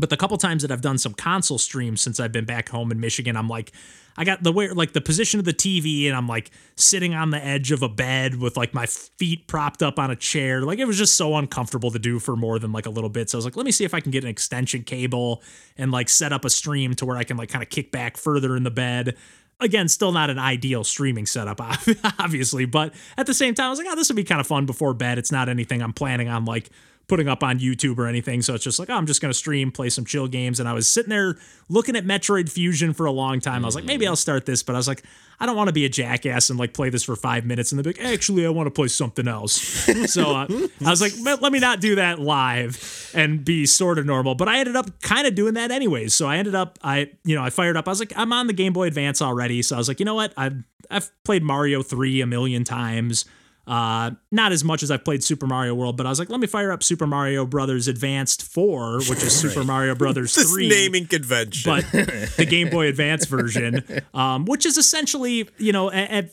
But 0.00 0.10
the 0.10 0.16
couple 0.16 0.36
times 0.38 0.62
that 0.62 0.72
I've 0.72 0.80
done 0.80 0.98
some 0.98 1.14
console 1.14 1.58
streams 1.58 2.00
since 2.00 2.18
I've 2.18 2.32
been 2.32 2.46
back 2.46 2.70
home 2.70 2.90
in 2.90 2.98
Michigan, 3.00 3.36
I'm 3.36 3.48
like, 3.48 3.72
I 4.16 4.24
got 4.24 4.42
the 4.42 4.52
way 4.52 4.68
like 4.68 4.92
the 4.92 5.00
position 5.00 5.38
of 5.38 5.46
the 5.46 5.52
TV, 5.52 6.06
and 6.06 6.16
I'm 6.16 6.26
like 6.26 6.50
sitting 6.76 7.14
on 7.14 7.30
the 7.30 7.42
edge 7.42 7.70
of 7.70 7.82
a 7.82 7.88
bed 7.88 8.36
with 8.36 8.56
like 8.56 8.74
my 8.74 8.86
feet 8.86 9.46
propped 9.46 9.82
up 9.82 9.98
on 9.98 10.10
a 10.10 10.16
chair. 10.16 10.62
Like 10.62 10.78
it 10.78 10.86
was 10.86 10.98
just 10.98 11.16
so 11.16 11.36
uncomfortable 11.36 11.90
to 11.90 11.98
do 11.98 12.18
for 12.18 12.36
more 12.36 12.58
than 12.58 12.72
like 12.72 12.86
a 12.86 12.90
little 12.90 13.10
bit. 13.10 13.30
So 13.30 13.36
I 13.36 13.38
was 13.38 13.44
like, 13.44 13.56
let 13.56 13.66
me 13.66 13.72
see 13.72 13.84
if 13.84 13.94
I 13.94 14.00
can 14.00 14.10
get 14.10 14.24
an 14.24 14.30
extension 14.30 14.82
cable 14.82 15.42
and 15.76 15.90
like 15.90 16.08
set 16.08 16.32
up 16.32 16.44
a 16.44 16.50
stream 16.50 16.94
to 16.94 17.06
where 17.06 17.16
I 17.16 17.24
can 17.24 17.36
like 17.36 17.50
kind 17.50 17.62
of 17.62 17.70
kick 17.70 17.92
back 17.92 18.16
further 18.16 18.56
in 18.56 18.62
the 18.62 18.70
bed. 18.70 19.16
Again, 19.60 19.88
still 19.88 20.10
not 20.10 20.30
an 20.30 20.38
ideal 20.38 20.84
streaming 20.84 21.26
setup, 21.26 21.60
obviously, 22.18 22.64
but 22.64 22.94
at 23.18 23.26
the 23.26 23.34
same 23.34 23.54
time, 23.54 23.66
I 23.66 23.70
was 23.70 23.78
like, 23.78 23.88
oh, 23.90 23.94
this 23.94 24.08
would 24.08 24.16
be 24.16 24.24
kind 24.24 24.40
of 24.40 24.46
fun 24.46 24.64
before 24.64 24.94
bed. 24.94 25.18
It's 25.18 25.30
not 25.30 25.50
anything 25.50 25.82
I'm 25.82 25.92
planning 25.92 26.28
on 26.28 26.46
like 26.46 26.70
putting 27.10 27.28
up 27.28 27.42
on 27.42 27.58
YouTube 27.58 27.98
or 27.98 28.06
anything. 28.06 28.40
So 28.40 28.54
it's 28.54 28.62
just 28.62 28.78
like, 28.78 28.88
oh, 28.88 28.94
I'm 28.94 29.04
just 29.04 29.20
going 29.20 29.30
to 29.30 29.36
stream, 29.36 29.72
play 29.72 29.90
some 29.90 30.04
chill 30.04 30.28
games. 30.28 30.60
And 30.60 30.68
I 30.68 30.72
was 30.72 30.88
sitting 30.88 31.10
there 31.10 31.36
looking 31.68 31.96
at 31.96 32.06
Metroid 32.06 32.48
Fusion 32.48 32.94
for 32.94 33.04
a 33.04 33.10
long 33.10 33.40
time. 33.40 33.64
I 33.64 33.66
was 33.66 33.74
like, 33.74 33.84
maybe 33.84 34.06
I'll 34.06 34.14
start 34.14 34.46
this, 34.46 34.62
but 34.62 34.76
I 34.76 34.78
was 34.78 34.86
like, 34.86 35.02
I 35.40 35.46
don't 35.46 35.56
want 35.56 35.66
to 35.66 35.72
be 35.72 35.84
a 35.84 35.88
jackass 35.88 36.50
and 36.50 36.58
like 36.58 36.72
play 36.72 36.88
this 36.88 37.02
for 37.02 37.16
five 37.16 37.44
minutes 37.44 37.72
and 37.72 37.78
then 37.78 37.92
be 37.92 37.98
like, 38.00 38.12
actually, 38.12 38.46
I 38.46 38.50
want 38.50 38.68
to 38.68 38.70
play 38.70 38.86
something 38.86 39.26
else. 39.26 39.52
so 40.06 40.36
uh, 40.36 40.46
I 40.86 40.90
was 40.90 41.00
like, 41.00 41.12
"Let- 41.20 41.50
me 41.50 41.58
not 41.58 41.80
do 41.80 41.96
that 41.96 42.20
live 42.20 43.10
and 43.12 43.44
be 43.44 43.66
sort 43.66 43.98
of 43.98 44.06
normal. 44.06 44.36
But 44.36 44.46
I 44.46 44.60
ended 44.60 44.76
up 44.76 45.00
kind 45.02 45.26
of 45.26 45.34
doing 45.34 45.54
that 45.54 45.72
anyways. 45.72 46.14
So 46.14 46.28
I 46.28 46.36
ended 46.36 46.54
up, 46.54 46.78
I, 46.84 47.10
you 47.24 47.34
know, 47.34 47.42
I 47.42 47.50
fired 47.50 47.76
up. 47.76 47.88
I 47.88 47.90
was 47.90 47.98
like, 47.98 48.12
I'm 48.14 48.32
on 48.32 48.46
the 48.46 48.52
Game 48.52 48.72
Boy 48.72 48.86
Advance 48.86 49.20
already. 49.20 49.62
So 49.62 49.74
I 49.74 49.78
was 49.78 49.88
like, 49.88 49.98
you 49.98 50.06
know 50.06 50.14
what? 50.14 50.32
I've, 50.36 50.62
I've 50.92 51.10
played 51.24 51.42
Mario 51.42 51.82
3 51.82 52.20
a 52.20 52.26
million 52.26 52.62
times. 52.62 53.24
Uh, 53.70 54.10
not 54.32 54.50
as 54.50 54.64
much 54.64 54.82
as 54.82 54.90
I've 54.90 55.04
played 55.04 55.22
Super 55.22 55.46
Mario 55.46 55.76
World, 55.76 55.96
but 55.96 56.04
I 56.04 56.08
was 56.08 56.18
like, 56.18 56.28
let 56.28 56.40
me 56.40 56.48
fire 56.48 56.72
up 56.72 56.82
Super 56.82 57.06
Mario 57.06 57.46
Brothers 57.46 57.86
Advanced 57.86 58.42
4, 58.42 58.96
which 59.02 59.22
is 59.22 59.32
Super 59.38 59.62
Mario 59.62 59.94
Brothers 59.94 60.34
This 60.34 60.50
3 60.50 60.68
naming 60.68 61.06
convention. 61.06 61.70
but 61.72 61.84
the 61.92 62.46
Game 62.50 62.68
Boy 62.68 62.88
Advance 62.88 63.26
version, 63.26 63.84
um, 64.12 64.44
which 64.46 64.66
is 64.66 64.76
essentially, 64.76 65.48
you 65.58 65.72
know, 65.72 65.88
at, 65.90 66.10
at- 66.10 66.30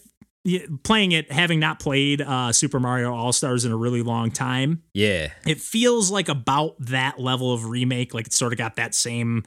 playing 0.83 1.11
it, 1.11 1.31
having 1.31 1.59
not 1.59 1.77
played 1.79 2.21
uh, 2.21 2.51
Super 2.53 2.79
Mario 2.79 3.13
All 3.13 3.33
Stars 3.33 3.65
in 3.65 3.71
a 3.71 3.77
really 3.77 4.01
long 4.01 4.31
time, 4.31 4.81
Yeah. 4.93 5.29
it 5.45 5.59
feels 5.59 6.09
like 6.09 6.29
about 6.29 6.75
that 6.79 7.19
level 7.19 7.53
of 7.53 7.65
remake. 7.65 8.13
Like 8.15 8.25
it's 8.27 8.35
sort 8.37 8.51
of 8.53 8.57
got 8.57 8.77
that 8.77 8.95
same 8.95 9.43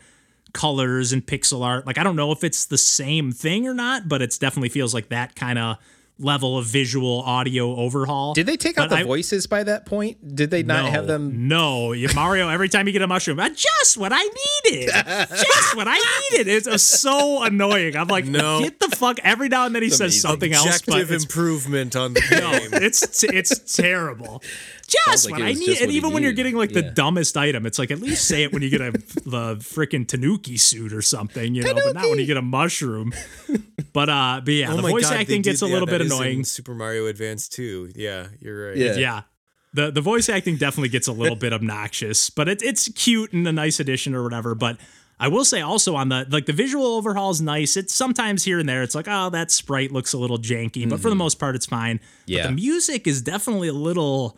colors 0.52 1.12
and 1.12 1.24
pixel 1.26 1.64
art. 1.64 1.86
Like 1.86 1.96
I 1.98 2.02
don't 2.04 2.16
know 2.16 2.32
if 2.32 2.44
it's 2.44 2.66
the 2.66 2.78
same 2.78 3.32
thing 3.32 3.66
or 3.66 3.74
not, 3.74 4.08
but 4.08 4.20
it 4.22 4.36
definitely 4.40 4.68
feels 4.68 4.92
like 4.92 5.08
that 5.08 5.34
kind 5.34 5.58
of 5.58 5.76
level 6.20 6.56
of 6.58 6.66
visual 6.66 7.22
audio 7.22 7.74
overhaul. 7.76 8.34
Did 8.34 8.46
they 8.46 8.56
take 8.56 8.78
out 8.78 8.90
the 8.90 8.96
I- 8.96 9.02
voices 9.04 9.46
by 9.46 9.64
that 9.64 9.86
point? 9.86 10.36
Did 10.36 10.50
they 10.50 10.62
not 10.62 10.84
no, 10.84 10.90
have 10.90 11.06
them? 11.06 11.48
No, 11.48 11.94
Mario. 12.14 12.48
Every 12.48 12.68
time 12.68 12.86
you 12.86 12.92
get 12.92 13.02
a 13.02 13.06
mushroom, 13.06 13.40
"Ah, 13.40 13.48
just 13.48 13.96
what 13.96 14.12
I 14.14 14.22
needed, 14.64 14.90
just 14.90 15.76
what 15.76 15.86
I 15.88 15.98
needed. 16.30 16.48
It's 16.48 16.66
uh, 16.66 16.78
so 16.78 17.42
annoying. 17.42 17.96
I'm 17.96 18.08
like, 18.08 18.26
No. 18.26 18.60
get 18.60 18.78
the 18.78 18.94
fuck. 18.96 19.18
Every 19.24 19.48
now 19.48 19.66
and 19.66 19.74
then 19.74 19.82
he 19.82 19.88
says 19.90 20.00
amazing. 20.00 20.20
something 20.20 20.52
else, 20.52 20.80
Objective 20.80 21.10
improvement 21.12 21.96
on 21.96 22.14
the 22.14 22.20
no, 22.30 22.58
game. 22.58 22.82
it's 22.82 23.24
it's 23.24 23.76
terrible. 23.76 24.42
Just 24.90 25.26
like 25.26 25.32
what 25.40 25.42
it 25.42 25.44
I 25.44 25.52
need, 25.52 25.66
just 25.66 25.82
and 25.82 25.90
even 25.92 26.12
when 26.12 26.22
you're 26.22 26.32
getting 26.32 26.56
like 26.56 26.72
the 26.72 26.82
dumbest 26.82 27.36
item, 27.36 27.64
it's 27.66 27.78
like 27.78 27.90
at 27.90 28.00
least 28.00 28.26
say 28.26 28.42
it 28.42 28.52
when 28.52 28.62
you 28.62 28.70
get 28.70 28.80
a 28.80 28.90
the 29.24 29.56
freaking 29.60 30.06
Tanuki 30.06 30.56
suit 30.56 30.92
or 30.92 31.02
something, 31.02 31.54
you 31.54 31.62
know, 31.62 31.74
but 31.74 31.94
not 31.94 32.04
when 32.08 32.18
you 32.18 32.26
get 32.26 32.36
a 32.36 32.42
mushroom. 32.42 33.12
But 33.92 34.08
uh, 34.08 34.40
but 34.44 34.52
yeah, 34.54 34.72
oh 34.72 34.76
the 34.76 34.82
voice 34.82 35.04
God, 35.04 35.14
they 35.16 35.20
acting 35.20 35.42
gets 35.42 35.60
did- 35.60 35.66
a 35.66 35.68
yeah, 35.68 35.72
little 35.74 35.86
that 35.86 35.98
bit 35.98 36.06
annoying. 36.06 36.44
Super 36.44 36.74
Mario 36.74 37.06
Advance 37.06 37.48
2. 37.48 37.92
Yeah, 37.94 38.26
you're 38.40 38.68
right. 38.68 38.76
Yeah. 38.76 38.94
Yeah. 38.96 39.22
The 39.72 39.90
the 39.92 40.00
voice 40.00 40.28
acting 40.28 40.56
definitely 40.56 40.88
gets 40.88 41.06
a 41.06 41.12
little 41.12 41.36
bit 41.36 41.52
obnoxious, 41.52 42.28
but 42.30 42.48
it, 42.48 42.60
it's 42.62 42.88
cute 42.94 43.32
and 43.32 43.46
a 43.46 43.52
nice 43.52 43.78
addition 43.78 44.14
or 44.14 44.22
whatever. 44.24 44.54
But 44.56 44.78
I 45.20 45.28
will 45.28 45.44
say 45.44 45.60
also 45.60 45.94
on 45.94 46.08
the 46.08 46.26
like 46.30 46.46
the 46.46 46.52
visual 46.52 46.86
overhaul 46.86 47.30
is 47.30 47.40
nice. 47.40 47.76
It's 47.76 47.94
sometimes 47.94 48.42
here 48.42 48.58
and 48.58 48.68
there 48.68 48.82
it's 48.82 48.94
like, 48.96 49.06
oh, 49.08 49.30
that 49.30 49.52
sprite 49.52 49.92
looks 49.92 50.12
a 50.12 50.18
little 50.18 50.38
janky, 50.38 50.88
but 50.88 50.98
for 50.98 51.08
the 51.08 51.14
most 51.14 51.38
part 51.38 51.54
it's 51.54 51.66
fine. 51.66 51.98
But 51.98 52.02
Mm-hmm. 52.02 52.32
Yeah. 52.32 52.46
the 52.48 52.52
music 52.52 53.06
is 53.06 53.22
definitely 53.22 53.68
a 53.68 53.72
little 53.72 54.36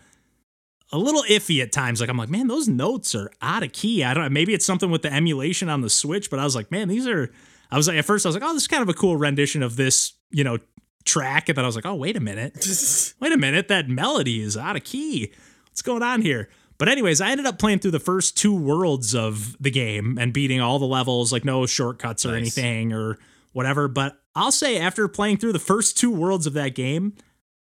a 0.92 0.98
little 0.98 1.22
iffy 1.22 1.62
at 1.62 1.72
times. 1.72 2.00
Like 2.00 2.10
I'm 2.10 2.18
like, 2.18 2.28
man, 2.28 2.46
those 2.46 2.68
notes 2.68 3.14
are 3.14 3.30
out 3.40 3.62
of 3.62 3.72
key. 3.72 4.04
I 4.04 4.14
don't 4.14 4.32
maybe 4.32 4.54
it's 4.54 4.66
something 4.66 4.90
with 4.90 5.02
the 5.02 5.12
emulation 5.12 5.68
on 5.68 5.80
the 5.80 5.90
Switch, 5.90 6.30
but 6.30 6.38
I 6.38 6.44
was 6.44 6.54
like, 6.54 6.70
man, 6.70 6.88
these 6.88 7.06
are 7.06 7.30
I 7.70 7.76
was 7.76 7.88
like 7.88 7.96
at 7.96 8.04
first 8.04 8.26
I 8.26 8.28
was 8.28 8.36
like, 8.36 8.44
oh, 8.44 8.52
this 8.52 8.62
is 8.62 8.68
kind 8.68 8.82
of 8.82 8.88
a 8.88 8.94
cool 8.94 9.16
rendition 9.16 9.62
of 9.62 9.76
this, 9.76 10.12
you 10.30 10.44
know, 10.44 10.58
track. 11.04 11.48
And 11.48 11.56
then 11.56 11.64
I 11.64 11.68
was 11.68 11.76
like, 11.76 11.86
oh, 11.86 11.94
wait 11.94 12.16
a 12.16 12.20
minute. 12.20 12.54
wait 13.20 13.32
a 13.32 13.38
minute, 13.38 13.68
that 13.68 13.88
melody 13.88 14.40
is 14.40 14.56
out 14.56 14.76
of 14.76 14.84
key. 14.84 15.32
What's 15.66 15.82
going 15.82 16.02
on 16.02 16.20
here? 16.20 16.48
But 16.78 16.88
anyways, 16.88 17.20
I 17.20 17.30
ended 17.30 17.46
up 17.46 17.58
playing 17.58 17.78
through 17.78 17.92
the 17.92 18.00
first 18.00 18.36
two 18.36 18.54
worlds 18.54 19.14
of 19.14 19.56
the 19.60 19.70
game 19.70 20.18
and 20.20 20.32
beating 20.32 20.60
all 20.60 20.78
the 20.78 20.86
levels, 20.86 21.32
like 21.32 21.44
no 21.44 21.64
shortcuts 21.64 22.26
or 22.26 22.34
anything 22.34 22.92
or 22.92 23.18
whatever. 23.52 23.88
But 23.88 24.18
I'll 24.34 24.52
say 24.52 24.78
after 24.78 25.06
playing 25.06 25.36
through 25.36 25.52
the 25.52 25.58
first 25.58 25.96
two 25.96 26.10
worlds 26.10 26.46
of 26.46 26.54
that 26.54 26.74
game, 26.74 27.14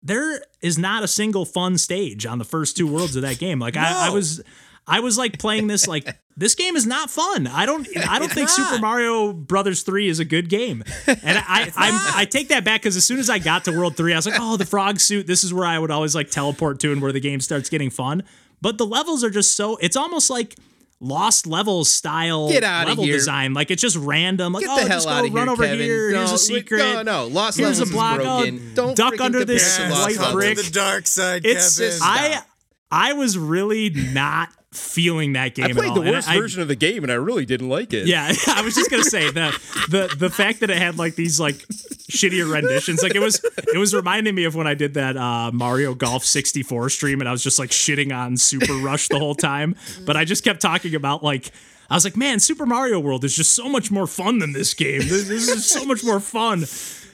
there 0.03 0.41
is 0.61 0.77
not 0.77 1.03
a 1.03 1.07
single 1.07 1.45
fun 1.45 1.77
stage 1.77 2.25
on 2.25 2.37
the 2.37 2.43
first 2.43 2.75
two 2.75 2.85
worlds 2.85 3.15
of 3.15 3.21
that 3.21 3.39
game. 3.39 3.59
Like 3.59 3.77
I, 3.77 4.07
I 4.07 4.09
was 4.09 4.41
I 4.85 4.99
was 4.99 5.17
like 5.17 5.39
playing 5.39 5.67
this 5.67 5.87
like 5.87 6.17
this 6.37 6.55
game 6.55 6.75
is 6.75 6.85
not 6.85 7.09
fun. 7.09 7.47
I 7.47 7.65
don't 7.65 7.87
I 8.07 8.19
don't 8.19 8.31
think 8.31 8.49
Super 8.49 8.79
Mario 8.79 9.31
Brothers 9.31 9.83
3 9.83 10.09
is 10.09 10.19
a 10.19 10.25
good 10.25 10.49
game. 10.49 10.83
And 11.07 11.37
I 11.37 11.71
I'm, 11.77 12.17
I 12.17 12.25
take 12.25 12.49
that 12.49 12.65
back 12.65 12.81
because 12.81 12.97
as 12.97 13.05
soon 13.05 13.19
as 13.19 13.29
I 13.29 13.39
got 13.39 13.63
to 13.65 13.71
World 13.71 13.95
3, 13.95 14.13
I 14.13 14.15
was 14.17 14.25
like, 14.25 14.39
oh 14.39 14.57
the 14.57 14.65
frog 14.65 14.99
suit, 14.99 15.25
this 15.25 15.43
is 15.43 15.53
where 15.53 15.65
I 15.65 15.79
would 15.79 15.91
always 15.91 16.15
like 16.15 16.29
teleport 16.29 16.79
to 16.81 16.91
and 16.91 17.01
where 17.01 17.13
the 17.13 17.21
game 17.21 17.39
starts 17.39 17.69
getting 17.69 17.89
fun. 17.89 18.23
But 18.61 18.77
the 18.77 18.85
levels 18.85 19.23
are 19.23 19.29
just 19.29 19.55
so 19.55 19.77
it's 19.77 19.95
almost 19.95 20.29
like 20.29 20.55
Lost 21.03 21.45
levels 21.45 21.89
style 21.89 22.49
Get 22.49 22.63
outta 22.63 22.89
level 22.89 23.03
here. 23.03 23.13
design. 23.17 23.53
Like 23.53 23.69
it's 23.71 23.81
just 23.81 23.97
random. 23.97 24.53
Like, 24.53 24.61
Get 24.61 24.69
oh, 24.71 24.75
the 24.75 24.81
hell 24.89 24.89
just 24.97 25.05
go 25.07 25.13
out 25.13 25.25
of 25.25 25.33
run 25.33 25.43
here, 25.47 25.51
over 25.51 25.63
Kevin. 25.65 25.79
here. 25.79 26.09
Here's 26.11 26.29
No, 26.29 26.35
a 26.35 26.37
secret. 26.37 26.77
No, 26.79 27.01
no, 27.03 27.27
Lost 27.27 27.57
Here's 27.57 27.79
Levels 27.79 27.89
a 27.89 27.93
block. 27.93 28.19
is 28.21 28.25
Oh, 28.25 28.39
broken. 28.39 28.73
Don't 28.73 28.95
duck 28.97 29.13
freaking 29.15 29.21
under 29.21 29.45
this 29.45 29.77
compare 29.77 29.91
white 30.17 30.31
brick. 30.33 30.57
the 30.57 30.71
dark 30.71 31.05
side, 31.07 31.45
It's 31.45 31.77
Kevin. 31.77 31.99
I 32.01 32.41
I 32.89 33.13
was 33.13 33.37
really 33.37 33.89
not 33.89 34.49
feeling 34.73 35.33
that 35.33 35.55
game 35.55 35.65
I 35.65 35.69
at 35.69 35.75
played 35.75 35.89
all. 35.89 36.01
the 36.01 36.11
worst 36.11 36.29
I- 36.29 36.37
version 36.37 36.61
of 36.61 36.67
the 36.67 36.75
game, 36.75 37.03
and 37.03 37.11
I 37.11 37.15
really 37.15 37.45
didn't 37.45 37.69
like 37.69 37.93
it. 37.93 38.07
Yeah, 38.07 38.31
I 38.47 38.61
was 38.61 38.75
just 38.75 38.89
gonna 38.89 39.03
say 39.03 39.31
that 39.31 39.53
the 39.89 40.13
the 40.17 40.29
fact 40.29 40.59
that 40.61 40.69
it 40.69 40.77
had 40.77 40.97
like 40.97 41.15
these 41.15 41.39
like 41.39 41.55
shittier 41.55 42.51
renditions, 42.51 43.01
like 43.01 43.15
it 43.15 43.19
was 43.19 43.43
it 43.73 43.77
was 43.77 43.93
reminding 43.93 44.35
me 44.35 44.43
of 44.45 44.55
when 44.55 44.67
I 44.67 44.73
did 44.73 44.95
that 44.95 45.15
uh, 45.17 45.51
Mario 45.53 45.93
Golf 45.95 46.25
64 46.25 46.89
stream, 46.89 47.19
and 47.21 47.29
I 47.29 47.31
was 47.31 47.43
just 47.43 47.59
like 47.59 47.69
shitting 47.69 48.15
on 48.15 48.37
Super 48.37 48.73
Rush 48.73 49.07
the 49.07 49.19
whole 49.19 49.35
time. 49.35 49.75
But 50.05 50.17
I 50.17 50.25
just 50.25 50.43
kept 50.43 50.61
talking 50.61 50.95
about 50.95 51.23
like. 51.23 51.51
I 51.89 51.95
was 51.95 52.05
like, 52.05 52.17
man, 52.17 52.39
Super 52.39 52.65
Mario 52.65 52.99
World 52.99 53.23
is 53.23 53.35
just 53.35 53.51
so 53.53 53.69
much 53.69 53.91
more 53.91 54.07
fun 54.07 54.39
than 54.39 54.53
this 54.53 54.73
game. 54.73 54.99
This, 54.99 55.27
this 55.27 55.47
is 55.49 55.69
so 55.69 55.85
much 55.85 56.03
more 56.03 56.19
fun. 56.19 56.63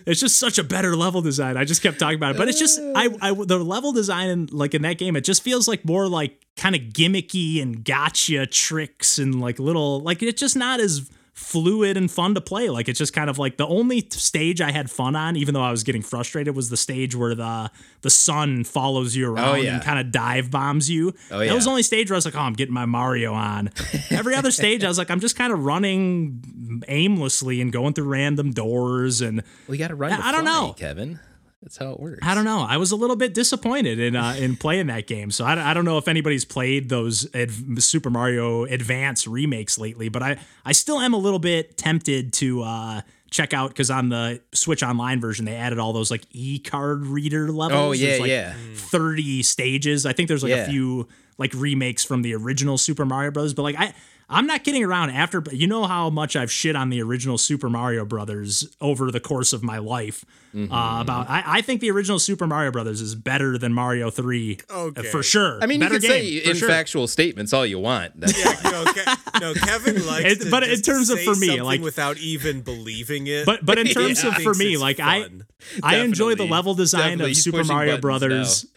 It's 0.10 0.20
just 0.20 0.40
such 0.40 0.58
a 0.58 0.64
better 0.64 0.96
level 0.96 1.22
design. 1.22 1.56
I 1.56 1.66
just 1.66 1.84
kept 1.84 2.00
talking 2.00 2.16
about 2.18 2.36
it, 2.36 2.38
but 2.40 2.48
it's 2.48 2.58
just 2.58 2.80
I, 2.80 3.10
I 3.22 3.34
the 3.34 3.60
level 3.60 3.94
design 3.94 4.30
in, 4.30 4.48
like 4.48 4.74
in 4.74 4.82
that 4.82 4.98
game, 4.98 5.16
it 5.16 5.24
just 5.24 5.44
feels 5.44 5.68
like 5.68 5.86
more 5.86 6.08
like 6.08 6.46
kind 6.58 6.76
of 6.76 6.82
gimmicky 6.82 7.62
and 7.62 7.86
gotcha 7.86 8.48
tricks 8.48 9.20
and 9.20 9.40
like 9.40 9.60
little 9.60 10.00
like 10.00 10.24
it's 10.24 10.40
just 10.40 10.56
not 10.56 10.80
as 10.80 11.10
fluid 11.40 11.96
and 11.98 12.12
fun 12.12 12.36
to 12.36 12.42
play. 12.42 12.70
Like 12.70 12.90
it's 12.90 13.00
just 13.00 13.14
kind 13.14 13.30
of 13.30 13.40
like 13.40 13.58
the 13.58 13.66
only 13.66 14.06
stage 14.12 14.62
I 14.62 14.72
had 14.72 14.92
fun 14.92 15.16
on, 15.16 15.36
even 15.36 15.54
though 15.54 15.62
I 15.64 15.72
was 15.72 15.84
getting 15.84 16.02
frustrated, 16.02 16.56
was 16.56 16.70
the 16.70 16.78
stage 16.78 17.16
where 17.16 17.34
the 17.34 17.72
the 18.02 18.10
sun 18.10 18.64
follows 18.66 19.16
you 19.16 19.28
oh, 19.28 19.34
around 19.34 19.50
Oh, 19.50 19.56
yeah. 19.56 19.76
and 19.76 19.84
kind 19.84 20.00
of 20.00 20.12
dive 20.12 20.52
bombs 20.52 20.90
you. 20.90 21.14
Oh, 21.32 21.40
That 21.40 21.54
was 21.56 21.64
the 21.64 21.70
only 21.70 21.84
stage 21.84 22.10
where 22.10 22.16
I 22.16 22.20
was 22.20 22.26
like, 22.26 22.36
oh, 22.36 22.40
I'm 22.42 22.54
getting 22.54 22.74
my 22.74 22.86
Mario 22.86 23.34
on. 23.34 23.72
Every 24.12 24.36
other 24.36 24.52
stage, 24.52 24.84
I 24.84 24.88
was 24.88 24.98
like, 24.98 25.10
I'm 25.10 25.20
just 25.20 25.36
kind 25.36 25.52
of 25.52 25.64
running 25.66 26.84
aimlessly 26.88 27.62
and 27.62 27.72
going 27.72 27.94
through 27.94 28.10
random 28.10 28.52
doors 28.52 29.22
and 29.22 29.42
Well, 29.68 29.76
you 29.76 29.80
got 29.80 29.90
to 29.90 29.96
run. 29.96 30.14
I- 30.14 30.30
I 30.30 30.32
don't 30.32 30.44
fly, 30.44 30.54
know. 30.54 30.74
Kevin. 30.74 31.20
That's 31.62 31.76
how 31.76 31.92
it 31.92 32.00
works. 32.00 32.20
I 32.22 32.36
don't 32.36 32.46
know. 32.46 32.62
I 32.62 32.78
was 32.78 32.92
a 32.92 32.96
little 32.96 33.18
bit 33.18 33.34
disappointed 33.34 34.00
in 34.00 34.16
uh, 34.16 34.36
in 34.40 34.56
playing 34.56 34.88
that 34.88 35.08
game. 35.08 35.30
So 35.30 35.44
I, 35.44 35.72
I 35.72 35.74
don't 35.74 35.84
know 35.84 35.98
if 35.98 36.08
anybody's 36.08 36.46
played 36.46 36.88
those 36.88 37.28
Ad- 37.36 37.52
Super 37.84 38.10
Mario 38.10 38.64
Advance 38.64 39.28
remakes 39.28 39.78
lately, 39.78 40.08
but 40.08 40.24
I 40.24 40.38
I 40.64 40.72
still 40.72 41.00
am 41.00 41.14
a 41.14 41.18
little 41.18 41.40
bit 41.40 41.76
tempted 41.78 42.32
to 42.34 42.64
uh, 42.64 43.02
check 43.30 43.54
out 43.54 43.72
because 43.72 43.92
on 43.92 44.08
the 44.08 44.42
Switch 44.54 44.84
Online 44.84 45.20
version 45.20 45.44
they 45.44 45.56
added 45.56 45.80
all 45.80 45.92
those 45.92 46.10
like 46.10 46.24
e 46.32 46.60
card 46.60 47.06
reader 47.06 47.52
levels. 47.52 47.80
Oh, 47.80 47.92
yeah, 47.92 48.08
There's, 48.08 48.20
like, 48.22 48.30
yeah. 48.30 48.54
Thirty 48.76 49.44
stages. 49.44 50.06
I 50.06 50.14
think 50.14 50.30
there's 50.30 50.44
like 50.44 50.54
a 50.54 50.66
few 50.66 51.10
like 51.38 51.54
remakes 51.54 52.06
from 52.06 52.22
the 52.22 52.36
original 52.36 52.78
Super 52.78 53.06
Mario 53.06 53.32
Brothers, 53.32 53.54
but 53.54 53.64
like 53.64 53.76
I. 53.78 53.94
I'm 54.30 54.46
not 54.46 54.64
kidding 54.64 54.84
around. 54.84 55.10
After 55.12 55.44
you 55.52 55.68
know 55.68 55.86
how 55.86 56.10
much 56.10 56.36
I've 56.36 56.52
shit 56.52 56.76
on 56.76 56.90
the 56.90 57.02
original 57.02 57.38
Super 57.38 57.70
Mario 57.70 58.06
Brothers 58.06 58.68
over 58.80 59.10
the 59.12 59.20
course 59.20 59.54
of 59.54 59.64
my 59.64 59.80
life. 59.80 60.24
Mm-hmm. 60.56 60.72
Uh, 60.74 61.02
about 61.02 61.30
I, 61.30 61.44
I 61.46 61.62
think 61.62 61.80
the 61.82 61.92
original 61.92 62.18
Super 62.20 62.48
Mario 62.48 62.72
Brothers 62.72 63.02
is 63.02 63.14
better 63.16 63.58
than 63.58 63.74
Mario 63.74 64.10
Three 64.10 64.60
uh, 64.70 64.80
Okay. 64.86 65.04
for 65.04 65.22
sure. 65.24 65.60
I 65.62 65.66
mean, 65.68 65.80
better 65.80 65.96
you 65.96 66.00
can 66.02 66.10
game, 66.10 66.22
say 66.24 66.40
for 66.44 66.50
in 66.52 66.56
sure. 66.58 66.68
factual 66.70 67.08
statements 67.08 67.54
all 67.54 67.66
you 67.66 67.80
want. 67.80 68.20
That's 68.20 68.42
fine. 68.42 68.72
no, 68.72 68.84
Ke- 68.86 69.42
no, 69.42 69.54
Kevin 69.54 70.06
likes 70.08 70.26
It- 70.34 70.42
to 70.42 70.50
but 70.52 70.64
in 70.64 70.82
terms 70.82 71.10
of 71.10 71.20
for 71.22 71.36
me, 71.36 71.62
like- 71.62 71.82
without 71.82 72.18
even 72.18 72.62
believing 72.62 73.28
it. 73.28 73.46
But 73.46 73.66
but 73.66 73.78
in 73.78 73.88
terms 73.98 74.24
Yeah. 74.24 74.30
of 74.36 74.36
for 74.44 74.54
me, 74.54 74.74
it's 74.74 74.82
like 74.82 75.00
I 75.00 75.24
fun. 75.24 75.46
I 75.84 75.98
enjoy 75.98 76.36
the 76.36 76.46
level 76.46 76.74
design 76.74 77.18
Definitely. 77.20 77.32
of 77.32 77.38
Super 77.38 77.64
Mario 77.64 77.92
buttons 77.98 78.02
Brothers. 78.02 78.64
now. 78.66 78.70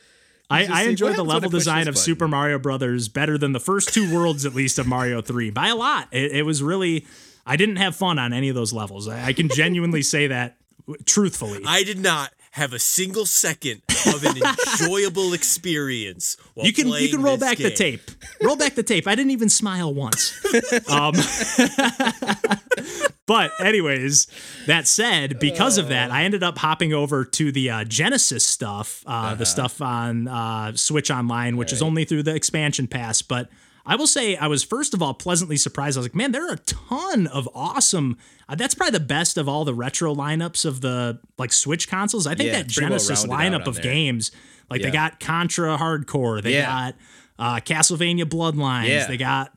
I, 0.52 0.60
I 0.60 0.64
saying, 0.66 0.90
enjoy 0.90 1.12
the 1.14 1.24
level 1.24 1.50
design 1.50 1.82
of 1.88 1.94
button? 1.94 2.02
Super 2.02 2.28
Mario 2.28 2.58
Brothers 2.58 3.08
better 3.08 3.38
than 3.38 3.52
the 3.52 3.60
first 3.60 3.92
two 3.92 4.12
worlds, 4.14 4.44
at 4.44 4.54
least, 4.54 4.78
of 4.78 4.86
Mario 4.86 5.20
3 5.22 5.50
by 5.50 5.68
a 5.68 5.76
lot. 5.76 6.08
It, 6.10 6.32
it 6.32 6.42
was 6.42 6.62
really, 6.62 7.06
I 7.46 7.56
didn't 7.56 7.76
have 7.76 7.96
fun 7.96 8.18
on 8.18 8.32
any 8.32 8.48
of 8.48 8.54
those 8.54 8.72
levels. 8.72 9.08
I, 9.08 9.26
I 9.26 9.32
can 9.32 9.48
genuinely 9.48 10.02
say 10.02 10.26
that 10.28 10.56
truthfully. 11.04 11.62
I 11.66 11.84
did 11.84 11.98
not 11.98 12.32
have 12.52 12.74
a 12.74 12.78
single 12.78 13.24
second 13.24 13.80
of 14.06 14.24
an 14.24 14.36
enjoyable 14.80 15.32
experience. 15.32 16.36
While 16.54 16.66
you 16.66 16.72
can 16.72 16.88
you 16.88 17.08
can 17.08 17.22
roll 17.22 17.38
back 17.38 17.56
the 17.56 17.70
tape. 17.70 18.10
Roll 18.42 18.56
back 18.56 18.74
the 18.74 18.82
tape. 18.82 19.08
I 19.08 19.14
didn't 19.14 19.30
even 19.30 19.48
smile 19.48 19.92
once. 19.92 20.38
um, 20.88 21.14
but 23.26 23.52
anyways, 23.58 24.26
that 24.66 24.86
said, 24.86 25.38
because 25.38 25.78
of 25.78 25.88
that, 25.88 26.10
I 26.10 26.24
ended 26.24 26.42
up 26.42 26.58
hopping 26.58 26.92
over 26.92 27.24
to 27.24 27.52
the 27.52 27.70
uh, 27.70 27.84
Genesis 27.84 28.44
stuff, 28.44 29.02
uh, 29.06 29.34
the 29.34 29.46
stuff 29.46 29.80
on 29.80 30.28
uh, 30.28 30.76
Switch 30.76 31.10
Online, 31.10 31.56
which 31.56 31.72
is 31.72 31.80
only 31.80 32.04
through 32.04 32.24
the 32.24 32.34
expansion 32.34 32.86
pass. 32.86 33.22
But 33.22 33.48
I 33.84 33.96
will 33.96 34.06
say, 34.06 34.36
I 34.36 34.46
was 34.46 34.62
first 34.62 34.94
of 34.94 35.02
all 35.02 35.12
pleasantly 35.14 35.56
surprised. 35.56 35.96
I 35.96 36.00
was 36.00 36.06
like, 36.06 36.14
man, 36.14 36.30
there 36.32 36.48
are 36.48 36.54
a 36.54 36.58
ton 36.58 37.26
of 37.26 37.48
awesome. 37.54 38.16
Uh, 38.48 38.54
that's 38.54 38.74
probably 38.74 38.92
the 38.98 39.04
best 39.04 39.36
of 39.36 39.48
all 39.48 39.64
the 39.64 39.74
retro 39.74 40.14
lineups 40.14 40.64
of 40.64 40.80
the 40.82 41.18
like 41.38 41.52
Switch 41.52 41.88
consoles. 41.88 42.26
I 42.26 42.34
think 42.34 42.48
Yeah, 42.48 42.58
that 42.62 42.66
pretty 42.72 42.80
well 42.82 42.98
Genesis 42.98 43.26
lineup 43.26 43.66
of 43.66 43.74
there. 43.76 43.82
games, 43.84 44.30
like 44.70 44.82
they 44.82 44.90
got 44.90 45.18
Contra 45.20 45.76
Hardcore, 45.78 46.42
they 46.42 46.52
Yeah. 46.54 46.66
got 46.66 46.94
uh, 47.38 47.56
Castlevania 47.60 48.24
Bloodlines. 48.24 48.88
Yeah. 48.88 49.06
They 49.08 49.16
got 49.16 49.56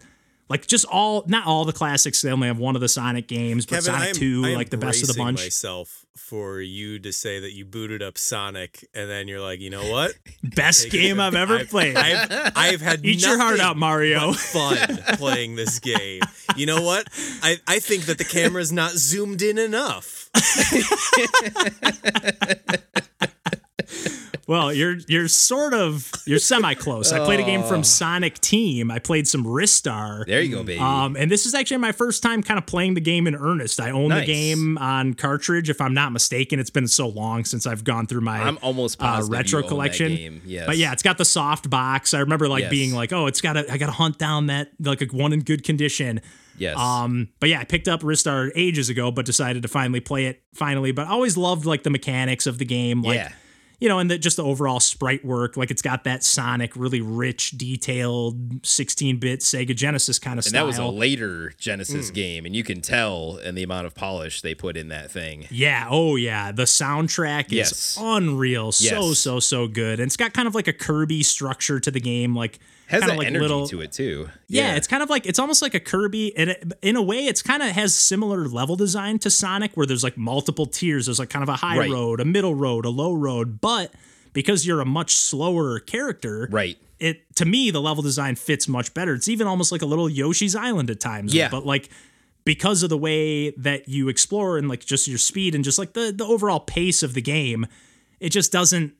like 0.49 0.67
just 0.67 0.85
all 0.85 1.23
not 1.27 1.45
all 1.47 1.65
the 1.65 1.73
classics. 1.73 2.21
They 2.21 2.31
only 2.31 2.47
have 2.47 2.57
one 2.59 2.75
of 2.75 2.81
the 2.81 2.89
Sonic 2.89 3.27
games, 3.27 3.65
but 3.65 3.75
Kevin, 3.75 3.93
Sonic 3.93 4.09
am, 4.09 4.15
Two, 4.15 4.41
I 4.45 4.49
am 4.49 4.55
like 4.55 4.69
the 4.69 4.77
best 4.77 5.01
of 5.01 5.07
the 5.07 5.15
bunch. 5.21 5.39
Myself 5.39 6.05
for 6.15 6.59
you 6.59 6.97
to 6.97 7.13
say 7.13 7.39
that 7.39 7.53
you 7.53 7.63
booted 7.65 8.01
up 8.01 8.17
Sonic 8.17 8.87
and 8.95 9.07
then 9.09 9.27
you're 9.27 9.41
like, 9.41 9.59
you 9.59 9.69
know 9.69 9.91
what? 9.91 10.13
Best 10.43 10.89
game 10.89 11.19
I've 11.19 11.35
ever 11.35 11.57
I've- 11.57 11.65
played. 11.65 11.95
I've, 11.95 12.51
I've 12.55 12.81
had 12.81 13.05
Eat 13.05 13.23
your 13.23 13.37
heart 13.37 13.59
out, 13.59 13.77
Mario. 13.77 14.31
fun 14.33 14.77
playing 15.17 15.55
this 15.55 15.77
game. 15.77 16.21
You 16.55 16.65
know 16.65 16.81
what? 16.81 17.07
I, 17.43 17.57
I 17.67 17.77
think 17.79 18.05
that 18.05 18.17
the 18.17 18.23
camera's 18.23 18.71
not 18.71 18.91
zoomed 18.93 19.43
in 19.43 19.59
enough. 19.59 20.31
Well, 24.47 24.71
you're 24.71 24.97
you're 25.07 25.27
sort 25.27 25.73
of 25.73 26.11
you're 26.27 26.37
semi 26.37 26.75
close. 26.75 27.11
I 27.11 27.25
played 27.25 27.39
a 27.39 27.43
game 27.43 27.63
from 27.63 27.83
Sonic 27.83 28.39
Team. 28.39 28.91
I 28.91 28.99
played 28.99 29.27
some 29.27 29.43
Ristar. 29.43 30.23
There 30.27 30.39
you 30.41 30.55
go, 30.55 30.63
baby. 30.63 30.79
Um, 30.79 31.15
and 31.15 31.31
this 31.31 31.47
is 31.47 31.55
actually 31.55 31.77
my 31.77 31.91
first 31.91 32.21
time 32.21 32.43
kind 32.43 32.57
of 32.59 32.67
playing 32.67 32.93
the 32.93 33.01
game 33.01 33.25
in 33.25 33.35
earnest. 33.35 33.79
I 33.79 33.89
own 33.89 34.09
Nice. 34.09 34.21
the 34.27 34.33
game 34.33 34.77
on 34.77 35.15
cartridge, 35.15 35.69
if 35.71 35.81
I'm 35.81 35.95
not 35.95 36.11
mistaken. 36.11 36.59
It's 36.59 36.69
been 36.69 36.87
so 36.87 37.07
long 37.07 37.43
since 37.43 37.65
I've 37.65 37.83
gone 37.83 38.05
through 38.05 38.21
my 38.21 38.39
I'm 38.39 38.59
almost 38.61 38.97
uh, 39.01 39.23
retro 39.27 39.63
collection. 39.63 40.15
game. 40.15 40.41
Yes. 40.45 40.67
But 40.67 40.77
yeah, 40.77 40.91
it's 40.93 41.01
got 41.03 41.17
the 41.17 41.25
soft 41.25 41.67
box. 41.69 42.13
I 42.13 42.19
remember 42.19 42.47
like 42.47 42.61
Yes. 42.63 42.69
being 42.71 42.93
like, 42.93 43.11
oh, 43.13 43.25
it's 43.25 43.41
got 43.41 43.53
to 43.53 43.71
I 43.71 43.77
got 43.77 43.87
to 43.87 43.91
hunt 43.93 44.19
down 44.19 44.45
that 44.47 44.69
like 44.79 45.01
a 45.01 45.05
one 45.05 45.33
in 45.33 45.39
good 45.39 45.63
condition. 45.63 46.21
yes. 46.55 46.77
Um, 46.77 47.29
but 47.39 47.49
yeah, 47.49 47.61
I 47.61 47.63
picked 47.63 47.87
up 47.87 48.01
Ristar 48.01 48.51
ages 48.55 48.89
ago, 48.89 49.09
but 49.09 49.25
decided 49.25 49.63
to 49.63 49.67
finally 49.67 50.01
play 50.01 50.27
it 50.27 50.43
finally. 50.53 50.91
But 50.91 51.07
I 51.07 51.09
always 51.09 51.35
loved 51.35 51.65
like 51.65 51.81
the 51.81 51.89
mechanics 51.89 52.45
of 52.45 52.59
the 52.59 52.65
game, 52.65 53.01
like 53.01 53.15
Yeah. 53.17 53.31
You 53.79 53.89
know, 53.89 53.99
and 53.99 54.09
the, 54.09 54.17
just 54.17 54.37
the 54.37 54.43
overall 54.43 54.79
sprite 54.79 55.25
work. 55.25 55.57
Like 55.57 55.71
it's 55.71 55.81
got 55.81 56.03
that 56.05 56.23
Sonic, 56.23 56.75
really 56.75 57.01
rich, 57.01 57.51
detailed, 57.51 58.61
16-bit 58.61 59.41
Sega 59.41 59.75
Genesis 59.75 60.19
kind 60.19 60.39
of 60.39 60.45
and 60.45 60.49
style. 60.49 60.63
that 60.63 60.67
was 60.67 60.77
a 60.77 60.85
later. 60.85 61.53
Genesis 61.57 62.09
hmm. 62.09 62.15
game, 62.15 62.45
and 62.45 62.55
you 62.55 62.63
can 62.63 62.81
tell 62.81 63.37
in 63.37 63.55
the 63.55 63.63
amount 63.63 63.87
of 63.87 63.95
polish 63.95 64.41
they 64.41 64.55
put 64.55 64.77
in 64.77 64.89
that 64.89 65.11
thing. 65.11 65.47
Yeah. 65.49 65.87
Oh, 65.89 66.15
yeah. 66.15 66.51
The 66.51 66.63
soundtrack 66.63 67.45
is 67.45 67.53
Yes. 67.53 67.97
unreal. 67.99 68.71
So, 68.71 69.09
Yes. 69.09 69.19
so, 69.19 69.39
so 69.39 69.67
good. 69.67 69.99
And 69.99 70.07
it's 70.07 70.17
got 70.17 70.33
kind 70.33 70.47
of 70.47 70.55
like 70.55 70.67
a 70.67 70.73
Kirby 70.73 71.23
structure 71.23 71.79
to 71.79 71.91
the 71.91 71.99
game. 71.99 72.35
Like, 72.35 72.59
Has 72.87 73.01
that 73.01 73.17
like 73.17 73.27
energy 73.27 73.41
little. 73.41 73.67
to 73.67 73.81
it 73.81 73.91
too. 73.91 74.29
Yeah, 74.47 74.75
it's 74.75 74.87
kind 74.87 75.01
of 75.01 75.09
like 75.09 75.25
it's 75.25 75.39
almost 75.39 75.61
like 75.61 75.73
a 75.73 75.79
Kirby, 75.79 76.35
and 76.37 76.51
it, 76.51 76.73
in 76.81 76.95
a 76.95 77.01
way, 77.01 77.25
it's 77.25 77.41
kind 77.41 77.63
of 77.63 77.69
has 77.69 77.95
similar 77.95 78.47
level 78.47 78.75
design 78.75 79.17
to 79.19 79.29
Sonic, 79.29 79.71
where 79.75 79.85
there's 79.85 80.03
like 80.03 80.17
multiple 80.17 80.65
tiers. 80.67 81.07
There's 81.07 81.19
like 81.19 81.29
kind 81.29 81.43
of 81.43 81.49
a 81.49 81.55
high 81.55 81.77
Right. 81.79 81.89
road, 81.89 82.19
a 82.19 82.25
middle 82.25 82.53
road, 82.55 82.85
a 82.85 82.89
low 82.89 83.13
road. 83.13 83.59
But 83.59 83.91
because 84.33 84.67
you're 84.67 84.81
a 84.81 84.85
much 84.85 85.15
slower 85.15 85.79
character, 85.79 86.47
right. 86.51 86.77
it 86.99 87.35
to 87.37 87.45
me 87.45 87.71
the 87.71 87.81
level 87.81 88.03
design 88.03 88.35
fits 88.35 88.67
much 88.67 88.93
better. 88.93 89.13
It's 89.15 89.27
even 89.29 89.47
almost 89.47 89.71
like 89.71 89.81
a 89.81 89.85
little 89.87 90.09
Yoshi's 90.09 90.55
Island 90.55 90.89
at 90.91 90.99
times. 90.99 91.33
Yeah. 91.33 91.49
But 91.49 91.65
like 91.65 91.89
because 92.43 92.83
of 92.83 92.89
the 92.89 92.97
way 92.97 93.49
that 93.51 93.89
you 93.89 94.07
explore 94.09 94.59
and 94.59 94.69
like 94.69 94.85
just 94.85 95.07
your 95.07 95.17
speed 95.17 95.55
and 95.55 95.63
just 95.63 95.79
like 95.79 95.93
the 95.93 96.13
the 96.15 96.25
overall 96.25 96.59
pace 96.59 97.01
of 97.01 97.15
the 97.15 97.21
game, 97.21 97.65
it 98.19 98.29
just 98.29 98.51
doesn't 98.51 98.93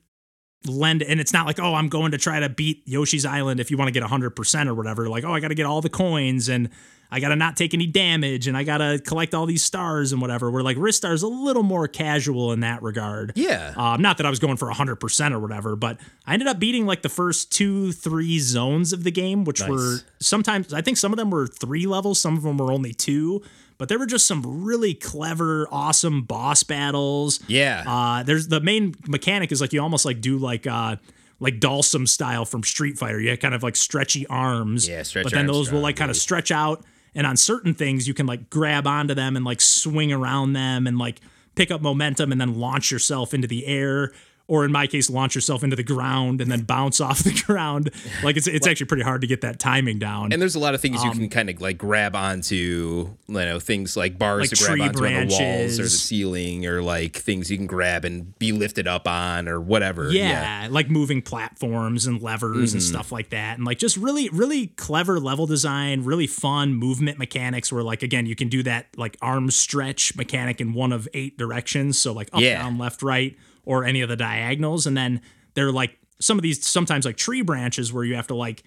lend 0.68 1.02
and 1.02 1.20
it's 1.20 1.32
not 1.32 1.46
like 1.46 1.58
oh 1.60 1.74
i'm 1.74 1.88
going 1.88 2.10
to 2.12 2.18
try 2.18 2.40
to 2.40 2.48
beat 2.48 2.82
yoshi's 2.86 3.24
island 3.26 3.60
if 3.60 3.70
you 3.70 3.76
want 3.76 3.88
to 3.88 3.92
get 3.92 4.02
100% 4.08 4.66
or 4.68 4.74
whatever 4.74 5.08
like 5.08 5.24
oh 5.24 5.32
i 5.32 5.40
got 5.40 5.48
to 5.48 5.54
get 5.54 5.66
all 5.66 5.80
the 5.80 5.88
coins 5.90 6.48
and 6.48 6.68
i 7.10 7.20
got 7.20 7.28
to 7.28 7.36
not 7.36 7.56
take 7.56 7.72
any 7.74 7.86
damage 7.86 8.46
and 8.48 8.56
i 8.56 8.62
got 8.64 8.78
to 8.78 8.98
collect 9.04 9.34
all 9.34 9.46
these 9.46 9.62
stars 9.62 10.12
and 10.12 10.20
whatever 10.20 10.50
where 10.50 10.62
like 10.62 10.76
ristar's 10.78 11.22
a 11.22 11.28
little 11.28 11.62
more 11.62 11.86
casual 11.88 12.52
in 12.52 12.60
that 12.60 12.82
regard 12.82 13.32
Yeah. 13.36 13.72
um, 13.76 14.02
not 14.02 14.16
that 14.18 14.26
I 14.26 14.30
was 14.30 14.38
going 14.38 14.56
for 14.56 14.70
100% 14.70 15.32
or 15.32 15.38
whatever, 15.38 15.76
but 15.76 15.98
I 16.26 16.32
ended 16.32 16.48
up 16.48 16.58
beating 16.58 16.84
like 16.86 17.02
the 17.02 17.08
first 17.08 17.52
two, 17.52 17.92
three 17.92 18.38
zones 18.40 18.92
of 18.92 19.04
the 19.04 19.10
game, 19.12 19.44
which 19.44 19.60
Nice. 19.60 19.70
were 19.70 19.96
sometimes, 20.20 20.72
I 20.74 20.80
think 20.82 20.96
some 20.96 21.12
of 21.12 21.16
them 21.16 21.30
were 21.30 21.46
three 21.46 21.86
levels, 21.86 22.20
some 22.20 22.36
of 22.36 22.42
them 22.42 22.58
were 22.58 22.72
only 22.72 22.92
two, 22.92 23.42
but 23.78 23.88
there 23.88 23.98
were 23.98 24.06
just 24.06 24.26
some 24.26 24.64
really 24.64 24.94
clever, 24.94 25.68
awesome 25.70 26.22
boss 26.22 26.62
battles. 26.62 27.40
yeah. 27.48 27.84
Uh, 27.86 28.22
there's 28.22 28.48
the 28.48 28.60
main 28.60 28.94
mechanic 29.06 29.52
is 29.52 29.60
like 29.60 29.72
you 29.72 29.80
almost 29.82 30.04
like 30.04 30.20
do 30.20 30.38
like, 30.38 30.66
uh, 30.66 30.96
like 31.40 31.60
Dhalsim 31.60 32.08
style 32.08 32.44
from 32.44 32.62
Street 32.62 32.98
Fighter. 32.98 33.20
You 33.20 33.30
have 33.30 33.40
kind 33.40 33.54
of 33.54 33.62
like 33.62 33.76
stretchy 33.76 34.26
arms. 34.26 34.88
Yeah, 34.88 35.02
stretch 35.02 35.24
But 35.24 35.32
then 35.32 35.46
those 35.46 35.70
will 35.70 35.80
like 35.80 35.96
kind 35.96 36.10
of 36.10 36.16
stretch 36.16 36.50
out. 36.50 36.84
And 37.14 37.26
on 37.26 37.36
certain 37.36 37.74
things, 37.74 38.06
you 38.06 38.14
can 38.14 38.26
like 38.26 38.50
grab 38.50 38.86
onto 38.86 39.14
them 39.14 39.36
and 39.36 39.44
like 39.44 39.60
swing 39.60 40.12
around 40.12 40.52
them 40.52 40.86
and 40.86 40.98
like 40.98 41.20
pick 41.54 41.70
up 41.70 41.80
momentum 41.80 42.32
and 42.32 42.40
then 42.40 42.58
launch 42.58 42.90
yourself 42.90 43.34
into 43.34 43.46
the 43.48 43.66
air. 43.66 44.12
Or 44.48 44.64
in 44.64 44.70
my 44.70 44.86
case, 44.86 45.10
launch 45.10 45.34
yourself 45.34 45.64
into 45.64 45.74
the 45.74 45.82
ground 45.82 46.40
and 46.40 46.48
then 46.48 46.60
bounce 46.62 47.00
off 47.06 47.24
the 47.24 47.32
ground. 47.46 47.90
Like 48.22 48.36
it's 48.36 48.46
it's 48.46 48.64
actually 48.66 48.86
pretty 48.86 49.02
hard 49.02 49.22
to 49.22 49.26
get 49.26 49.40
that 49.40 49.58
timing 49.58 49.98
down. 49.98 50.32
and 50.32 50.40
there's 50.40 50.54
a 50.54 50.60
lot 50.60 50.74
of 50.74 50.80
things 50.80 51.02
you 51.02 51.10
um, 51.10 51.18
can 51.18 51.28
kind 51.28 51.50
of 51.50 51.60
like 51.60 51.76
grab 51.78 52.14
onto, 52.14 53.10
you 53.26 53.34
know, 53.34 53.58
things 53.58 53.96
like 53.96 54.18
bars 54.18 54.42
Like 54.42 54.50
to 54.50 54.56
grab 54.64 54.80
onto 54.80 55.04
on 55.04 55.26
the 55.28 55.34
walls 55.34 55.80
or 55.80 55.82
the 55.82 55.88
ceiling, 55.88 56.64
or 56.64 56.80
like 56.80 57.16
things 57.16 57.50
you 57.50 57.56
can 57.56 57.66
grab 57.66 58.04
and 58.04 58.38
be 58.38 58.52
lifted 58.52 58.86
up 58.86 59.08
on, 59.08 59.48
or 59.48 59.60
whatever. 59.60 60.10
Yeah, 60.12 60.68
like 60.70 60.88
moving 60.90 61.22
platforms 61.22 62.06
and 62.06 62.22
levers 62.22 62.72
and 62.72 62.82
stuff 62.82 63.10
like 63.10 63.30
that. 63.30 63.56
And 63.58 63.66
like 63.66 63.78
just 63.78 63.96
really, 63.96 64.28
really 64.28 64.68
clever 64.68 65.18
level 65.18 65.46
design, 65.46 66.04
really 66.04 66.28
fun 66.28 66.72
movement 66.74 67.18
mechanics 67.18 67.72
where 67.72 67.82
like 67.82 68.04
again, 68.04 68.26
you 68.26 68.36
can 68.36 68.48
do 68.48 68.62
that 68.62 68.86
like 68.96 69.16
arm 69.20 69.50
stretch 69.50 70.14
mechanic 70.16 70.60
in 70.60 70.72
one 70.72 70.92
of 70.92 71.08
eight 71.14 71.36
directions. 71.36 71.98
So 71.98 72.12
like 72.12 72.28
up, 72.32 72.40
Yeah. 72.40 72.62
down, 72.62 72.78
left, 72.78 73.02
right, 73.02 73.36
or 73.66 73.84
any 73.84 74.00
of 74.00 74.08
the 74.08 74.16
diagonals. 74.16 74.86
And 74.86 74.96
then 74.96 75.20
they're 75.52 75.72
like 75.72 75.98
some 76.18 76.38
of 76.38 76.42
these 76.42 76.64
sometimes 76.66 77.04
like 77.04 77.18
tree 77.18 77.42
branches 77.42 77.92
where 77.92 78.04
you 78.04 78.14
have 78.14 78.28
to 78.28 78.34
like 78.34 78.62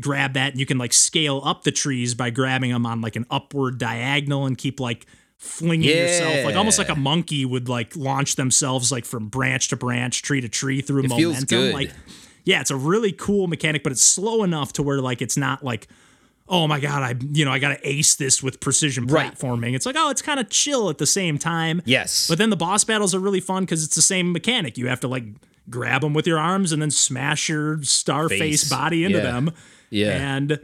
grab 0.00 0.32
that 0.32 0.52
and 0.52 0.60
you 0.60 0.66
can 0.66 0.78
like 0.78 0.92
scale 0.92 1.40
up 1.44 1.62
the 1.62 1.70
trees 1.70 2.14
by 2.14 2.30
grabbing 2.30 2.72
them 2.72 2.84
on 2.84 3.00
like 3.00 3.14
an 3.14 3.26
upward 3.30 3.78
diagonal 3.78 4.46
and 4.46 4.58
keep 4.58 4.80
like 4.80 5.06
flinging 5.36 5.88
yourself. 5.88 6.44
Like 6.44 6.56
almost 6.56 6.78
like 6.78 6.88
a 6.88 6.96
monkey 6.96 7.44
would 7.44 7.68
like 7.68 7.94
launch 7.94 8.34
themselves 8.34 8.90
like 8.90 9.04
from 9.04 9.28
branch 9.28 9.68
to 9.68 9.76
branch 9.76 10.22
tree 10.22 10.40
to 10.40 10.48
tree 10.48 10.80
through 10.80 11.04
It 11.04 11.08
momentum. 11.08 11.72
Like 11.72 11.92
yeah 12.44 12.60
it's 12.60 12.70
a 12.70 12.76
really 12.76 13.12
cool 13.12 13.46
mechanic 13.46 13.82
but 13.82 13.92
it's 13.92 14.02
slow 14.02 14.42
enough 14.42 14.72
to 14.72 14.82
where 14.82 15.00
like 15.00 15.20
it's 15.20 15.36
not 15.36 15.62
like 15.62 15.86
oh 16.48 16.66
my 16.66 16.80
god 16.80 17.02
i 17.02 17.14
you 17.32 17.44
know 17.44 17.50
i 17.52 17.58
gotta 17.58 17.78
ace 17.82 18.14
this 18.14 18.42
with 18.42 18.58
precision 18.60 19.06
Right. 19.06 19.32
platforming 19.34 19.74
it's 19.74 19.84
like 19.86 19.96
oh 19.98 20.10
it's 20.10 20.22
kind 20.22 20.40
of 20.40 20.48
chill 20.48 20.88
at 20.90 20.98
the 20.98 21.06
same 21.06 21.36
time 21.38 21.82
Yes. 21.84 22.26
but 22.28 22.38
then 22.38 22.50
the 22.50 22.56
boss 22.56 22.84
battles 22.84 23.14
are 23.14 23.20
really 23.20 23.40
fun 23.40 23.64
because 23.64 23.84
it's 23.84 23.94
the 23.94 24.02
same 24.02 24.32
mechanic. 24.32 24.78
You 24.78 24.88
have 24.88 25.00
to 25.00 25.08
like 25.08 25.24
grab 25.70 26.00
them 26.00 26.14
with 26.14 26.26
your 26.26 26.38
arms 26.38 26.72
and 26.72 26.80
then 26.80 26.90
smash 26.90 27.48
your 27.50 27.82
star 27.82 28.28
face, 28.30 28.62
Face. 28.62 28.70
body 28.70 29.04
into 29.04 29.18
Yeah. 29.18 29.24
them. 29.24 29.50
yeah. 29.90 30.36
And 30.36 30.58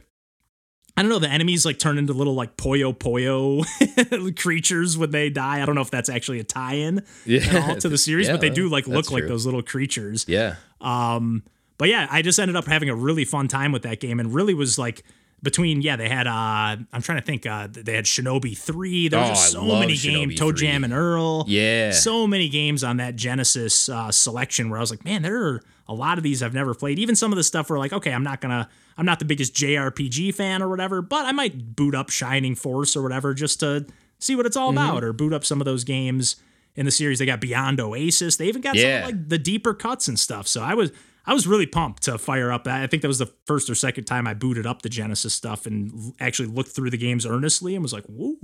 I 0.97 1.03
don't 1.03 1.09
know, 1.11 1.19
the 1.19 1.29
enemies 1.29 1.67
like 1.67 1.79
turn 1.79 1.99
into 1.99 2.13
little 2.13 2.35
like 2.35 2.57
Puyo 2.57 2.97
Puyo 2.97 4.37
creatures 4.41 4.97
when 4.97 5.11
they 5.11 5.29
die. 5.29 5.61
I 5.61 5.67
don't 5.67 5.75
know 5.75 5.81
if 5.81 5.91
that's 5.91 6.09
actually 6.09 6.39
a 6.41 6.45
tie-in 6.45 7.03
at 7.29 7.55
all 7.69 7.77
to 7.77 7.89
the 7.89 7.99
series, 7.99 8.29
Yeah, 8.29 8.35
but 8.35 8.41
they 8.41 8.51
do 8.51 8.69
like 8.69 8.87
look 8.87 9.07
that's 9.07 9.11
like 9.11 9.27
those 9.27 9.45
little 9.45 9.63
creatures. 9.63 10.25
yeah. 10.29 10.55
Um, 10.81 11.43
but 11.79 11.89
yeah, 11.89 12.07
I 12.11 12.23
just 12.23 12.39
ended 12.39 12.55
up 12.57 12.67
having 12.67 12.89
a 12.89 12.95
really 12.95 13.25
fun 13.25 13.49
time 13.49 13.73
with 13.73 13.83
that 13.83 13.99
game 14.01 14.21
and 14.21 14.33
really 14.33 14.55
was 14.55 14.79
like 14.79 15.03
between 15.45 15.81
yeah, 15.83 15.95
they 15.95 16.09
had 16.09 16.27
uh 16.27 16.77
I'm 16.93 17.03
trying 17.03 17.21
to 17.21 17.25
think 17.25 17.47
uh 17.47 17.69
they 17.71 17.95
had 17.95 18.07
Shinobi 18.07 18.59
3. 18.59 19.09
There 19.09 19.21
Oh, 19.21 19.23
I 19.23 19.35
so 19.35 19.63
many 19.79 19.97
games, 19.97 20.35
ToeJam 20.41 20.83
and 20.85 20.93
Earl. 20.93 21.45
Yeah. 21.47 21.93
So 21.93 22.27
many 22.27 22.49
games 22.49 22.83
on 22.83 22.97
that 22.97 23.15
Genesis 23.15 23.89
uh, 23.89 24.11
selection 24.11 24.71
where 24.71 24.79
I 24.79 24.81
was 24.81 24.91
like, 24.91 25.05
man, 25.05 25.23
there 25.23 25.41
are 25.47 25.61
a 25.87 25.95
lot 25.95 26.19
of 26.19 26.25
these 26.25 26.43
I've 26.43 26.55
never 26.55 26.75
played. 26.75 26.99
Even 26.99 27.15
some 27.15 27.31
of 27.33 27.37
the 27.37 27.45
stuff 27.45 27.71
where 27.71 27.79
like, 27.79 27.93
okay, 27.93 28.13
I'm 28.13 28.25
not 28.25 28.41
gonna 28.41 28.69
I'm 28.99 29.07
not 29.07 29.19
the 29.21 29.25
biggest 29.25 29.55
JRPG 29.55 30.35
fan 30.35 30.63
or 30.63 30.69
whatever, 30.69 31.03
but 31.03 31.27
I 31.27 31.33
might 31.33 31.77
boot 31.77 31.95
up 31.95 32.11
Shining 32.11 32.55
Force 32.57 32.97
or 32.97 33.03
whatever 33.03 33.35
just 33.35 33.61
to 33.61 33.87
see 34.19 34.35
what 34.35 34.47
it's 34.47 34.57
all 34.57 34.71
Mm-hmm. 34.73 34.79
about, 34.89 35.05
or 35.05 35.13
boot 35.13 35.33
up 35.33 35.45
some 35.45 35.61
of 35.61 35.65
those 35.67 35.85
games 35.85 36.37
in 36.77 36.87
the 36.87 36.91
series. 36.91 37.19
They 37.19 37.27
got 37.27 37.41
Beyond 37.41 37.81
Oasis. 37.81 38.37
They 38.37 38.47
even 38.49 38.63
got 38.63 38.77
some 38.77 38.85
Yeah. 38.89 38.99
of, 39.01 39.05
like 39.05 39.29
the 39.29 39.39
deeper 39.39 39.75
cuts 39.75 40.09
and 40.09 40.19
stuff. 40.19 40.47
So 40.49 40.63
I 40.63 40.75
was 40.75 40.91
I 41.27 41.33
was 41.33 41.47
really 41.47 41.67
pumped 41.67 42.03
to 42.05 42.19
fire 42.19 42.53
up 42.53 42.65
that. 42.65 42.83
I 42.83 42.87
think 42.87 43.01
that 43.03 43.09
was 43.09 43.19
the 43.19 43.33
first 43.47 43.71
or 43.71 43.75
second 43.75 44.05
time 44.05 44.27
I 44.27 44.35
booted 44.35 44.67
up 44.67 44.83
the 44.83 44.89
Genesis 44.91 45.33
stuff 45.33 45.65
and 45.67 46.13
actually 46.21 46.49
looked 46.49 46.71
through 46.71 46.91
the 46.91 46.99
games 46.99 47.25
earnestly 47.25 47.75
and 47.75 47.83
was 47.83 47.93
like, 47.95 48.05
"Whoa, 48.05 48.37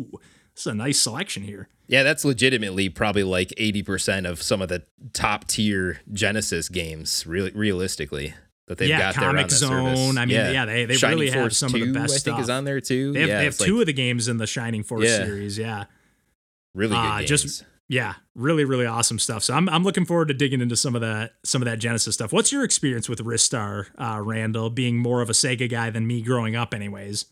this 0.55 0.63
is 0.63 0.67
a 0.67 0.75
nice 0.75 0.99
selection 0.99 1.43
here." 1.43 1.69
Yeah, 1.89 2.03
that's 2.03 2.25
legitimately 2.25 2.89
probably 2.89 3.23
like 3.25 3.51
80% 3.59 4.27
of 4.27 4.41
some 4.43 4.63
of 4.63 4.69
the 4.71 4.83
top 5.13 5.47
tier 5.47 6.01
Genesis 6.13 6.69
games, 6.71 7.27
really 7.27 7.51
realistically. 7.51 8.35
That 8.67 8.79
they've 8.79 8.89
Yeah, 8.89 9.01
got 9.13 9.17
there 9.21 9.29
on 9.29 9.35
Comix 9.35 9.49
that 9.49 9.51
service. 9.57 9.99
Zone. 9.99 10.17
I 10.17 10.27
mean, 10.27 10.37
yeah, 10.37 10.65
they- 10.65 10.85
they 10.85 10.95
Shining 10.97 11.19
really 11.19 11.31
have 11.33 11.41
Force 11.43 11.59
some 11.59 11.75
of 11.75 11.81
the 11.81 11.87
2, 11.87 11.93
best 11.93 12.15
I 12.15 12.19
think 12.31 12.41
is 12.41 12.49
on 12.49 12.65
there 12.65 12.81
too. 12.81 13.13
They 13.13 13.21
have, 13.21 13.29
yeah, 13.29 13.39
they 13.39 13.45
have 13.47 13.59
two 13.59 13.75
like 13.75 13.81
of 13.83 13.87
the 13.87 13.93
games 13.93 14.29
in 14.29 14.37
the 14.37 14.47
Shining 14.47 14.85
Force 14.85 15.07
Yeah. 15.09 15.25
series. 15.25 15.59
Yeah. 15.59 15.85
really 16.73 16.95
good 16.95 16.99
uh, 16.99 17.19
games. 17.19 17.29
just- 17.29 17.65
Yeah, 17.93 18.15
really, 18.37 18.65
really 18.65 18.87
awesome 18.87 19.19
stuff. 19.19 19.43
So 19.43 19.53
I'm, 19.53 19.69
I'm 19.69 19.83
looking 19.83 20.05
forward 20.05 20.29
to 20.29 20.35
digging 20.35 20.61
into 20.61 20.77
some 20.77 20.95
of 20.95 21.01
that 21.01 21.33
some 21.45 21.61
of 21.61 21.67
that 21.67 21.81
Genesis 21.81 22.15
stuff. 22.15 22.33
What's 22.33 22.53
your 22.53 22.63
experience 22.63 23.09
with 23.09 23.19
Ristar, 23.25 23.87
uh, 23.99 24.21
Randall, 24.23 24.71
being 24.71 24.97
more 24.97 25.21
of 25.23 25.29
a 25.29 25.33
Sega 25.33 25.69
guy 25.69 25.91
than 25.91 26.07
me 26.07 26.23
growing 26.23 26.55
up, 26.55 26.73
anyways? 26.73 27.25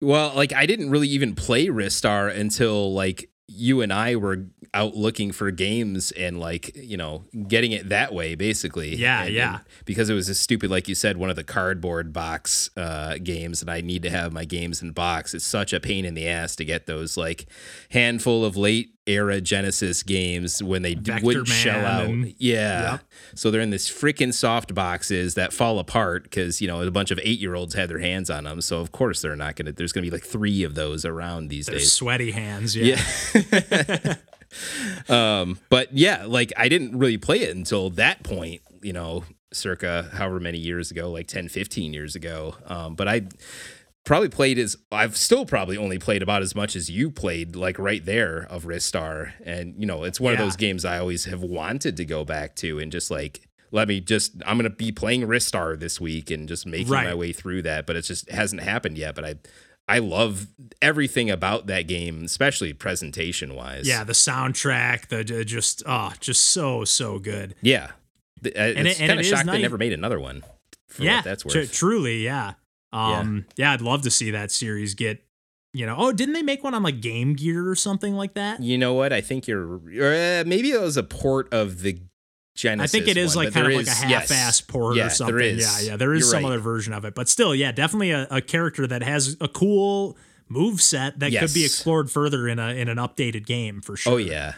Well, 0.00 0.32
like 0.34 0.54
I 0.54 0.64
didn't 0.64 0.88
really 0.88 1.08
even 1.08 1.34
play 1.34 1.66
Ristar 1.66 2.34
until 2.34 2.94
like 2.94 3.28
you 3.48 3.80
and 3.82 3.92
I 3.92 4.16
were 4.16 4.46
out 4.74 4.94
looking 4.94 5.32
for 5.32 5.50
games 5.50 6.10
and 6.12 6.38
like, 6.38 6.76
you 6.76 6.96
know, 6.98 7.24
getting 7.48 7.72
it 7.72 7.88
that 7.88 8.12
way 8.14 8.34
basically. 8.34 8.94
Yeah, 8.94 9.24
And- 9.24 9.34
yeah. 9.34 9.54
and 9.56 9.64
because 9.86 10.08
it 10.10 10.14
was 10.14 10.28
a 10.28 10.34
stupid, 10.34 10.70
like 10.70 10.86
you 10.88 10.94
said, 10.94 11.16
one 11.16 11.30
of 11.30 11.36
the 11.36 11.44
cardboard 11.44 12.12
box 12.12 12.68
uh, 12.76 13.16
games, 13.22 13.62
and 13.62 13.70
I 13.70 13.80
need 13.80 14.02
to 14.02 14.10
have 14.10 14.32
my 14.32 14.44
games 14.44 14.82
in 14.82 14.90
box. 14.92 15.32
It's 15.34 15.46
such 15.46 15.72
a 15.72 15.80
pain 15.80 16.04
in 16.04 16.12
the 16.14 16.28
ass 16.28 16.56
to 16.56 16.64
get 16.66 16.86
those 16.86 17.16
like 17.16 17.46
handful 17.90 18.44
of 18.44 18.56
late 18.56 18.90
era 19.08 19.40
Genesis 19.40 20.02
games 20.02 20.62
when 20.62 20.82
they 20.82 20.94
Vector 20.94 21.24
wouldn't 21.24 21.48
shell 21.48 21.84
out. 21.84 22.06
and- 22.06 22.34
yeah. 22.38 22.92
Yep. 22.92 23.00
So 23.34 23.50
they're 23.50 23.60
in 23.60 23.70
this 23.70 23.90
freaking 23.90 24.32
soft 24.34 24.74
boxes 24.74 25.34
that 25.34 25.52
fall 25.52 25.78
apart 25.78 26.24
because, 26.24 26.60
you 26.60 26.68
know, 26.68 26.82
a 26.82 26.90
bunch 26.90 27.10
of 27.10 27.18
eight 27.22 27.38
year 27.40 27.54
olds 27.54 27.74
had 27.74 27.88
their 27.88 27.98
hands 27.98 28.30
on 28.30 28.44
them. 28.44 28.60
So, 28.60 28.80
of 28.80 28.92
course, 28.92 29.22
they're 29.22 29.36
not 29.36 29.56
going 29.56 29.66
to, 29.66 29.72
there's 29.72 29.92
going 29.92 30.04
to 30.04 30.10
be 30.10 30.14
like 30.14 30.24
three 30.24 30.62
of 30.62 30.74
those 30.74 31.04
around 31.04 31.48
these 31.48 31.66
They're 31.66 31.76
days. 31.78 31.90
sweaty 31.92 32.30
hands. 32.30 32.76
Yeah. 32.76 33.00
Yeah. 33.34 34.14
um, 35.08 35.58
but 35.68 35.92
yeah, 35.92 36.24
like 36.26 36.52
I 36.56 36.68
didn't 36.68 36.98
really 36.98 37.18
play 37.18 37.40
it 37.42 37.54
until 37.56 37.90
that 37.90 38.22
point, 38.22 38.60
you 38.82 38.92
know, 38.92 39.24
circa 39.52 40.08
however 40.12 40.40
many 40.40 40.58
years 40.58 40.90
ago, 40.90 41.10
like 41.10 41.26
10, 41.26 41.48
15 41.48 41.92
years 41.92 42.14
ago. 42.14 42.54
Um, 42.66 42.94
but 42.94 43.08
I 43.08 43.22
probably 44.08 44.28
played 44.28 44.58
as 44.58 44.76
I've 44.90 45.16
still 45.16 45.46
probably 45.46 45.76
only 45.76 45.98
played 45.98 46.22
about 46.22 46.42
as 46.42 46.54
much 46.54 46.74
as 46.74 46.90
you 46.90 47.10
played, 47.10 47.54
like 47.54 47.78
right 47.78 48.04
there 48.04 48.46
of 48.50 48.64
Ristar. 48.64 49.32
And, 49.44 49.74
you 49.78 49.86
know, 49.86 50.02
it's 50.04 50.18
one 50.20 50.32
Yeah. 50.34 50.40
of 50.40 50.46
those 50.46 50.56
games 50.56 50.84
I 50.84 50.98
always 50.98 51.26
have 51.26 51.42
wanted 51.42 51.96
to 51.98 52.04
go 52.04 52.24
back 52.24 52.56
to 52.56 52.78
and 52.80 52.90
just 52.90 53.10
like, 53.10 53.42
let 53.70 53.86
me 53.86 54.00
just, 54.00 54.32
I'm 54.46 54.58
to 54.58 54.70
be 54.70 54.90
playing 54.90 55.22
Ristar 55.28 55.78
this 55.78 56.00
week 56.00 56.30
and 56.30 56.48
just 56.48 56.66
making 56.66 56.88
my 56.92 57.14
way 57.14 57.32
through 57.32 57.62
that. 57.62 57.86
But 57.86 57.96
it's 57.96 58.08
just 58.08 58.26
it 58.28 58.34
hasn't 58.34 58.62
happened 58.62 58.96
yet. 58.98 59.14
But 59.14 59.24
I, 59.26 59.34
I 59.86 59.98
love 60.00 60.46
everything 60.82 61.30
about 61.30 61.66
that 61.66 61.82
game, 61.86 62.24
especially 62.24 62.72
presentation 62.72 63.54
wise. 63.54 63.86
Yeah, 63.86 64.04
the 64.04 64.12
soundtrack, 64.14 65.08
the 65.08 65.22
the 65.22 65.44
just 65.44 65.82
oh, 65.86 66.12
just 66.20 66.46
so 66.50 66.84
so 66.84 67.18
good. 67.18 67.54
Yeah. 67.60 67.92
Uh, 68.44 68.48
And 68.58 68.88
it's 68.88 69.00
it- 69.00 69.06
kind 69.06 69.20
of 69.20 69.26
shocked 69.26 69.46
they 69.46 69.60
never 69.62 69.78
made 69.78 69.92
another 69.92 70.18
one. 70.20 70.44
For 70.88 71.02
yeah, 71.04 71.20
that's 71.20 71.44
worth. 71.44 71.72
truly, 71.72 72.24
yeah. 72.24 72.54
Um, 72.92 73.46
yeah. 73.56 73.72
I'd 73.72 73.80
love 73.82 74.02
to 74.02 74.10
see 74.10 74.30
that 74.32 74.50
series 74.50 74.94
get. 74.94 75.22
You 75.74 75.84
know, 75.84 75.96
oh, 75.98 76.12
didn't 76.12 76.32
they 76.32 76.42
make 76.42 76.64
one 76.64 76.72
on 76.74 76.82
like 76.82 77.00
Game 77.02 77.34
Gear 77.34 77.68
or 77.68 77.74
something 77.74 78.14
like 78.14 78.34
that? 78.34 78.62
You 78.62 78.78
know 78.78 78.94
what? 78.94 79.12
I 79.12 79.20
think 79.20 79.46
you're. 79.46 79.74
Uh, 79.76 80.42
maybe 80.46 80.70
it 80.70 80.80
was 80.80 80.96
a 80.96 81.02
port 81.02 81.52
of 81.52 81.82
the 81.82 82.00
Genesis. 82.56 82.92
I 82.94 82.98
think 82.98 83.08
it 83.08 83.18
is 83.18 83.36
one, 83.36 83.44
like 83.44 83.54
kind 83.54 83.66
of 83.66 83.72
there 83.72 83.78
like 83.78 83.86
a 83.86 83.90
half-ass 83.90 84.62
port 84.62 84.96
Yeah, 84.96 85.06
or 85.06 85.10
something. 85.10 85.38
Is. 85.38 85.60
Yeah, 85.84 85.90
yeah, 85.92 85.96
there 85.96 86.14
is 86.14 86.20
You're 86.20 86.30
some 86.30 86.42
right. 86.44 86.48
other 86.48 86.58
version 86.58 86.94
of 86.94 87.04
it, 87.04 87.14
but 87.14 87.28
still, 87.28 87.54
yeah, 87.54 87.70
definitely 87.70 88.10
a, 88.12 88.26
a 88.30 88.40
character 88.40 88.86
that 88.86 89.02
has 89.02 89.36
a 89.42 89.46
cool 89.46 90.16
move 90.48 90.80
set 90.80 91.18
that 91.20 91.30
could 91.32 91.52
be 91.54 91.64
explored 91.66 92.10
further 92.10 92.48
in 92.48 92.58
a 92.58 92.70
in 92.70 92.88
an 92.88 92.96
updated 92.96 93.44
game 93.46 93.82
for 93.82 93.94
sure. 93.94 94.14
Oh 94.14 94.16
yeah, 94.16 94.54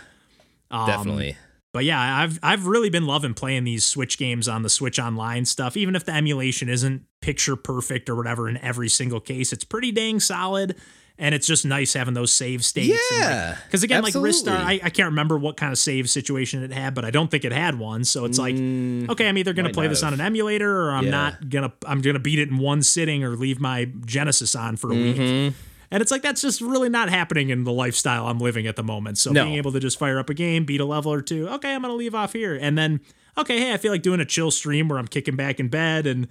Um, 0.71 0.87
definitely. 0.87 1.37
But 1.73 1.85
yeah, 1.85 2.01
I've 2.23 2.39
I've 2.43 2.67
really 2.67 2.91
been 2.91 3.07
loving 3.07 3.33
playing 3.35 3.65
these 3.65 3.85
Switch 3.85 4.19
games 4.19 4.49
on 4.49 4.63
the 4.63 4.69
Switch 4.69 4.99
Online 4.99 5.45
stuff. 5.45 5.77
Even 5.77 5.95
if 5.95 6.05
the 6.05 6.13
emulation 6.13 6.69
isn't 6.69 7.05
picture 7.21 7.55
perfect 7.57 8.09
or 8.11 8.17
whatever 8.17 8.49
in 8.49 8.57
every 8.59 8.89
single 8.89 9.21
case, 9.21 9.53
it's 9.53 9.65
pretty 9.65 9.93
dang 9.93 10.19
solid. 10.21 10.77
And 11.23 11.35
it's 11.35 11.47
just 11.47 11.67
nice 11.67 11.93
having 11.93 12.15
those 12.15 12.33
save 12.33 12.65
states. 12.65 12.99
Yeah, 13.13 13.59
Because 13.67 13.83
again, 13.83 14.03
like 14.03 14.15
absolutely. 14.17 14.53
Ristar, 14.53 14.57
I, 14.57 14.81
I 14.85 14.89
can't 14.89 15.09
remember 15.11 15.37
what 15.37 15.59
kind 15.59 15.71
of 15.71 15.79
save 15.79 16.09
situation 16.09 16.63
it 16.63 16.73
had, 16.73 16.95
but 16.95 17.05
I 17.05 17.11
don't 17.11 17.31
think 17.31 17.45
it 17.45 17.53
had 17.53 17.79
one. 17.79 18.05
So 18.05 18.25
it's 18.25 18.39
like, 18.39 18.55
Mm, 18.55 19.11
okay, 19.11 19.29
I'm 19.29 19.37
either 19.37 19.53
gonna 19.53 19.69
play 19.69 19.87
this 19.87 20.03
on 20.03 20.15
an 20.15 20.23
emulator, 20.23 20.87
or 20.87 20.93
I'm 20.93 21.05
Yeah. 21.05 21.11
not 21.11 21.51
gonna 21.51 21.73
I'm 21.87 22.01
gonna 22.01 22.21
beat 22.21 22.39
it 22.39 22.49
in 22.49 22.57
one 22.57 22.83
sitting, 22.83 23.23
or 23.23 23.37
leave 23.37 23.61
my 23.61 23.85
Genesis 24.07 24.55
on 24.55 24.77
for 24.79 24.91
a 24.91 24.95
week. 24.95 25.53
And 25.91 26.01
it's 26.01 26.11
like 26.11 26.23
that's 26.23 26.41
just 26.41 26.61
really 26.61 26.89
not 26.89 27.09
happening 27.11 27.51
in 27.51 27.65
the 27.65 27.73
lifestyle 27.73 28.29
I'm 28.29 28.39
living 28.39 28.67
at 28.67 28.77
the 28.77 28.83
moment. 28.85 29.19
So 29.19 29.33
No. 29.33 29.45
being 29.45 29.57
able 29.57 29.73
to 29.73 29.81
just 29.81 29.99
fire 29.99 30.19
up 30.19 30.31
a 30.31 30.35
game, 30.35 30.65
beat 30.65 30.81
a 30.81 30.85
level 30.85 31.13
or 31.13 31.21
two, 31.23 31.49
okay, 31.49 31.75
I'm 31.75 31.83
gonna 31.83 31.95
leave 31.95 32.15
off 32.15 32.33
here, 32.33 32.55
and 32.61 32.79
then 32.79 33.01
okay, 33.37 33.59
hey, 33.59 33.73
I 33.73 33.77
feel 33.77 33.91
like 33.93 34.03
doing 34.03 34.21
a 34.21 34.25
chill 34.25 34.51
stream 34.51 34.89
where 34.89 34.99
I'm 34.99 35.09
kicking 35.09 35.35
back 35.37 35.59
in 35.59 35.69
bed 35.69 36.07
and 36.07 36.29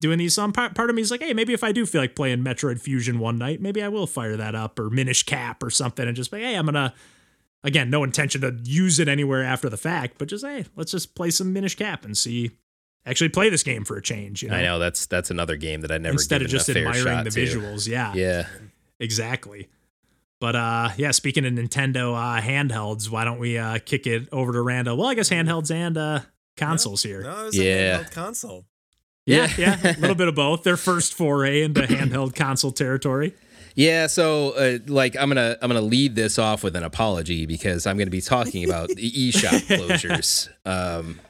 doing 0.00 0.18
these. 0.18 0.34
Some 0.34 0.52
part, 0.52 0.74
part 0.74 0.90
of 0.90 0.96
me 0.96 1.02
is 1.02 1.10
like, 1.10 1.22
hey, 1.22 1.32
maybe 1.34 1.52
if 1.52 1.62
I 1.64 1.72
do 1.72 1.86
feel 1.86 2.00
like 2.00 2.16
playing 2.16 2.42
Metroid 2.44 2.80
Fusion 2.80 3.18
one 3.18 3.38
night, 3.38 3.60
maybe 3.60 3.82
I 3.82 3.88
will 3.88 4.06
fire 4.06 4.36
that 4.36 4.54
up 4.54 4.78
or 4.78 4.90
Minish 4.90 5.22
Cap 5.22 5.62
or 5.62 5.70
something, 5.70 6.06
and 6.06 6.16
just 6.16 6.30
be, 6.30 6.40
hey, 6.40 6.54
I'm 6.56 6.66
gonna. 6.66 6.92
Again, 7.64 7.90
no 7.90 8.04
intention 8.04 8.42
to 8.42 8.56
use 8.62 9.00
it 9.00 9.08
anywhere 9.08 9.42
after 9.42 9.68
the 9.68 9.76
fact, 9.76 10.18
but 10.18 10.28
just 10.28 10.44
hey, 10.44 10.66
let's 10.76 10.92
just 10.92 11.16
play 11.16 11.30
some 11.30 11.52
Minish 11.52 11.74
Cap 11.76 12.04
and 12.04 12.16
see. 12.16 12.52
Actually, 13.04 13.28
play 13.30 13.50
this 13.50 13.62
game 13.64 13.84
for 13.84 13.96
a 13.96 14.02
change. 14.02 14.42
You 14.42 14.50
know, 14.50 14.56
I 14.56 14.62
know 14.62 14.78
that's 14.78 15.06
that's 15.06 15.30
another 15.30 15.56
game 15.56 15.80
that 15.80 15.90
I 15.90 15.98
never 15.98 16.12
instead 16.12 16.42
of 16.42 16.48
just 16.48 16.68
admiring 16.68 17.24
the 17.24 17.30
to. 17.30 17.40
visuals. 17.40 17.88
Yeah, 17.88 18.12
Yeah, 18.14 18.46
Exactly. 19.00 19.68
But 20.40 20.54
uh 20.56 20.90
yeah, 20.96 21.10
speaking 21.12 21.44
of 21.46 21.52
Nintendo 21.52 22.14
uh 22.14 22.40
handhelds, 22.40 23.08
why 23.10 23.24
don't 23.24 23.38
we 23.38 23.58
uh 23.58 23.78
kick 23.84 24.06
it 24.06 24.28
over 24.32 24.52
to 24.52 24.60
Randall? 24.60 24.96
Well, 24.96 25.08
I 25.08 25.14
guess 25.14 25.30
handhelds 25.30 25.70
and 25.74 25.96
uh 25.96 26.20
consoles 26.56 27.02
here. 27.02 27.22
No, 27.22 27.42
it 27.42 27.44
was 27.46 27.56
Yeah. 27.58 28.00
a 28.00 28.04
handheld 28.04 28.10
console. 28.12 28.66
Yeah, 29.24 29.48
Yeah. 29.58 29.78
yeah, 29.82 29.96
a 29.96 30.00
little 30.00 30.14
bit 30.22 30.28
of 30.28 30.34
both. 30.34 30.62
Their 30.62 30.76
first 30.76 31.14
foray 31.14 31.62
into 31.62 31.82
handheld 31.82 32.34
console 32.36 32.70
territory. 32.70 33.34
yeah. 33.74 34.06
So, 34.06 34.50
uh, 34.52 34.78
like, 34.86 35.16
I'm 35.16 35.28
gonna 35.28 35.56
I'm 35.62 35.68
gonna 35.68 35.80
lead 35.80 36.14
this 36.14 36.38
off 36.38 36.62
with 36.62 36.76
an 36.76 36.84
apology 36.84 37.44
because 37.46 37.86
I'm 37.86 37.96
gonna 37.98 38.10
be 38.10 38.20
talking 38.20 38.64
about 38.64 38.88
the 38.90 39.10
eShop 39.30 39.60
closures. 39.66 40.48
Um, 40.64 41.20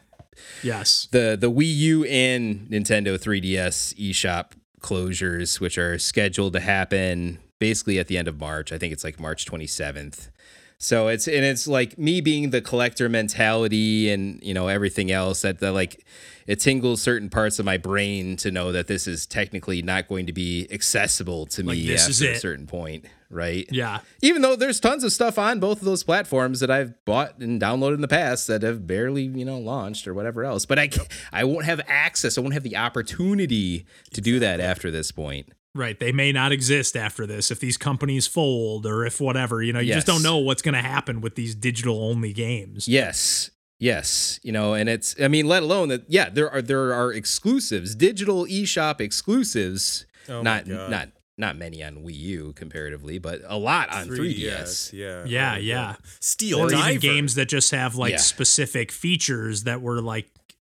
Yes. 0.63 1.09
the 1.13 1.37
the 1.41 1.51
Wii 1.51 1.75
U 1.77 2.05
and 2.05 2.69
Nintendo 2.69 3.19
3DS 3.19 3.95
eShop 3.95 4.51
closures, 4.81 5.61
which 5.61 5.79
are 5.79 5.99
scheduled 5.99 6.53
to 6.55 6.61
happen 6.61 7.39
basically 7.59 7.99
at 7.99 8.07
the 8.09 8.19
end 8.19 8.29
of 8.29 8.39
March. 8.41 8.73
I 8.73 8.79
think 8.79 8.93
it's 8.93 9.05
like 9.05 9.19
March 9.21 9.47
27th. 9.47 10.31
So 10.79 11.09
it's 11.09 11.27
and 11.27 11.43
it's 11.43 11.67
like 11.67 11.97
me 11.97 12.21
being 12.21 12.51
the 12.51 12.61
collector 12.61 13.09
mentality 13.09 14.11
and 14.11 14.43
you 14.43 14.53
know 14.53 14.69
everything 14.69 15.11
else 15.11 15.41
that, 15.41 15.59
that 15.61 15.73
like 15.73 16.05
it 16.47 16.61
tingles 16.61 17.01
certain 17.01 17.31
parts 17.31 17.59
of 17.59 17.65
my 17.65 17.79
brain 17.79 18.37
to 18.37 18.51
know 18.51 18.73
that 18.73 18.87
this 18.87 19.07
is 19.07 19.25
technically 19.25 19.81
not 19.81 20.07
going 20.07 20.27
to 20.27 20.35
be 20.35 20.69
accessible 20.71 21.47
to 21.47 21.63
Like, 21.63 21.79
me 21.79 21.95
after 21.95 22.25
a 22.37 22.39
certain 22.39 22.67
point, 22.67 23.07
right? 23.31 23.67
Yeah. 23.73 24.01
Even 24.21 24.43
though 24.43 24.55
there's 24.55 24.79
tons 24.79 25.03
of 25.03 25.13
stuff 25.13 25.39
on 25.39 25.61
both 25.61 25.79
of 25.79 25.87
those 25.87 26.05
platforms 26.05 26.61
that 26.61 26.71
I've 26.71 27.03
bought 27.07 27.39
and 27.39 27.59
downloaded 27.61 27.95
in 27.95 28.01
the 28.03 28.07
past 28.07 28.47
that 28.47 28.63
have 28.63 28.87
barely, 28.87 29.23
you 29.23 29.47
know, 29.47 29.59
launched 29.59 30.07
or 30.07 30.13
whatever 30.13 30.45
else, 30.45 30.67
but 30.67 30.79
I 30.79 30.89
ca- 30.89 31.07
I 31.33 31.45
won't 31.45 31.65
have 31.65 31.81
access. 31.89 32.37
I 32.37 32.43
won't 32.43 32.53
have 32.55 32.63
the 32.65 32.77
opportunity 32.77 33.87
to 34.13 34.21
do 34.21 34.39
that 34.41 34.61
after 34.61 34.91
this 34.91 35.11
point. 35.11 35.49
Right. 35.77 35.99
They 35.99 36.13
may 36.13 36.33
not 36.33 36.53
exist 36.53 36.97
after 36.97 37.27
this 37.27 37.51
if 37.51 37.61
these 37.61 37.77
companies 37.77 38.27
fold 38.27 38.87
or 38.87 39.05
if 39.05 39.21
whatever. 39.21 39.63
You 39.63 39.73
know, 39.73 39.81
you 39.81 39.93
just 39.93 40.07
don't 40.07 40.23
know 40.23 40.39
what's 40.39 40.63
gonna 40.63 40.83
happen 40.83 41.21
with 41.21 41.35
these 41.35 41.55
digital 41.55 42.03
only 42.03 42.33
games. 42.33 42.89
Yes. 42.89 43.51
Yes, 43.79 44.41
you 44.43 44.53
know, 44.53 44.73
and 44.73 44.89
it's 44.89 45.15
I 45.21 45.29
mean, 45.29 45.47
let 45.47 45.63
alone 45.63 45.89
that 45.91 46.05
yeah, 46.09 46.31
there 46.31 46.51
are 46.51 46.63
there 46.63 46.95
are 46.95 47.13
exclusives, 47.13 47.95
digital 47.95 48.47
eShop 48.47 49.03
exclusives. 49.03 50.07
Oh 50.31 50.41
not 50.41 50.67
not 50.67 51.09
not 51.37 51.57
many 51.57 51.83
on 51.85 51.97
Wii 51.97 52.17
U 52.17 52.53
comparatively, 52.57 53.19
but 53.19 53.43
a 53.47 53.59
lot 53.59 53.91
on 53.91 54.09
3DS. 54.09 54.95
Yeah. 54.95 55.25
Yeah, 55.27 55.49
Oh 55.51 55.53
my 55.53 55.59
yeah. 55.59 55.75
God. 55.75 55.97
Steel 56.21 56.61
or 56.61 56.71
Diver. 56.71 56.89
even 56.93 57.01
games 57.01 57.35
that 57.35 57.51
just 57.51 57.71
have 57.73 57.97
like 57.97 58.13
Yeah. 58.13 58.17
specific 58.17 58.91
features 58.91 59.65
that 59.65 59.83
were 59.83 60.01
like 60.01 60.31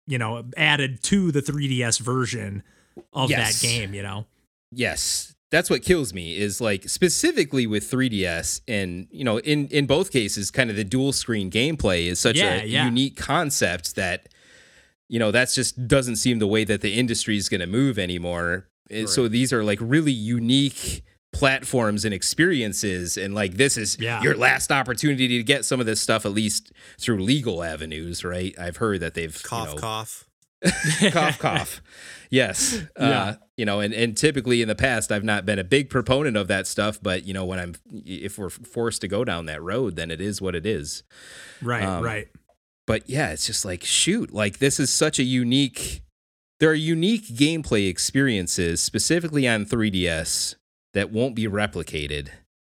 you 0.05 0.19
know 0.19 0.45
added 0.55 1.01
to 1.05 1.31
the 1.31 1.41
3ds 1.41 1.99
version 1.99 2.61
of 3.13 3.31
Yes. 3.31 3.59
that 3.61 3.67
game 3.67 3.95
you 3.95 4.03
know 4.03 4.27
Yes. 4.71 5.35
That's 5.51 5.69
what 5.69 5.83
kills 5.83 6.13
me 6.13 6.37
is 6.37 6.61
like 6.61 6.87
specifically 6.87 7.67
with 7.67 7.83
3DS 7.89 8.61
and 8.69 9.07
you 9.11 9.25
know 9.25 9.37
in 9.39 9.67
in 9.67 9.85
both 9.85 10.11
cases 10.11 10.49
kind 10.49 10.69
of 10.69 10.77
the 10.77 10.85
dual 10.85 11.11
screen 11.11 11.51
gameplay 11.51 12.05
is 12.05 12.19
such 12.21 12.37
Yeah, 12.37 12.61
a 12.61 12.65
yeah. 12.65 12.85
unique 12.85 13.17
concept 13.17 13.95
that 13.97 14.29
you 15.09 15.19
know 15.19 15.29
that's 15.31 15.53
just 15.53 15.87
doesn't 15.89 16.15
seem 16.15 16.39
the 16.39 16.47
way 16.47 16.63
that 16.63 16.79
the 16.79 16.93
industry 16.93 17.35
is 17.35 17.49
going 17.49 17.59
to 17.59 17.67
move 17.67 17.99
anymore. 17.99 18.69
And 18.89 19.09
So 19.09 19.27
these 19.27 19.51
are 19.51 19.61
like 19.63 19.79
really 19.81 20.13
unique 20.13 21.03
platforms 21.33 22.03
and 22.05 22.13
experiences 22.13 23.17
and 23.17 23.33
like 23.35 23.55
this 23.55 23.75
is 23.77 23.97
Yeah. 23.99 24.21
your 24.21 24.35
last 24.37 24.71
opportunity 24.71 25.27
to 25.37 25.43
get 25.43 25.65
some 25.65 25.79
of 25.81 25.85
this 25.85 25.99
stuff 26.01 26.25
at 26.25 26.31
least 26.31 26.71
through 26.97 27.19
legal 27.23 27.61
avenues, 27.63 28.23
right? 28.23 28.57
I've 28.57 28.77
heard 28.77 29.01
that 29.01 29.15
they've 29.15 29.41
Cough, 29.43 29.67
you 29.69 29.75
know, 29.75 29.81
cough. 29.81 30.27
cough 31.11 31.39
cough. 31.39 31.81
Yes. 32.29 32.81
Yeah. 32.99 33.05
uh 33.09 33.35
you 33.57 33.65
know 33.65 33.79
and 33.79 33.93
and 33.93 34.15
typically 34.17 34.61
in 34.61 34.67
the 34.67 34.75
past 34.75 35.11
i've 35.11 35.23
not 35.23 35.45
been 35.45 35.59
a 35.59 35.63
big 35.63 35.89
proponent 35.89 36.37
of 36.37 36.47
that 36.47 36.65
stuff 36.65 36.99
but 37.01 37.25
you 37.25 37.33
know 37.33 37.45
when 37.45 37.59
i'm 37.59 37.75
if 37.93 38.37
we're 38.37 38.49
forced 38.49 39.01
to 39.01 39.07
go 39.07 39.23
down 39.25 39.45
that 39.47 39.61
road 39.61 39.95
then 39.95 40.09
it 40.09 40.21
is 40.21 40.41
what 40.41 40.55
it 40.55 40.65
is. 40.65 41.03
Right 41.61 41.83
Um, 41.83 42.03
right. 42.03 42.27
but 42.87 43.09
yeah 43.09 43.31
it's 43.31 43.45
just 43.45 43.65
like 43.65 43.83
shoot 43.83 44.33
like 44.33 44.59
this 44.59 44.79
is 44.79 44.91
such 44.91 45.19
a 45.19 45.23
unique 45.23 46.01
there 46.59 46.69
are 46.69 46.73
unique 46.75 47.25
gameplay 47.27 47.89
experiences 47.89 48.81
specifically 48.81 49.47
on 49.47 49.65
3ds 49.65 50.55
that 50.93 51.11
won't 51.11 51.35
be 51.35 51.47
replicated. 51.47 52.29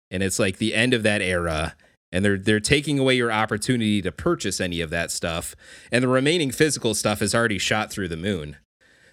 And 0.09 0.23
it's 0.23 0.39
like 0.39 0.57
the 0.59 0.73
end 0.73 0.93
of 0.93 1.03
that 1.03 1.21
era 1.21 1.75
and 2.11 2.25
they're 2.25 2.37
they're 2.37 2.59
taking 2.59 2.99
away 2.99 3.15
your 3.15 3.31
opportunity 3.31 4.01
to 4.01 4.11
purchase 4.11 4.59
any 4.59 4.81
of 4.81 4.89
that 4.89 5.11
stuff 5.11 5.55
and 5.91 6.03
the 6.03 6.07
remaining 6.07 6.51
physical 6.51 6.93
stuff 6.93 7.21
is 7.21 7.33
already 7.33 7.57
shot 7.57 7.91
through 7.91 8.07
the 8.07 8.17
moon 8.17 8.57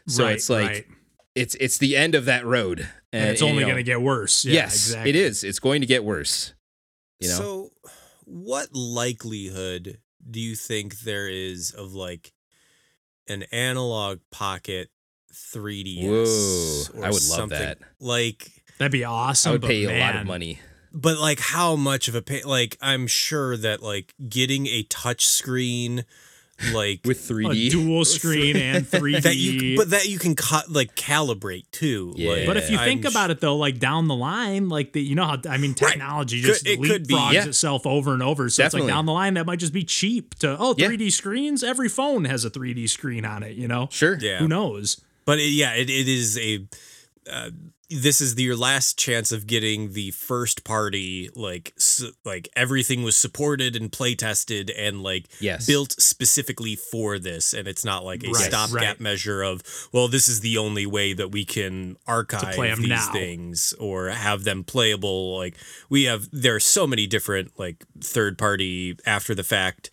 so 0.07 0.25
right, 0.25 0.35
it's 0.35 0.51
like 0.51 0.67
right. 0.69 0.87
it's 1.35 1.55
it's 1.57 1.79
the 1.79 1.97
end 1.97 2.15
of 2.15 2.25
that 2.25 2.45
road 2.45 2.89
and 3.13 3.31
it's 3.31 3.41
you 3.41 3.47
only 3.47 3.61
know, 3.63 3.69
going 3.69 3.77
to 3.77 3.83
get 3.83 4.01
worse 4.01 4.45
yeah, 4.45 4.55
yes 4.55 4.75
exactly 4.75 5.11
it 5.11 5.17
is 5.17 5.45
it's 5.45 5.59
going 5.59 5.81
to 5.81 5.87
get 5.87 6.05
worse 6.05 6.55
you 7.21 7.29
know 7.29 7.35
So, 7.35 7.71
what 8.25 8.69
likelihood 8.75 9.99
do 10.31 10.41
you 10.41 10.55
think 10.55 11.01
there 11.01 11.29
is 11.29 11.71
of 11.71 11.95
like 11.95 12.33
an 13.29 13.45
analog 13.53 14.21
pocket 14.31 14.91
3DS? 15.35 16.91
Whoa, 16.95 17.01
or 17.01 17.05
I 17.05 17.09
would 17.09 17.15
love 17.15 17.23
something? 17.23 17.59
that. 17.59 17.79
Like, 18.01 18.51
that'd 18.79 18.93
be 18.93 19.05
awesome 19.05 19.51
i 19.51 19.53
would 19.53 19.61
but 19.61 19.69
pay 19.69 19.85
a 19.85 20.05
lot 20.05 20.17
of 20.17 20.27
money 20.27 20.61
but 21.01 21.19
like, 21.19 21.41
how 21.41 21.77
much 21.77 22.09
of 22.09 22.15
a 22.15 22.23
pay? 22.23 22.43
Like, 22.43 22.77
I'm 22.81 23.07
sure 23.07 23.57
that 23.57 23.83
like 23.83 24.15
getting 24.29 24.67
a 24.67 24.83
touch 24.85 25.27
screen 25.27 26.05
like 26.73 27.01
with 27.05 27.19
3D. 27.21 27.71
dual 27.71 28.05
screen 28.05 28.57
and 28.57 28.85
3D. 28.85 29.23
that 29.23 29.37
you 29.37 29.77
but 29.77 29.91
that 29.91 30.09
you 30.09 30.19
can 30.19 30.35
cut 30.35 30.69
like 30.71 30.97
calibrate 30.97 31.67
too. 31.71 32.13
Yeah. 32.17 32.33
Like, 32.33 32.47
But 32.47 32.57
if 32.57 32.69
you 32.69 32.79
think 32.79 33.05
I'm 33.07 33.13
about 33.13 33.31
it 33.31 33.41
though, 33.41 33.57
like 33.57 33.79
down 33.79 34.09
the 34.09 34.17
line, 34.17 34.69
like 34.69 34.93
the, 34.93 35.01
you 35.01 35.15
know 35.15 35.25
how 35.25 35.37
I 35.49 35.57
mean, 35.59 35.75
technology 35.75 36.41
just 36.43 36.65
Could- 36.65 36.73
it 36.73 36.83
could 36.83 37.07
be, 37.07 37.15
yeah. 37.15 37.45
itself 37.47 37.87
over 37.87 38.13
and 38.13 38.23
over. 38.25 38.49
So 38.51 38.65
it's 38.65 38.75
like 38.75 38.87
down 38.89 39.07
the 39.07 39.13
line 39.13 39.35
that 39.35 39.47
might 39.47 39.61
just 39.61 39.73
be 39.73 39.85
cheap 39.85 40.35
to 40.41 40.57
oh 40.59 40.75
3D 40.75 41.13
screens. 41.13 41.63
Every 41.63 41.89
phone 41.89 42.25
has 42.25 42.45
a 42.45 42.51
3D 42.51 42.89
screen 42.89 43.25
on 43.25 43.45
it. 43.45 43.57
You 43.57 43.69
know, 43.69 43.87
Sure. 43.93 44.19
Yeah. 44.21 44.39
who 44.39 44.49
knows? 44.49 45.01
But 45.25 45.39
it, 45.39 45.51
yeah, 45.51 45.75
it, 45.75 45.89
it 45.89 46.09
is 46.09 46.37
a. 46.39 46.67
Uh, 47.31 47.51
this 47.91 48.21
is 48.21 48.35
the, 48.35 48.43
your 48.43 48.57
last 48.57 48.99
chance 48.99 49.33
of 49.33 49.47
getting 49.47 49.93
the 49.95 50.11
first 50.11 50.63
party 50.63 51.31
like 51.35 51.73
su- 51.79 52.13
like 52.25 52.49
everything 52.55 53.03
was 53.03 53.17
supported 53.17 53.75
and 53.75 53.91
play 53.91 54.15
tested 54.15 54.71
and 54.71 55.03
like 55.03 55.27
Yes. 55.41 55.67
built 55.67 55.93
specifically 55.93 56.77
for 56.77 57.19
this 57.19 57.55
and 57.55 57.67
it's 57.67 57.85
not 57.85 58.05
like 58.05 58.23
a 58.25 58.29
Right, 58.31 58.45
stopgap 58.45 58.83
right. 58.83 59.01
measure 59.01 59.43
of 59.43 59.63
well 59.93 60.07
this 60.09 60.29
is 60.29 60.41
the 60.41 60.59
only 60.59 60.85
way 60.85 61.15
that 61.15 61.29
we 61.33 61.45
can 61.47 61.97
archive 62.07 62.57
these 62.77 62.89
now. 62.89 63.11
things 63.13 63.73
or 63.81 64.09
have 64.09 64.45
them 64.45 64.65
playable 64.65 65.39
like 65.39 65.55
we 65.89 66.05
have 66.05 66.29
there 66.31 66.55
are 66.57 66.61
so 66.61 66.87
many 66.87 67.07
different 67.07 67.59
like 67.59 67.85
third 68.03 68.37
party 68.37 68.97
after 69.07 69.35
the 69.35 69.45
fact 69.45 69.91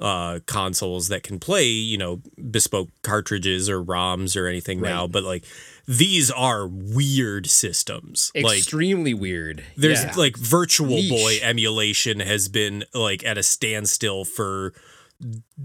uh 0.00 0.38
consoles 0.46 1.08
that 1.08 1.22
can 1.22 1.38
play 1.40 1.64
you 1.66 1.98
know 1.98 2.20
bespoke 2.50 2.88
cartridges 3.02 3.68
or 3.68 3.82
ROMs 3.82 4.36
or 4.40 4.46
anything 4.46 4.80
now 4.80 5.06
but 5.08 5.24
like 5.24 5.44
these 5.86 6.30
are 6.30 6.66
weird 6.68 7.48
systems 7.48 8.30
like 8.34 8.58
Extremely 8.58 9.14
weird. 9.14 9.64
there's 9.76 10.04
Yeah. 10.04 10.12
like 10.16 10.36
virtual 10.36 10.88
Niche. 10.88 11.10
boy 11.10 11.38
emulation 11.42 12.20
has 12.20 12.48
been 12.48 12.84
like 12.94 13.24
at 13.24 13.38
a 13.38 13.42
standstill 13.42 14.24
for 14.24 14.72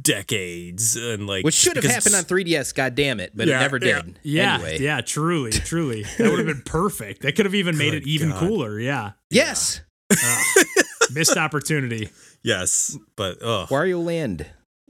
decades 0.02 0.96
and 0.96 1.28
like 1.28 1.46
which 1.46 1.54
should 1.54 1.76
have 1.76 1.86
happened 1.86 2.16
on 2.16 2.24
3DS. 2.24 2.74
God 2.74 2.96
damn 2.96 3.20
it, 3.20 3.34
but 3.36 3.48
Yeah, 3.48 3.58
it 3.58 3.60
never 3.62 3.78
yeah. 3.78 4.02
did. 4.02 4.20
Yeah, 4.24 4.54
Anyway. 4.56 4.80
yeah, 4.80 5.02
truly, 5.02 5.52
truly. 5.52 6.04
That 6.18 6.30
would 6.32 6.40
have 6.40 6.48
been 6.48 6.64
perfect. 6.66 7.22
That 7.22 7.36
could 7.36 7.46
have 7.46 7.54
even 7.54 7.78
made 7.78 7.94
it 7.94 8.08
even 8.08 8.30
God. 8.32 8.40
cooler. 8.40 8.80
Yeah, 8.80 9.12
Yes. 9.30 9.82
missed 11.14 11.38
opportunity. 11.38 12.10
Yes 12.44 12.98
but 13.16 13.38
oh 13.42 13.66
Wario 13.70 14.04
Land. 14.04 14.46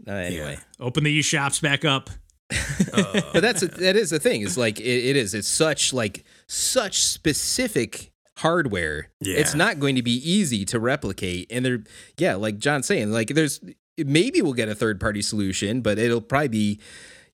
Uh, 0.06 0.12
anyway. 0.12 0.58
Open 0.80 1.04
the 1.04 1.20
eShops 1.20 1.62
back 1.62 1.86
up. 1.86 2.10
but 2.94 3.42
that's 3.42 3.62
a, 3.64 3.68
that 3.68 3.96
is 3.96 4.10
the 4.10 4.20
thing. 4.20 4.42
It's 4.42 4.58
like 4.58 4.80
it, 4.80 4.84
it 4.84 5.16
is. 5.16 5.34
It's 5.34 5.48
such 5.48 5.94
like 5.94 6.26
such 6.48 7.02
specific 7.04 8.12
hardware. 8.38 9.10
Yeah. 9.22 9.38
It's 9.38 9.56
not 9.56 9.80
going 9.80 9.96
to 9.96 10.02
be 10.04 10.12
easy 10.30 10.66
to 10.66 10.80
replicate. 10.80 11.48
And 11.52 11.66
they're 11.66 11.84
yeah, 12.18 12.36
like 12.36 12.58
John's 12.58 12.86
saying, 12.86 13.12
like 13.12 13.30
there's 13.30 13.62
maybe 13.98 14.42
we'll 14.42 14.54
get 14.54 14.68
a 14.70 14.76
third 14.76 15.00
party 15.00 15.22
solution, 15.22 15.82
but 15.82 15.98
it'll 15.98 16.22
probably 16.22 16.50
be 16.50 16.80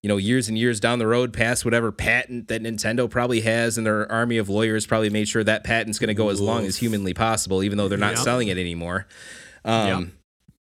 you 0.02 0.08
know 0.08 0.16
years 0.16 0.48
and 0.48 0.56
years 0.56 0.78
down 0.80 0.98
the 0.98 1.06
road 1.06 1.32
past 1.32 1.64
whatever 1.64 1.90
patent 1.92 2.48
that 2.48 2.62
Nintendo 2.62 3.10
probably 3.10 3.40
has 3.40 3.76
and 3.78 3.86
their 3.86 4.10
army 4.10 4.38
of 4.38 4.48
lawyers 4.48 4.86
probably 4.86 5.10
made 5.10 5.28
sure 5.28 5.44
that 5.44 5.64
patent's 5.64 5.98
going 5.98 6.08
to 6.08 6.14
go 6.14 6.28
as 6.30 6.40
long 6.40 6.64
as 6.64 6.76
humanly 6.76 7.12
possible 7.14 7.62
even 7.62 7.76
though 7.76 7.88
they're 7.88 7.98
not 7.98 8.14
Yep. 8.14 8.24
selling 8.24 8.48
it 8.48 8.56
anymore. 8.58 9.06
Um 9.64 9.86
Yep. 10.04 10.08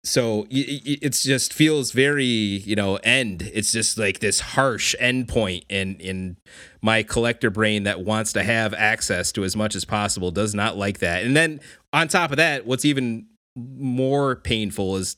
so 0.04 0.48
it's 0.52 1.24
just 1.24 1.52
feels 1.54 1.92
very 1.92 2.26
you 2.26 2.76
know 2.76 2.98
end 2.98 3.42
it's 3.54 3.72
just 3.72 3.98
like 3.98 4.20
this 4.20 4.40
harsh 4.40 4.94
end 5.00 5.28
point 5.28 5.66
in 5.68 5.96
in 5.96 6.38
my 6.82 7.02
collector 7.02 7.50
brain 7.50 7.84
that 7.84 8.02
wants 8.02 8.32
to 8.34 8.44
have 8.44 8.74
access 8.76 9.32
to 9.32 9.44
as 9.44 9.56
much 9.56 9.76
as 9.76 9.84
possible 9.84 10.30
does 10.30 10.54
not 10.54 10.78
like 10.78 11.00
that 11.00 11.24
and 11.24 11.36
then 11.36 11.60
on 11.92 12.08
top 12.08 12.30
of 12.32 12.38
that 12.38 12.66
what's 12.68 12.86
even 12.86 13.26
more 13.56 14.36
painful 14.36 14.96
is 14.98 15.18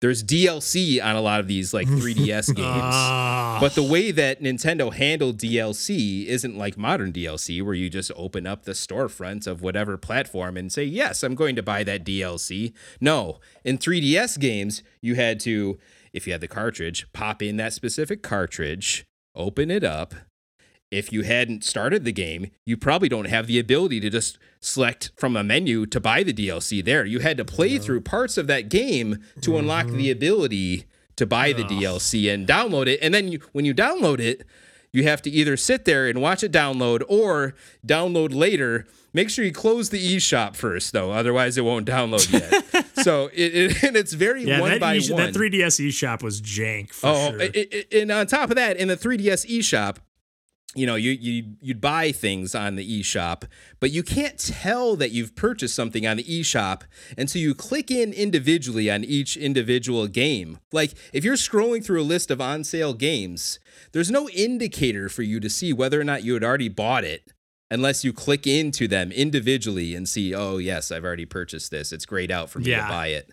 there's 0.00 0.22
DLC 0.22 1.02
on 1.04 1.16
a 1.16 1.20
lot 1.20 1.40
of 1.40 1.48
these 1.48 1.74
like 1.74 1.88
3DS 2.00 2.54
games 2.54 2.68
Ah, 2.68 3.58
but 3.60 3.74
the 3.74 3.82
way 3.82 4.10
that 4.12 4.40
Nintendo 4.40 4.92
handled 4.92 5.38
DLC 5.38 6.26
isn't 6.26 6.56
like 6.56 6.76
modern 6.78 7.12
DLC, 7.12 7.62
where 7.62 7.74
you 7.74 7.90
just 7.90 8.12
open 8.14 8.46
up 8.46 8.64
the 8.64 8.72
storefront 8.72 9.46
of 9.46 9.60
whatever 9.62 9.96
platform 9.96 10.56
and 10.56 10.70
say, 10.72 10.84
Yes, 10.84 11.22
I'm 11.22 11.34
going 11.34 11.56
to 11.56 11.62
buy 11.62 11.82
that 11.84 12.04
DLC. 12.04 12.72
No, 13.00 13.40
in 13.64 13.78
3DS 13.78 14.38
games, 14.38 14.82
you 15.00 15.14
had 15.16 15.40
to, 15.40 15.78
if 16.12 16.26
you 16.26 16.32
had 16.32 16.40
the 16.40 16.48
cartridge, 16.48 17.06
pop 17.12 17.42
in 17.42 17.56
that 17.56 17.72
specific 17.72 18.22
cartridge, 18.22 19.04
open 19.34 19.70
it 19.70 19.82
up. 19.84 20.14
If 20.90 21.12
you 21.12 21.22
hadn't 21.22 21.64
started 21.64 22.04
the 22.04 22.12
game, 22.12 22.50
you 22.64 22.76
probably 22.76 23.08
don't 23.10 23.26
have 23.26 23.46
the 23.46 23.58
ability 23.58 24.00
to 24.00 24.08
just 24.10 24.38
select 24.60 25.10
from 25.16 25.36
a 25.36 25.44
menu 25.44 25.84
to 25.86 26.00
buy 26.00 26.22
the 26.22 26.32
DLC 26.32 26.82
there. 26.82 27.04
You 27.04 27.18
had 27.20 27.36
to 27.36 27.44
play 27.44 27.78
through 27.78 28.00
parts 28.00 28.38
of 28.38 28.46
that 28.46 28.68
game 28.70 29.18
to 29.42 29.58
unlock 29.58 29.86
the 29.86 29.92
mm-hmm. 29.92 30.12
ability 30.12 30.86
to 31.16 31.26
buy 31.26 31.52
the 31.52 31.64
DLC 31.64 32.32
and 32.32 32.46
download 32.46 32.86
it. 32.86 33.00
And 33.02 33.12
then 33.12 33.28
you, 33.28 33.40
when 33.52 33.64
you 33.64 33.74
download 33.74 34.18
it, 34.20 34.46
you 34.92 35.02
have 35.02 35.20
to 35.22 35.30
either 35.30 35.56
sit 35.56 35.84
there 35.84 36.08
and 36.08 36.22
watch 36.22 36.42
it 36.42 36.52
download 36.52 37.02
or 37.08 37.54
download 37.86 38.34
later. 38.34 38.86
Make 39.12 39.28
sure 39.28 39.44
you 39.44 39.52
close 39.52 39.90
the 39.90 40.16
eShop 40.16 40.56
first, 40.56 40.92
though, 40.92 41.10
otherwise 41.12 41.58
it 41.58 41.64
won't 41.64 41.86
download 41.86 42.32
yet. 42.32 42.86
so 43.02 43.28
it, 43.34 43.54
it 43.54 43.82
and 43.82 43.96
it's 43.96 44.14
very 44.14 44.44
yeah, 44.44 44.60
one 44.60 44.70
that, 44.70 44.80
by 44.80 44.96
eSh- 44.96 45.12
one. 45.12 45.32
that 45.32 45.34
3DS 45.34 45.86
eShop 45.88 46.22
was 46.22 46.40
jank 46.40 46.92
for 46.92 47.08
Oh, 47.08 47.30
sure. 47.32 47.42
i- 47.42 47.66
i- 47.72 47.84
and 47.92 48.10
on 48.10 48.26
top 48.26 48.48
of 48.50 48.56
that, 48.56 48.76
in 48.76 48.88
the 48.88 48.96
3DS 48.96 49.46
eShop, 49.46 49.96
you 50.74 50.86
know, 50.86 50.96
you 50.96 51.12
you 51.12 51.54
you'd 51.62 51.80
buy 51.80 52.12
things 52.12 52.54
on 52.54 52.76
the 52.76 53.00
eShop, 53.00 53.44
but 53.80 53.90
you 53.90 54.02
can't 54.02 54.38
tell 54.38 54.96
that 54.96 55.10
you've 55.12 55.34
purchased 55.34 55.74
something 55.74 56.06
on 56.06 56.18
the 56.18 56.24
eShop 56.24 56.82
until 57.16 57.40
you 57.40 57.54
click 57.54 57.90
in 57.90 58.12
individually 58.12 58.90
on 58.90 59.02
each 59.02 59.36
individual 59.36 60.06
game. 60.08 60.58
Like 60.70 60.92
if 61.12 61.24
you're 61.24 61.36
scrolling 61.36 61.82
through 61.82 62.02
a 62.02 62.04
list 62.04 62.30
of 62.30 62.40
on 62.40 62.64
sale 62.64 62.92
games, 62.92 63.58
there's 63.92 64.10
no 64.10 64.28
indicator 64.28 65.08
for 65.08 65.22
you 65.22 65.40
to 65.40 65.48
see 65.48 65.72
whether 65.72 65.98
or 65.98 66.04
not 66.04 66.22
you 66.22 66.34
had 66.34 66.44
already 66.44 66.68
bought 66.68 67.02
it 67.04 67.32
unless 67.70 68.04
you 68.04 68.12
click 68.12 68.46
into 68.46 68.86
them 68.88 69.10
individually 69.12 69.94
and 69.94 70.08
see, 70.08 70.34
oh 70.34 70.58
yes, 70.58 70.90
I've 70.92 71.04
already 71.04 71.26
purchased 71.26 71.70
this. 71.70 71.92
It's 71.92 72.06
grayed 72.06 72.30
out 72.30 72.50
for 72.50 72.58
me 72.60 72.70
Yeah. 72.70 72.82
to 72.86 72.88
buy 72.92 73.06
it. 73.08 73.30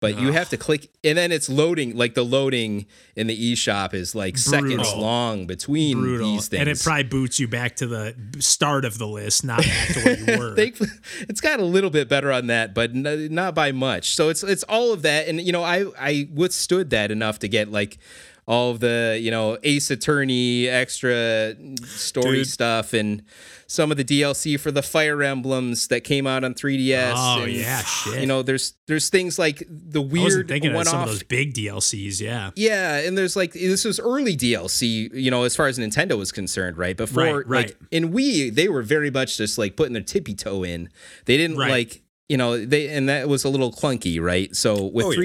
But 0.00 0.18
you 0.18 0.32
have 0.32 0.48
to 0.48 0.56
click, 0.56 0.88
and 1.04 1.18
then 1.18 1.30
it's 1.30 1.50
loading. 1.50 1.94
Like 1.94 2.14
the 2.14 2.22
loading 2.24 2.86
in 3.16 3.26
the 3.26 3.52
eShop 3.52 3.92
is 3.92 4.14
like 4.14 4.38
seconds 4.38 4.94
long 4.94 5.46
between 5.46 6.00
brutal. 6.00 6.32
these 6.32 6.48
things. 6.48 6.60
And 6.60 6.70
it 6.70 6.80
probably 6.82 7.02
boots 7.02 7.38
you 7.38 7.46
back 7.48 7.76
to 7.76 7.86
the 7.86 8.14
start 8.38 8.86
of 8.86 8.96
the 8.96 9.06
list, 9.06 9.44
not 9.44 9.58
back 9.58 9.88
to 9.88 10.00
where 10.00 10.18
you 10.18 10.38
were. 10.38 10.56
Thankfully, 10.56 10.88
it's 11.28 11.42
got 11.42 11.60
a 11.60 11.64
little 11.64 11.90
bit 11.90 12.08
better 12.08 12.32
on 12.32 12.46
that, 12.46 12.72
but 12.72 12.92
n- 12.94 13.28
not 13.30 13.54
by 13.54 13.72
much. 13.72 14.14
So 14.14 14.30
it's 14.30 14.42
it's 14.42 14.62
all 14.70 14.94
of 14.94 15.02
that, 15.02 15.28
and 15.28 15.38
you 15.38 15.52
know, 15.52 15.62
I 15.62 15.84
I 15.98 16.28
withstood 16.32 16.88
that 16.90 17.10
enough 17.10 17.38
to 17.40 17.48
get 17.48 17.70
like 17.70 17.98
all 18.46 18.70
of 18.70 18.80
the 18.80 19.18
you 19.20 19.30
know 19.30 19.58
Ace 19.62 19.90
Attorney 19.90 20.68
extra 20.68 21.54
story 21.84 22.38
Dude. 22.38 22.46
stuff 22.48 22.92
and 22.92 23.22
some 23.66 23.92
of 23.92 23.96
the 23.96 24.04
DLC 24.04 24.58
for 24.58 24.72
the 24.72 24.82
Fire 24.82 25.22
Emblems 25.22 25.86
that 25.88 26.02
came 26.02 26.26
out 26.26 26.42
on 26.42 26.54
3DS. 26.54 27.12
Oh, 27.14 27.42
and, 27.44 27.52
yeah, 27.52 27.80
shit. 27.82 28.20
You 28.20 28.26
know, 28.26 28.42
there's 28.42 28.74
there's 28.88 29.08
things 29.10 29.38
like 29.38 29.62
the 29.68 30.00
I 30.00 30.04
wasn't 30.04 30.12
weird 30.12 30.48
thinking 30.48 30.70
of 30.70 30.76
one 30.76 30.86
some 30.86 31.02
of 31.02 31.06
those 31.08 31.22
big 31.22 31.54
DLCs. 31.54 32.20
Yeah. 32.20 32.50
Yeah, 32.56 32.96
and 32.98 33.16
there's 33.16 33.36
like 33.36 33.52
this 33.52 33.84
was 33.84 34.00
early 34.00 34.36
DLC, 34.36 35.14
you 35.14 35.30
know, 35.30 35.44
as 35.44 35.54
far 35.54 35.68
as 35.68 35.78
Nintendo 35.78 36.18
was 36.18 36.32
concerned, 36.32 36.78
right? 36.78 36.96
Before 36.96 37.22
Right, 37.22 37.46
right. 37.46 37.66
like 37.68 37.76
in 37.92 38.12
Wii, 38.12 38.52
they 38.52 38.68
were 38.68 38.82
very 38.82 39.10
much 39.10 39.36
just 39.36 39.56
like 39.56 39.76
putting 39.76 39.92
their 39.92 40.02
tippy 40.02 40.34
toe 40.34 40.64
in. 40.64 40.88
They 41.26 41.36
didn't 41.36 41.56
Right. 41.56 41.70
like, 41.70 42.02
you 42.28 42.36
know, 42.36 42.64
they 42.64 42.88
and 42.88 43.08
that 43.08 43.28
was 43.28 43.44
a 43.44 43.48
little 43.48 43.70
clunky, 43.72 44.20
right? 44.20 44.54
So 44.56 44.84
with 44.86 45.06
Oh, 45.06 45.10
yeah. 45.12 45.18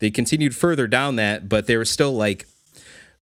they 0.00 0.10
continued 0.10 0.56
further 0.56 0.86
down 0.86 1.16
that, 1.16 1.48
but 1.48 1.66
they 1.66 1.76
were 1.76 1.84
still 1.84 2.12
like 2.12 2.46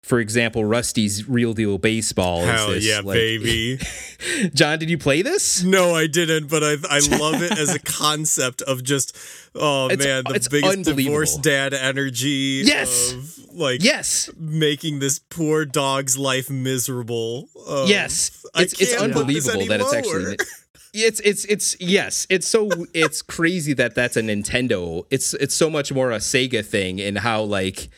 for 0.00 0.20
example, 0.20 0.64
Rusty's 0.64 1.28
Real 1.28 1.52
Deal 1.52 1.76
Baseball. 1.76 2.40
is 2.40 2.46
hell 2.46 2.70
this, 2.70 2.84
yeah 2.86 3.00
like- 3.00 3.14
baby 3.16 3.78
John, 4.54 4.78
did 4.78 4.88
you 4.88 4.96
play 4.96 5.20
this? 5.22 5.62
no 5.64 5.94
i 5.94 6.06
didn't 6.06 6.48
but 6.48 6.62
i 6.64 6.76
i 6.88 6.98
love 7.18 7.42
it 7.42 7.58
as 7.58 7.74
a 7.74 7.78
concept 7.78 8.62
of 8.62 8.82
just 8.82 9.14
oh 9.54 9.90
It's- 9.90 10.06
man 10.06 10.22
the 10.24 10.48
biggest 10.50 10.84
divorced 10.96 11.42
dad 11.42 11.74
energy 11.74 12.62
Yes. 12.64 13.12
of 13.12 13.38
like 13.54 13.82
Yes. 13.82 14.30
making 14.38 15.00
this 15.00 15.18
poor 15.18 15.64
dog's 15.66 16.16
life 16.16 16.48
miserable 16.48 17.48
Um, 17.68 17.88
Yes, 17.88 18.30
it's 18.54 18.80
it's 18.80 18.96
can't 18.96 19.12
put 19.12 19.26
this 19.26 19.46
unbelievable 19.48 19.66
that 19.66 19.80
it's 19.80 19.92
actually. 19.92 20.36
It's 20.95 21.20
it's 21.20 21.45
it's 21.45 21.76
yes, 21.80 22.26
it's 22.30 22.47
so 22.49 22.68
it's 22.95 23.22
crazy 23.22 23.72
that 23.74 23.95
that's 23.95 24.16
a 24.16 24.22
Nintendo. 24.22 25.05
It's 25.11 25.34
it's 25.34 25.55
so 25.55 25.68
much 25.70 25.93
more 25.93 26.11
a 26.11 26.16
Sega 26.18 26.64
thing 26.64 27.01
and 27.01 27.18
how 27.18 27.43
like 27.43 27.89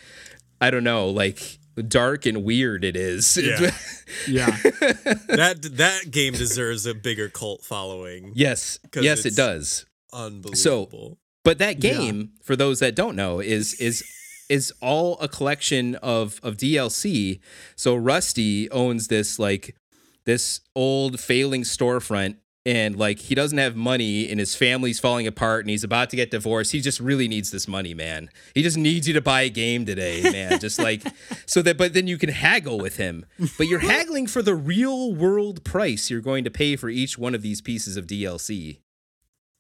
I 0.60 0.70
don't 0.70 0.84
know 0.84 1.08
like 1.08 1.58
dark 1.88 2.26
and 2.26 2.44
weird 2.44 2.84
it 2.84 2.96
is. 2.96 3.36
Yeah. 3.36 3.70
Yeah. 4.26 4.50
that 4.50 5.58
that 5.76 6.10
game 6.10 6.32
deserves 6.34 6.84
a 6.84 6.94
bigger 6.94 7.28
cult 7.28 7.62
following 7.64 8.32
yes 8.34 8.80
yes, 9.00 9.24
it 9.24 9.36
does. 9.36 9.86
unbelievable 10.12 10.56
so 10.56 11.18
But 11.44 11.58
that 11.58 11.78
game, 11.78 12.32
for 12.42 12.56
those 12.56 12.80
that 12.80 12.96
don't 12.96 13.14
know, 13.14 13.38
is 13.40 13.74
is 13.74 14.02
is 14.48 14.72
all 14.82 15.16
a 15.20 15.28
collection 15.28 15.94
of 16.02 16.40
of 16.42 16.56
DLC. 16.56 17.38
So 17.76 17.94
Rusty 17.94 18.68
owns 18.70 19.06
this 19.06 19.38
like 19.38 19.76
this 20.24 20.60
old 20.74 21.20
failing 21.20 21.62
storefront 21.62 22.36
and 22.66 22.94
like 22.96 23.18
he 23.20 23.34
doesn't 23.34 23.56
have 23.56 23.74
money 23.74 24.28
and 24.28 24.38
his 24.38 24.54
family's 24.54 25.00
falling 25.00 25.26
apart 25.26 25.60
and 25.64 25.70
he's 25.70 25.82
about 25.82 26.10
to 26.10 26.16
get 26.16 26.30
divorced 26.30 26.72
he 26.72 26.80
just 26.80 27.00
really 27.00 27.26
needs 27.26 27.50
this 27.50 27.66
money 27.66 27.94
man. 27.94 28.28
He 28.54 28.62
just 28.62 28.76
needs 28.76 29.08
you 29.08 29.14
to 29.14 29.20
buy 29.22 29.42
a 29.42 29.48
game 29.48 29.86
today 29.86 30.22
man 30.30 30.60
just 30.60 30.78
like 30.78 31.02
so 31.46 31.62
that 31.62 31.78
but 31.78 31.94
then 31.94 32.06
you 32.06 32.18
can 32.18 32.28
haggle 32.28 32.78
with 32.78 32.96
him. 32.98 33.24
But 33.56 33.66
you're 33.68 33.78
haggling 33.80 34.26
for 34.26 34.42
the 34.42 34.54
real 34.54 35.14
world 35.14 35.64
price 35.64 36.10
you're 36.10 36.20
going 36.20 36.44
to 36.44 36.50
pay 36.50 36.76
for 36.76 36.90
each 36.90 37.16
one 37.16 37.34
of 37.34 37.40
these 37.42 37.60
pieces 37.62 37.96
of 37.96 38.06
dlc 38.06 38.78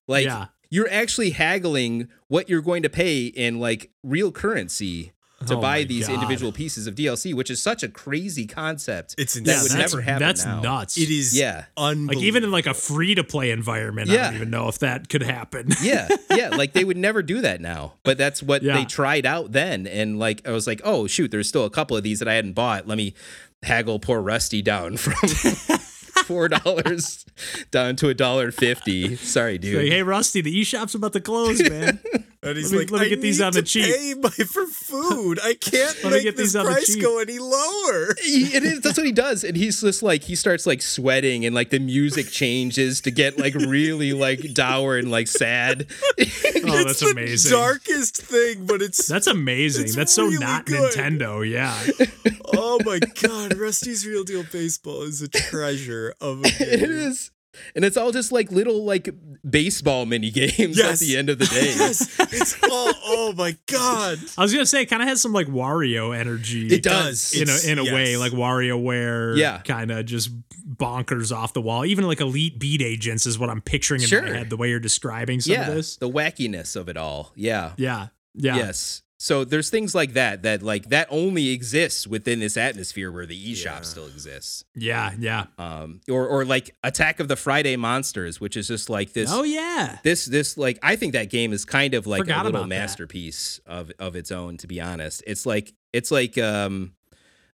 like 0.06 0.26
Yeah. 0.26 0.46
you're 0.68 0.90
actually 0.90 1.30
haggling 1.30 2.08
what 2.28 2.48
you're 2.50 2.60
going 2.62 2.82
to 2.82 2.90
pay 2.90 3.26
in 3.26 3.58
like 3.60 3.90
real 4.02 4.30
currency 4.30 5.12
to 5.46 5.56
Oh 5.56 5.60
buy 5.60 5.84
these 5.84 6.06
God. 6.06 6.14
individual 6.14 6.52
pieces 6.52 6.86
of 6.86 6.94
DLC, 6.94 7.32
which 7.32 7.50
is 7.50 7.62
such 7.62 7.82
a 7.82 7.88
crazy 7.88 8.46
concept. 8.46 9.14
It's 9.16 9.34
that 9.34 9.40
insane. 9.40 9.62
would 9.62 9.70
that's, 9.72 9.92
never 9.92 10.02
happen 10.02 10.26
That's 10.26 10.44
now. 10.44 10.60
nuts. 10.60 10.98
It 10.98 11.08
is 11.10 11.36
Yeah. 11.36 11.64
unbelievable. 11.78 12.14
like 12.14 12.24
even 12.24 12.44
in 12.44 12.50
like 12.50 12.66
a 12.66 12.74
free 12.74 13.14
to 13.14 13.24
play 13.24 13.50
environment, 13.50 14.10
I 14.10 14.16
don't 14.16 14.34
even 14.34 14.50
know 14.50 14.68
if 14.68 14.78
that 14.80 15.08
could 15.08 15.22
happen. 15.22 15.68
yeah, 15.82 16.08
yeah, 16.34 16.50
like 16.50 16.74
they 16.74 16.84
would 16.84 16.98
never 16.98 17.22
do 17.22 17.40
that 17.40 17.60
now. 17.62 17.94
But 18.02 18.18
that's 18.18 18.42
what 18.42 18.62
Yeah. 18.62 18.76
they 18.76 18.84
tried 18.84 19.24
out 19.24 19.52
then, 19.52 19.86
and 19.86 20.18
like 20.18 20.46
I 20.46 20.50
was 20.50 20.66
like, 20.66 20.82
oh 20.84 21.06
shoot, 21.06 21.30
there's 21.30 21.48
still 21.48 21.64
a 21.64 21.70
couple 21.70 21.96
of 21.96 22.02
these 22.02 22.18
that 22.18 22.28
I 22.28 22.34
hadn't 22.34 22.52
bought. 22.52 22.86
Let 22.86 22.98
me 22.98 23.14
haggle 23.62 23.98
poor 23.98 24.20
Rusty 24.20 24.60
down 24.62 24.96
from 24.98 25.14
four 26.24 26.48
dollars 26.48 27.24
down 27.70 27.96
to 27.96 28.08
a 28.08 28.14
dollar 28.14 28.50
fifty. 28.50 29.16
Sorry, 29.16 29.58
dude. 29.58 29.82
Like, 29.82 29.92
hey 29.92 30.02
Rusty, 30.02 30.40
the 30.40 30.60
eShop's 30.60 30.94
about 30.94 31.12
to 31.14 31.20
close, 31.20 31.60
man. 31.68 32.00
and 32.42 32.56
he's 32.56 32.72
let 32.72 32.78
me- 32.78 32.78
like, 32.84 32.90
let 32.90 33.00
me 33.02 33.08
get 33.10 33.20
these 33.20 33.40
on 33.40 33.52
the 33.52 33.62
cheap." 33.62 33.84
Pay 33.94 34.14
my, 34.14 34.30
for 34.30 34.66
food. 34.66 35.38
I 35.42 35.54
can't 35.60 36.02
Let 36.04 36.12
make 36.12 36.22
get 36.22 36.36
this 36.36 36.52
these 36.52 36.52
the 36.54 36.64
price 36.64 36.96
go 36.96 37.18
any 37.20 37.38
lower. 37.38 38.14
He- 38.22 38.54
it 38.56 38.62
is, 38.64 38.80
that's 38.80 38.96
what 38.96 39.06
he 39.06 39.12
does, 39.12 39.44
and 39.44 39.56
he's 39.56 39.80
just 39.80 40.02
like 40.02 40.22
he 40.22 40.34
starts 40.36 40.66
like 40.66 40.82
sweating, 40.82 41.44
and 41.44 41.54
like 41.54 41.70
the 41.70 41.78
music 41.78 42.28
changes 42.28 43.00
to 43.02 43.10
get 43.10 43.38
like 43.38 43.54
really 43.54 44.12
like 44.12 44.54
dour 44.54 44.96
and 44.96 45.10
like 45.10 45.28
sad. 45.28 45.86
Oh, 46.18 46.24
that's 46.84 47.02
it's 47.02 47.02
amazing. 47.02 47.50
The 47.50 47.56
darkest 47.56 48.16
thing, 48.22 48.66
but 48.66 48.82
it's 48.82 49.06
That's 49.06 49.26
amazing. 49.26 49.84
It's 49.84 49.94
That's 49.96 50.12
so 50.12 50.24
really 50.24 50.38
not 50.38 50.66
good. 50.66 50.92
Nintendo. 50.94 51.48
Yeah. 51.48 51.74
Oh 52.54 52.78
my 52.84 52.98
god, 53.22 53.56
Rusty's 53.56 54.06
Real 54.06 54.24
Deal 54.24 54.44
Baseball 54.50 55.02
is 55.02 55.22
a 55.22 55.28
treasure 55.28 56.14
of 56.20 56.40
a 56.44 56.50
game. 56.58 56.84
is, 56.90 57.30
and 57.74 57.84
it's 57.84 57.96
all 57.96 58.12
just 58.12 58.30
like 58.32 58.50
little 58.52 58.84
like 58.84 59.08
baseball 59.48 60.06
mini 60.06 60.30
games 60.30 60.78
at 60.80 60.98
the 60.98 61.16
end 61.16 61.28
of 61.30 61.38
the 61.38 61.46
day. 61.46 61.74
Yes, 61.76 62.16
it's 62.32 62.54
all. 62.62 62.92
Oh 63.12 63.32
my 63.36 63.56
god, 63.66 64.18
I 64.38 64.42
was 64.42 64.52
gonna 64.52 64.66
say, 64.66 64.82
it 64.82 64.86
kind 64.86 65.02
of 65.02 65.08
has 65.08 65.20
some 65.20 65.32
like 65.32 65.46
Wario 65.48 66.16
energy. 66.16 66.68
It 66.68 66.82
does. 66.82 67.32
in 67.34 67.48
a 67.48 67.72
in 67.72 67.78
a 67.88 67.92
way, 67.94 68.12
yes. 68.12 68.20
like 68.20 68.32
WarioWare. 68.32 69.36
Yeah. 69.36 69.58
kind 69.62 69.90
of 69.90 70.06
just 70.06 70.30
bonkers 70.68 71.34
off 71.36 71.52
the 71.52 71.60
wall. 71.60 71.84
Even 71.84 72.06
like 72.06 72.20
Elite 72.20 72.58
Beat 72.58 72.82
Agents 72.82 73.26
is 73.26 73.38
what 73.38 73.50
I'm 73.50 73.60
picturing 73.60 74.00
in 74.02 74.08
Sure. 74.08 74.22
my 74.22 74.28
head. 74.30 74.50
The 74.50 74.56
way 74.56 74.70
you're 74.70 74.78
describing 74.80 75.40
some 75.40 75.54
yeah, 75.54 75.68
of 75.68 75.74
this. 75.74 75.96
the 75.96 76.08
wackiness 76.08 76.76
of 76.76 76.88
it 76.88 76.96
all. 76.96 77.32
Yeah. 77.34 77.72
Yeah, 77.76 78.08
yeah, 78.34 78.56
Yes. 78.56 79.02
So 79.22 79.44
there's 79.44 79.68
things 79.68 79.94
like 79.94 80.14
that 80.14 80.44
that 80.44 80.62
like 80.62 80.88
that 80.88 81.06
only 81.10 81.50
exists 81.50 82.06
within 82.06 82.40
this 82.40 82.56
atmosphere 82.56 83.12
where 83.12 83.26
the 83.26 83.52
eShop 83.52 83.64
Yeah. 83.64 83.80
still 83.82 84.06
exists. 84.06 84.64
yeah, 84.74 85.12
yeah. 85.18 85.44
Um, 85.58 86.00
or 86.08 86.26
or 86.26 86.46
like 86.46 86.74
Attack 86.82 87.20
of 87.20 87.28
the 87.28 87.36
Friday 87.36 87.76
Monsters, 87.76 88.40
which 88.40 88.56
is 88.56 88.66
just 88.66 88.88
like 88.88 89.12
this. 89.12 89.28
Oh 89.30 89.42
yeah. 89.42 89.98
This 90.04 90.24
this 90.24 90.56
like 90.56 90.78
I 90.82 90.96
think 90.96 91.12
that 91.12 91.28
game 91.28 91.52
is 91.52 91.66
kind 91.66 91.92
of 91.92 92.06
like 92.06 92.20
Forgot 92.22 92.40
a 92.40 92.44
little 92.44 92.60
about 92.62 92.70
that. 92.70 92.78
masterpiece 92.80 93.60
of 93.66 93.92
of 93.98 94.16
its 94.16 94.32
own. 94.32 94.56
To 94.56 94.66
be 94.66 94.80
honest, 94.80 95.22
it's 95.26 95.44
like 95.44 95.74
it's 95.92 96.10
like 96.10 96.38
um 96.38 96.92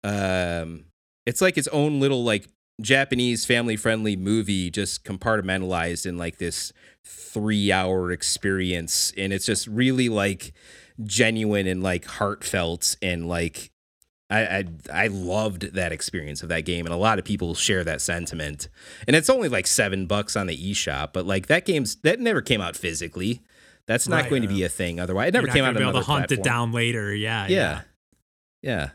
um 0.02 0.84
it's 1.26 1.42
like 1.42 1.58
its 1.58 1.68
own 1.68 2.00
little 2.00 2.24
like 2.24 2.48
Japanese 2.80 3.44
family 3.44 3.76
friendly 3.76 4.16
movie, 4.16 4.70
just 4.70 5.04
compartmentalized 5.04 6.06
in 6.06 6.16
like 6.16 6.38
this 6.38 6.72
three 7.04 7.70
hour 7.70 8.10
experience, 8.10 9.12
and 9.18 9.30
it's 9.32 9.44
just 9.44 9.66
really 9.66 10.08
like 10.08 10.54
genuine 11.04 11.66
and 11.66 11.82
like 11.82 12.04
heartfelt 12.04 12.96
and 13.02 13.28
like 13.28 13.70
I, 14.30 14.40
I 14.40 14.64
I 14.92 15.06
loved 15.08 15.74
that 15.74 15.90
experience 15.90 16.42
of 16.44 16.48
that 16.50 16.60
game, 16.64 16.86
and 16.86 16.94
a 16.94 16.98
lot 16.98 17.18
of 17.18 17.24
people 17.24 17.54
share 17.54 17.82
that 17.82 18.00
sentiment. 18.00 18.68
And 19.08 19.16
it's 19.16 19.28
only 19.28 19.48
like 19.48 19.66
seven 19.66 20.06
bucks 20.06 20.36
on 20.36 20.46
the 20.46 20.56
eShop, 20.56 21.12
but 21.12 21.26
like 21.26 21.48
that 21.48 21.64
game's 21.64 21.96
that 22.02 22.20
never 22.20 22.40
came 22.40 22.60
out 22.60 22.76
physically. 22.76 23.42
That's 23.86 24.06
not 24.06 24.22
Right. 24.22 24.30
going 24.30 24.42
to 24.42 24.48
uh, 24.48 24.52
be 24.52 24.62
a 24.62 24.68
thing 24.68 25.00
otherwise. 25.00 25.28
It 25.28 25.34
never 25.34 25.48
came 25.48 25.64
out 25.64 25.74
be 25.76 25.82
able 25.82 25.94
to 25.94 26.02
hunt 26.02 26.30
it 26.30 26.44
down 26.44 26.70
later. 26.70 27.12
Yeah, 27.12 27.48
yeah. 27.48 27.56
Yeah, 27.58 27.80
yeah. 28.62 28.90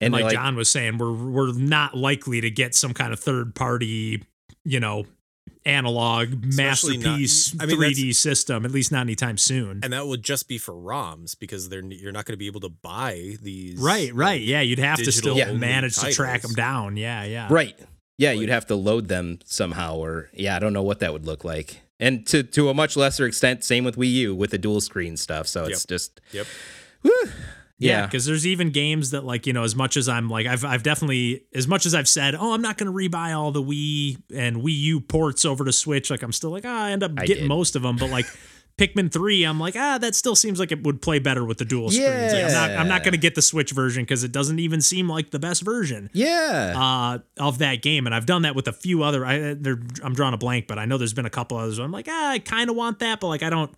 And 0.00 0.12
like, 0.12 0.30
John 0.30 0.54
was 0.54 0.68
saying, 0.68 0.98
we're 0.98 1.12
we're 1.12 1.52
not 1.52 1.96
likely 1.96 2.40
to 2.42 2.50
get 2.50 2.74
some 2.76 2.94
kind 2.94 3.12
of 3.12 3.18
third 3.18 3.54
party, 3.56 4.22
you 4.62 4.78
know, 4.78 5.06
analog 5.66 6.46
Especially 6.48 6.96
not- 6.96 7.18
masterpiece 7.18 7.54
I 7.60 7.66
mean, 7.66 7.76
3D 7.76 8.14
system. 8.14 8.64
At 8.64 8.70
least 8.70 8.92
not 8.92 9.00
anytime 9.00 9.36
soon. 9.36 9.80
and 9.82 9.92
that 9.92 10.06
would 10.06 10.22
just 10.22 10.48
be 10.48 10.58
for 10.58 10.72
ROMs 10.74 11.38
because 11.38 11.68
they're 11.68 11.84
you're 11.84 12.12
not 12.12 12.24
going 12.24 12.34
to 12.34 12.38
be 12.38 12.46
able 12.46 12.60
to 12.60 12.68
buy 12.68 13.36
these. 13.42 13.78
Right, 13.80 14.14
right. 14.14 14.40
Yeah, 14.40 14.60
you'd 14.60 14.78
have 14.78 14.98
to 14.98 15.12
still 15.12 15.40
only 15.40 15.58
manage 15.58 15.96
to 15.96 16.12
track 16.12 16.42
them 16.42 16.52
down. 16.54 16.96
Yeah, 16.96 17.24
yeah. 17.24 17.48
right. 17.50 17.76
Yeah, 18.18 18.30
Like- 18.30 18.40
you'd 18.40 18.48
have 18.48 18.66
to 18.68 18.76
load 18.76 19.08
them 19.08 19.40
somehow, 19.44 19.96
or 19.96 20.30
yeah, 20.32 20.56
I 20.56 20.58
don't 20.58 20.72
know 20.72 20.82
what 20.82 21.00
that 21.00 21.12
would 21.12 21.26
look 21.26 21.44
like. 21.44 21.80
And 22.00 22.26
to 22.28 22.42
to 22.42 22.68
a 22.68 22.74
much 22.74 22.96
lesser 22.96 23.26
extent, 23.26 23.64
same 23.64 23.84
with 23.84 23.96
Wii 23.96 24.10
U 24.12 24.34
with 24.34 24.50
the 24.50 24.58
dual 24.58 24.80
screen 24.80 25.16
stuff. 25.16 25.46
So 25.48 25.64
it's 25.64 25.84
just 25.84 26.20
Yep. 26.32 26.46
whew. 27.02 27.28
Yeah, 27.78 28.00
yeah, 28.00 28.06
because 28.06 28.24
there's 28.24 28.46
even 28.46 28.70
games 28.70 29.10
that 29.10 29.24
like 29.24 29.46
you 29.46 29.52
know 29.52 29.62
as 29.62 29.76
much 29.76 29.98
as 29.98 30.08
I'm 30.08 30.30
like 30.30 30.46
I've 30.46 30.64
I've 30.64 30.82
definitely 30.82 31.44
as 31.54 31.68
much 31.68 31.84
as 31.84 31.94
I've 31.94 32.08
said 32.08 32.34
oh 32.34 32.54
I'm 32.54 32.62
not 32.62 32.78
gonna 32.78 32.92
rebuy 32.92 33.36
all 33.36 33.52
the 33.52 33.62
Wii 33.62 34.16
and 34.34 34.58
Wii 34.58 34.78
U 34.78 35.00
ports 35.00 35.44
over 35.44 35.62
to 35.62 35.72
Switch 35.72 36.10
like 36.10 36.22
I'm 36.22 36.32
still 36.32 36.50
like 36.50 36.64
ah 36.66 36.84
I 36.84 36.92
end 36.92 37.02
up 37.02 37.12
I 37.18 37.26
getting 37.26 37.44
did. 37.44 37.48
most 37.48 37.76
of 37.76 37.82
them 37.82 37.96
but 37.96 38.08
like 38.08 38.24
Pikmin 38.78 39.12
three 39.12 39.44
I'm 39.44 39.60
like 39.60 39.76
ah 39.76 39.98
that 39.98 40.14
still 40.14 40.34
seems 40.34 40.58
like 40.58 40.72
it 40.72 40.84
would 40.84 41.02
play 41.02 41.18
better 41.18 41.44
with 41.44 41.58
the 41.58 41.66
dual 41.66 41.90
screens 41.90 42.32
like, 42.32 42.44
I'm 42.44 42.52
not 42.52 42.70
I'm 42.70 42.88
not 42.88 43.04
gonna 43.04 43.18
get 43.18 43.34
the 43.34 43.42
Switch 43.42 43.72
version 43.72 44.04
because 44.04 44.24
it 44.24 44.32
doesn't 44.32 44.58
even 44.58 44.80
seem 44.80 45.06
like 45.06 45.30
the 45.30 45.38
best 45.38 45.62
version 45.62 46.08
yeah. 46.14 46.72
uh, 46.76 47.18
of 47.38 47.58
that 47.58 47.82
game, 47.82 48.06
and 48.06 48.14
I've 48.14 48.26
done 48.26 48.42
that 48.42 48.54
with 48.54 48.68
a 48.68 48.72
few 48.72 49.02
other. 49.02 49.24
I, 49.24 49.34
I'm 49.34 50.14
drawing 50.14 50.34
a 50.34 50.38
blank, 50.38 50.66
but 50.66 50.78
I 50.78 50.84
know 50.84 50.98
there's 50.98 51.14
been 51.14 51.26
a 51.26 51.30
couple 51.30 51.56
others. 51.56 51.78
Where 51.78 51.84
I'm 51.84 51.92
like, 51.92 52.08
ah, 52.08 52.30
I 52.30 52.38
kind 52.38 52.70
of 52.70 52.76
want 52.76 52.98
that, 53.00 53.20
but 53.20 53.28
like 53.28 53.42
I 53.42 53.50
don't. 53.50 53.70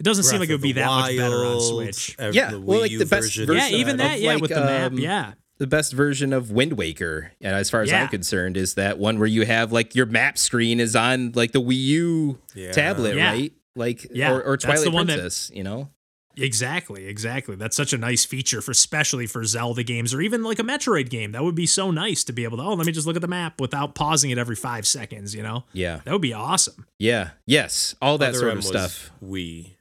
It 0.00 0.02
doesn't 0.02 0.24
seem 0.24 0.40
like 0.40 0.48
it 0.48 0.52
would 0.52 0.62
be 0.62 0.72
the 0.72 0.80
that 0.80 0.86
much 0.88 1.16
better 1.16 1.44
on 1.44 1.60
Switch. 1.60 2.16
ev- 2.18 2.34
Yeah, 2.34 2.50
the 2.52 2.60
well, 2.60 2.80
like 2.80 2.90
U 2.90 2.98
the 2.98 3.04
best 3.06 3.26
version. 3.26 3.46
version 3.46 3.70
Yeah, 3.70 3.76
even 3.78 3.92
of, 3.92 3.98
that. 3.98 4.20
Yeah, 4.20 4.32
like, 4.32 4.40
with 4.42 4.50
the 4.50 4.60
map. 4.60 4.92
um, 4.92 4.98
Yeah, 4.98 5.32
the 5.58 5.66
best 5.66 5.92
version 5.92 6.32
of 6.32 6.50
Wind 6.50 6.72
Waker, 6.72 7.32
and 7.40 7.54
as 7.54 7.68
far 7.70 7.82
as 7.82 7.90
Yeah. 7.90 8.02
I'm 8.02 8.08
concerned, 8.08 8.56
is 8.56 8.74
that 8.74 8.98
one 8.98 9.18
where 9.18 9.28
you 9.28 9.44
have 9.44 9.72
like 9.72 9.94
your 9.94 10.06
map 10.06 10.38
screen 10.38 10.80
is 10.80 10.96
on 10.96 11.32
like 11.34 11.52
the 11.52 11.60
Wii 11.60 11.76
U 11.76 12.38
Yeah. 12.54 12.72
tablet, 12.72 13.14
Yeah. 13.16 13.30
right? 13.30 13.52
Like 13.76 14.06
Yeah, 14.12 14.32
or, 14.32 14.42
or 14.42 14.56
that's 14.56 14.64
the 14.64 14.72
Twilight 14.72 14.92
one 14.92 15.06
that- 15.08 15.18
Princess, 15.20 15.50
you 15.54 15.62
know? 15.62 15.90
exactly, 16.36 17.06
exactly. 17.06 17.54
That's 17.56 17.76
such 17.76 17.92
a 17.92 17.98
nice 17.98 18.24
feature 18.24 18.62
for, 18.62 18.70
especially 18.70 19.26
for 19.26 19.44
Zelda 19.44 19.82
games 19.82 20.14
or 20.14 20.20
even 20.22 20.42
like 20.42 20.58
a 20.58 20.62
Metroid 20.62 21.10
game. 21.10 21.32
That 21.32 21.44
would 21.44 21.54
be 21.54 21.66
so 21.66 21.90
nice 21.90 22.24
to 22.24 22.32
be 22.32 22.44
able 22.44 22.56
to. 22.58 22.62
Oh, 22.62 22.72
let 22.74 22.86
me 22.86 22.92
just 22.92 23.06
look 23.06 23.16
at 23.16 23.22
the 23.22 23.28
map 23.28 23.60
without 23.60 23.94
pausing 23.94 24.30
it 24.30 24.38
every 24.38 24.56
five 24.56 24.86
seconds. 24.86 25.34
You 25.34 25.42
know, 25.42 25.64
Yeah, 25.74 26.00
that 26.04 26.12
would 26.12 26.22
be 26.22 26.32
awesome. 26.32 26.86
yeah, 26.98 27.30
yes, 27.46 27.94
all 28.00 28.16
that 28.18 28.30
Other 28.30 28.38
sort 28.38 28.52
M 28.52 28.58
of 28.58 28.64
stuff. 28.64 29.10
Wii, 29.22 29.72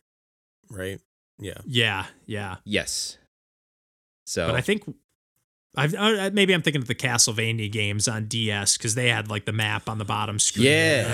right? 0.70 1.00
Yeah. 1.40 1.60
Yeah, 1.66 2.06
yeah. 2.26 2.58
Yes. 2.66 3.18
So 4.26 4.48
But 4.48 4.56
I 4.56 4.62
think 4.62 4.84
I've 5.76 5.94
uh, 5.96 6.30
maybe 6.34 6.54
I'm 6.54 6.62
thinking 6.62 6.82
of 6.82 6.88
the 6.88 6.96
Castlevania 6.96 7.72
games 7.72 8.08
on 8.08 8.26
DS 8.26 8.78
because 8.78 8.96
they 8.96 9.10
had 9.10 9.30
like 9.30 9.46
the 9.46 9.54
map 9.54 9.88
on 9.90 9.98
the 9.98 10.06
bottom 10.06 10.40
screen, 10.40 10.66
Yeah. 10.68 11.06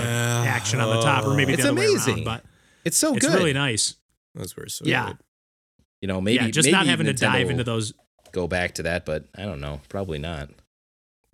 uh, 0.43 0.45
action 0.47 0.79
on 0.79 0.95
the 0.95 1.01
top, 1.01 1.25
or 1.25 1.33
maybe 1.35 1.53
It's 1.53 1.63
the 1.63 1.69
other 1.69 1.79
way 1.79 1.87
amazing. 1.87 2.15
around. 2.15 2.23
But 2.25 2.45
it's 2.83 2.97
so 2.97 3.15
it's 3.15 3.25
good. 3.25 3.35
really 3.35 3.53
nice. 3.53 3.95
Those 4.33 4.55
were 4.55 4.67
so 4.67 4.85
Yeah. 4.85 5.07
good. 5.07 5.17
you 6.01 6.07
know, 6.07 6.21
maybe 6.21 6.45
yeah, 6.45 6.51
just 6.51 6.65
maybe 6.67 6.73
not 6.73 6.85
having 6.87 7.05
to 7.07 7.13
dive 7.13 7.49
into 7.49 7.63
those. 7.63 7.93
Go 8.31 8.47
back 8.47 8.75
to 8.75 8.83
that, 8.83 9.05
but 9.05 9.25
I 9.35 9.43
don't 9.43 9.61
know. 9.61 9.81
Probably 9.89 10.19
not. 10.19 10.49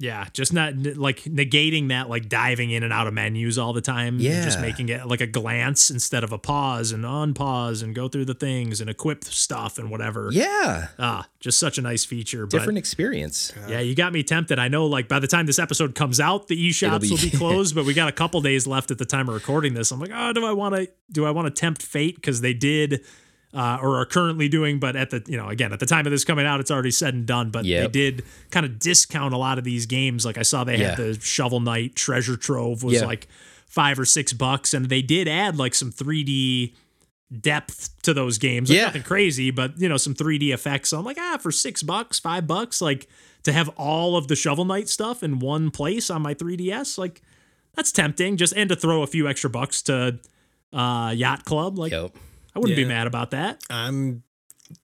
Yeah, 0.01 0.25
just 0.33 0.51
not 0.51 0.73
like 0.75 1.19
negating 1.25 1.89
that, 1.89 2.09
like 2.09 2.27
diving 2.27 2.71
in 2.71 2.81
and 2.83 2.91
out 2.91 3.05
of 3.07 3.13
menus 3.13 3.57
all 3.59 3.71
the 3.71 3.81
time. 3.81 4.15
and 4.15 4.21
just 4.43 4.59
making 4.59 4.89
it 4.89 5.05
like 5.05 5.21
a 5.21 5.27
glance 5.27 5.89
instead 5.91 6.23
of 6.23 6.31
a 6.31 6.37
pause 6.39 6.91
and 6.91 7.03
unpause 7.05 7.83
and 7.83 7.93
go 7.93 8.07
through 8.07 8.25
the 8.25 8.33
things 8.33 8.81
and 8.81 8.89
equip 8.89 9.23
stuff 9.23 9.77
and 9.77 9.91
whatever. 9.91 10.29
Yeah, 10.31 10.87
Ah, 10.97 11.27
just 11.39 11.59
such 11.59 11.77
a 11.77 11.81
nice 11.81 12.03
feature. 12.03 12.45
But 12.47 12.51
different 12.57 12.79
experience. 12.79 13.53
Yeah, 13.69 13.79
you 13.79 13.93
got 13.95 14.11
me 14.11 14.23
tempted. 14.23 14.57
I 14.57 14.67
know, 14.69 14.87
like 14.87 15.07
by 15.07 15.19
the 15.19 15.27
time 15.27 15.45
this 15.45 15.59
episode 15.59 15.93
comes 15.93 16.19
out, 16.19 16.47
the 16.47 16.57
eShops 16.69 16.83
It'll 16.87 16.99
be- 16.99 17.09
will 17.11 17.17
be 17.17 17.29
closed, 17.37 17.75
but 17.75 17.85
we 17.85 17.93
got 17.93 18.09
a 18.09 18.11
couple 18.11 18.41
days 18.41 18.65
left 18.65 18.89
at 18.91 18.97
the 18.97 19.05
time 19.05 19.29
of 19.29 19.35
recording 19.35 19.75
this. 19.75 19.91
I'm 19.91 19.99
like, 19.99 20.11
oh, 20.13 20.33
do 20.33 20.45
I 20.45 20.51
want 20.51 20.75
to? 20.75 20.89
Do 21.11 21.25
I 21.25 21.31
want 21.31 21.45
to 21.53 21.59
tempt 21.59 21.83
fate 21.83 22.15
because 22.15 22.41
they 22.41 22.53
did, 22.53 23.05
uh, 23.53 23.77
or 23.81 23.97
are 23.99 24.05
currently 24.05 24.47
doing? 24.49 24.79
But 24.79 24.95
at 24.95 25.09
the, 25.09 25.23
you 25.27 25.37
know, 25.37 25.49
again, 25.49 25.73
at 25.73 25.79
the 25.79 25.85
time 25.85 26.05
of 26.05 26.11
this 26.11 26.23
coming 26.23 26.45
out, 26.45 26.59
it's 26.59 26.71
already 26.71 26.91
said 26.91 27.13
and 27.13 27.25
done. 27.25 27.49
But 27.49 27.65
Yep. 27.65 27.91
they 27.93 28.11
did 28.11 28.23
kind 28.49 28.65
of 28.65 28.79
discount 28.79 29.33
a 29.33 29.37
lot 29.37 29.57
of 29.57 29.63
these 29.63 29.85
games. 29.85 30.25
Like 30.25 30.37
I 30.37 30.43
saw 30.43 30.63
they 30.63 30.77
had 30.77 30.97
the 30.97 31.19
Shovel 31.21 31.59
Knight 31.59 31.95
Treasure 31.95 32.37
Trove 32.37 32.83
was 32.83 32.95
Yeah. 32.95 33.05
like 33.05 33.27
five 33.67 33.97
or 33.99 34.05
six 34.05 34.33
bucks, 34.33 34.73
and 34.73 34.87
they 34.87 35.01
did 35.01 35.27
add 35.27 35.57
like 35.57 35.73
some 35.75 35.91
3D 35.91 36.73
depth 37.39 37.89
to 38.03 38.13
those 38.13 38.37
games. 38.37 38.69
Like, 38.69 38.77
Yeah. 38.77 38.85
nothing 38.87 39.03
crazy, 39.03 39.51
but 39.51 39.79
you 39.79 39.87
know, 39.87 39.97
some 39.97 40.13
3D 40.13 40.51
effects. 40.51 40.89
So 40.89 40.99
I'm 40.99 41.05
like, 41.05 41.17
ah, 41.19 41.37
for 41.41 41.51
six 41.51 41.81
bucks, 41.81 42.19
five 42.19 42.45
bucks, 42.47 42.81
like 42.81 43.07
to 43.43 43.53
have 43.53 43.69
all 43.69 44.17
of 44.17 44.27
the 44.27 44.35
Shovel 44.35 44.65
Knight 44.65 44.89
stuff 44.89 45.23
in 45.23 45.39
one 45.39 45.71
place 45.71 46.09
on 46.09 46.21
my 46.21 46.33
3DS, 46.33 46.97
like 46.97 47.21
that's 47.73 47.91
tempting. 47.91 48.35
Just 48.35 48.53
and 48.55 48.67
to 48.69 48.75
throw 48.75 49.01
a 49.01 49.07
few 49.07 49.27
extra 49.29 49.49
bucks 49.49 49.81
to 49.83 50.19
uh, 50.73 51.13
Yacht 51.15 51.45
Club, 51.45 51.77
like 51.79 51.91
Yep. 51.93 52.11
I 52.55 52.59
wouldn't 52.59 52.75
be 52.75 52.85
mad 52.85 53.07
about 53.07 53.31
that. 53.31 53.61
I'm 53.69 54.23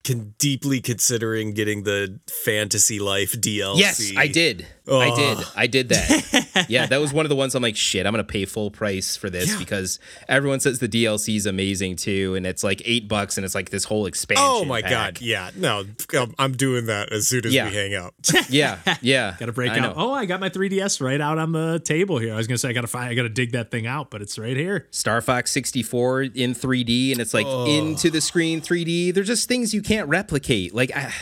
con- 0.03 0.33
deeply 0.37 0.81
considering 0.81 1.53
getting 1.53 1.83
the 1.83 2.19
Fantasy 2.45 2.99
Life 2.99 3.33
DLC. 3.33 3.77
Yes, 3.79 4.11
I 4.15 4.27
did. 4.27 4.67
I 4.89 5.15
did. 5.15 5.37
Oh. 5.39 5.53
I 5.55 5.67
did 5.67 5.89
that. 5.89 6.65
yeah, 6.69 6.85
that 6.85 6.99
was 7.01 7.11
one 7.13 7.25
of 7.25 7.29
the 7.29 7.35
ones 7.35 7.55
I'm 7.55 7.61
like, 7.63 7.75
shit, 7.75 8.05
I'm 8.05 8.13
gonna 8.13 8.23
pay 8.23 8.45
full 8.45 8.71
price 8.71 9.15
for 9.17 9.29
this 9.29 9.49
Yeah. 9.51 9.59
because 9.59 9.99
everyone 10.27 10.59
says 10.59 10.79
the 10.79 10.87
DLC 10.87 11.35
is 11.35 11.45
amazing 11.45 11.97
too, 11.97 12.35
and 12.35 12.45
it's 12.47 12.63
like 12.63 12.81
eight 12.85 13.07
bucks, 13.07 13.37
and 13.37 13.45
it's 13.45 13.55
like 13.55 13.69
this 13.69 13.83
whole 13.83 14.05
expansion. 14.05 14.45
Oh 14.47 14.65
my 14.65 14.81
pack. 14.81 14.91
god, 15.15 15.21
yeah. 15.21 15.51
No, 15.55 15.83
I'm- 16.13 16.33
I'm 16.39 16.51
doing 16.53 16.85
that 16.87 17.11
as 17.11 17.27
soon 17.27 17.45
as 17.45 17.53
Yeah. 17.53 17.69
we 17.69 17.75
hang 17.75 17.95
out. 17.95 18.13
Yeah, 18.49 18.79
yeah. 19.01 19.35
Got 19.39 19.47
to 19.47 19.51
break 19.51 19.71
I 19.71 19.79
out. 19.79 19.81
know. 19.81 19.93
Oh, 19.97 20.13
I 20.13 20.25
got 20.25 20.39
my 20.39 20.49
3DS 20.49 21.01
right 21.01 21.19
out 21.19 21.37
on 21.37 21.51
the 21.51 21.79
table 21.79 22.17
here. 22.17 22.33
I 22.33 22.37
was 22.37 22.47
gonna 22.47 22.57
say 22.57 22.69
I 22.69 22.73
gotta 22.73 22.87
find, 22.87 23.09
I 23.09 23.13
gotta 23.15 23.29
dig 23.29 23.51
that 23.51 23.71
thing 23.71 23.87
out, 23.87 24.09
but 24.09 24.21
it's 24.21 24.39
right 24.39 24.55
here. 24.55 24.87
Star 24.91 25.19
Fox 25.21 25.51
64 25.51 26.21
in 26.23 26.53
3D, 26.53 27.11
and 27.11 27.19
it's 27.19 27.33
like 27.33 27.45
Oh. 27.47 27.65
into 27.65 28.09
the 28.09 28.21
screen 28.21 28.61
3D. 28.61 29.11
There's 29.13 29.27
just 29.27 29.47
things 29.47 29.73
you 29.73 29.81
can't 29.81 30.07
replicate. 30.07 30.73
Like, 30.73 30.95
I, 30.95 31.13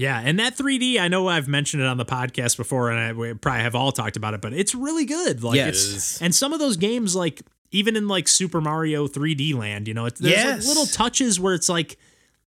Yeah, 0.00 0.20
and 0.24 0.38
that 0.40 0.56
3D, 0.56 0.98
I 0.98 1.08
know 1.08 1.28
I've 1.28 1.46
mentioned 1.48 1.82
it 1.82 1.86
on 1.86 1.96
the 1.98 2.04
podcast 2.06 2.56
before, 2.56 2.90
and 2.90 2.98
I 2.98 3.12
we 3.12 3.34
probably 3.34 3.62
have 3.62 3.74
all 3.74 3.92
talked 3.92 4.16
about 4.16 4.34
it, 4.34 4.40
but 4.40 4.52
it's 4.52 4.74
really 4.74 5.04
good. 5.04 5.42
Like, 5.42 5.56
Yes. 5.56 5.76
it's 5.94 6.22
and 6.22 6.34
some 6.34 6.52
of 6.52 6.58
those 6.58 6.76
games, 6.76 7.14
like 7.14 7.42
even 7.70 7.96
in 7.96 8.08
like 8.08 8.26
Super 8.26 8.60
Mario 8.60 9.06
3D 9.06 9.54
Land, 9.54 9.86
you 9.88 9.94
know, 9.94 10.06
it's 10.06 10.18
there's 10.20 10.34
Yes. 10.34 10.58
like 10.60 10.68
little 10.68 10.86
touches 10.86 11.38
where 11.38 11.54
it's 11.54 11.68
like, 11.68 11.98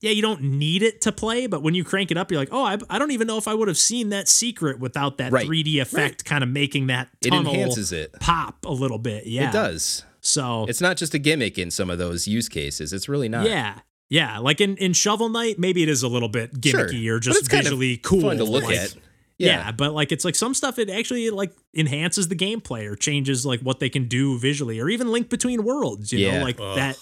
yeah, 0.01 0.11
you 0.11 0.23
don't 0.23 0.43
need 0.43 0.83
it 0.83 1.01
to 1.03 1.13
play, 1.13 1.47
but 1.47 1.63
when 1.63 1.75
you 1.75 1.85
crank 1.85 2.11
it 2.11 2.17
up, 2.17 2.31
you're 2.31 2.41
like, 2.41 2.49
oh, 2.53 2.65
I, 2.65 2.79
I 2.91 2.99
don't 2.99 3.11
even 3.13 3.27
know 3.27 3.39
if 3.39 3.47
I 3.47 3.55
would 3.55 3.69
have 3.69 3.77
seen 3.79 4.09
that 4.11 4.29
secret 4.29 4.79
without 4.81 5.19
that 5.19 5.31
Right. 5.33 5.47
3D 5.47 5.81
effect, 5.81 6.25
kind 6.25 6.43
of 6.43 6.51
making 6.51 6.87
that 6.89 7.09
it 7.25 7.33
enhances 7.35 7.93
it. 7.93 8.13
pop 8.21 8.65
a 8.65 8.73
little 8.73 8.99
bit. 8.99 9.27
Yeah, 9.27 9.51
It 9.51 9.53
does. 9.53 10.05
So 10.21 10.67
It's 10.69 10.81
not 10.81 10.97
just 10.97 11.15
a 11.15 11.19
gimmick 11.19 11.59
in 11.59 11.71
some 11.73 11.91
of 11.91 11.99
those 11.99 12.27
use 12.29 12.49
cases. 12.49 12.93
It's 12.93 13.09
really 13.09 13.29
not. 13.29 13.47
yeah. 13.47 13.81
Yeah, 14.13 14.41
like 14.41 14.61
in, 14.61 14.77
in 14.77 14.93
Shovel 14.93 15.31
Knight, 15.31 15.59
maybe 15.59 15.83
it 15.83 15.89
is 15.89 16.03
a 16.03 16.09
little 16.09 16.29
bit 16.29 16.51
Sure. 16.63 16.85
gimmicky 16.87 17.09
or 17.09 17.17
But 17.17 17.23
just 17.23 17.39
it's 17.39 17.49
kind 17.49 17.61
of 17.61 17.65
visually 17.71 17.97
cool. 17.97 18.21
Fun 18.21 18.37
to 18.37 18.45
look 18.45 18.65
like- 18.65 18.77
at. 18.77 18.95
Yeah. 19.39 19.73
but 19.73 19.93
like 19.95 20.13
it's 20.13 20.25
like 20.25 20.35
some 20.37 20.53
stuff 20.55 20.79
it 20.79 20.91
actually 20.91 21.31
like 21.31 21.51
enhances 21.75 22.29
the 22.29 22.37
gameplay 22.37 22.85
or 22.89 22.95
changes 22.95 23.45
like 23.47 23.61
what 23.61 23.81
they 23.81 23.89
can 23.89 24.07
do 24.07 24.39
visually 24.39 24.79
or 24.79 24.89
even 24.91 25.11
link 25.11 25.31
between 25.31 25.65
worlds, 25.65 26.13
you 26.13 26.19
Yeah. 26.27 26.39
know, 26.39 26.45
like 26.45 26.61
Ugh. 26.61 26.77
that. 26.77 26.97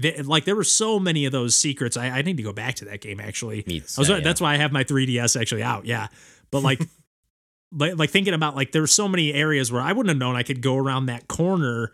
th- 0.00 0.24
like 0.26 0.44
there 0.44 0.54
were 0.54 0.62
so 0.62 1.00
many 1.00 1.24
of 1.24 1.32
those 1.32 1.58
secrets. 1.58 1.96
I, 1.96 2.08
I 2.10 2.22
need 2.22 2.36
to 2.36 2.42
go 2.42 2.52
back 2.52 2.74
to 2.76 2.84
that 2.84 3.00
game 3.00 3.18
actually. 3.18 3.64
Me 3.66 3.78
I 3.80 3.82
was, 3.98 4.06
too, 4.08 4.14
yeah. 4.14 4.20
That's 4.20 4.40
why 4.42 4.52
I 4.52 4.58
have 4.58 4.72
my 4.72 4.84
3DS 4.84 5.40
actually 5.40 5.62
out. 5.62 5.86
Yeah, 5.86 6.08
but 6.50 6.62
like, 6.62 6.80
like, 7.72 7.96
like 7.96 8.10
thinking 8.10 8.34
about 8.34 8.54
like 8.54 8.72
there 8.72 8.82
were 8.82 8.86
so 8.86 9.08
many 9.08 9.32
areas 9.32 9.72
where 9.72 9.80
I 9.82 9.92
wouldn't 9.92 10.10
have 10.10 10.18
known 10.18 10.36
I 10.36 10.42
could 10.42 10.60
go 10.60 10.76
around 10.76 11.06
that 11.06 11.26
corner 11.28 11.92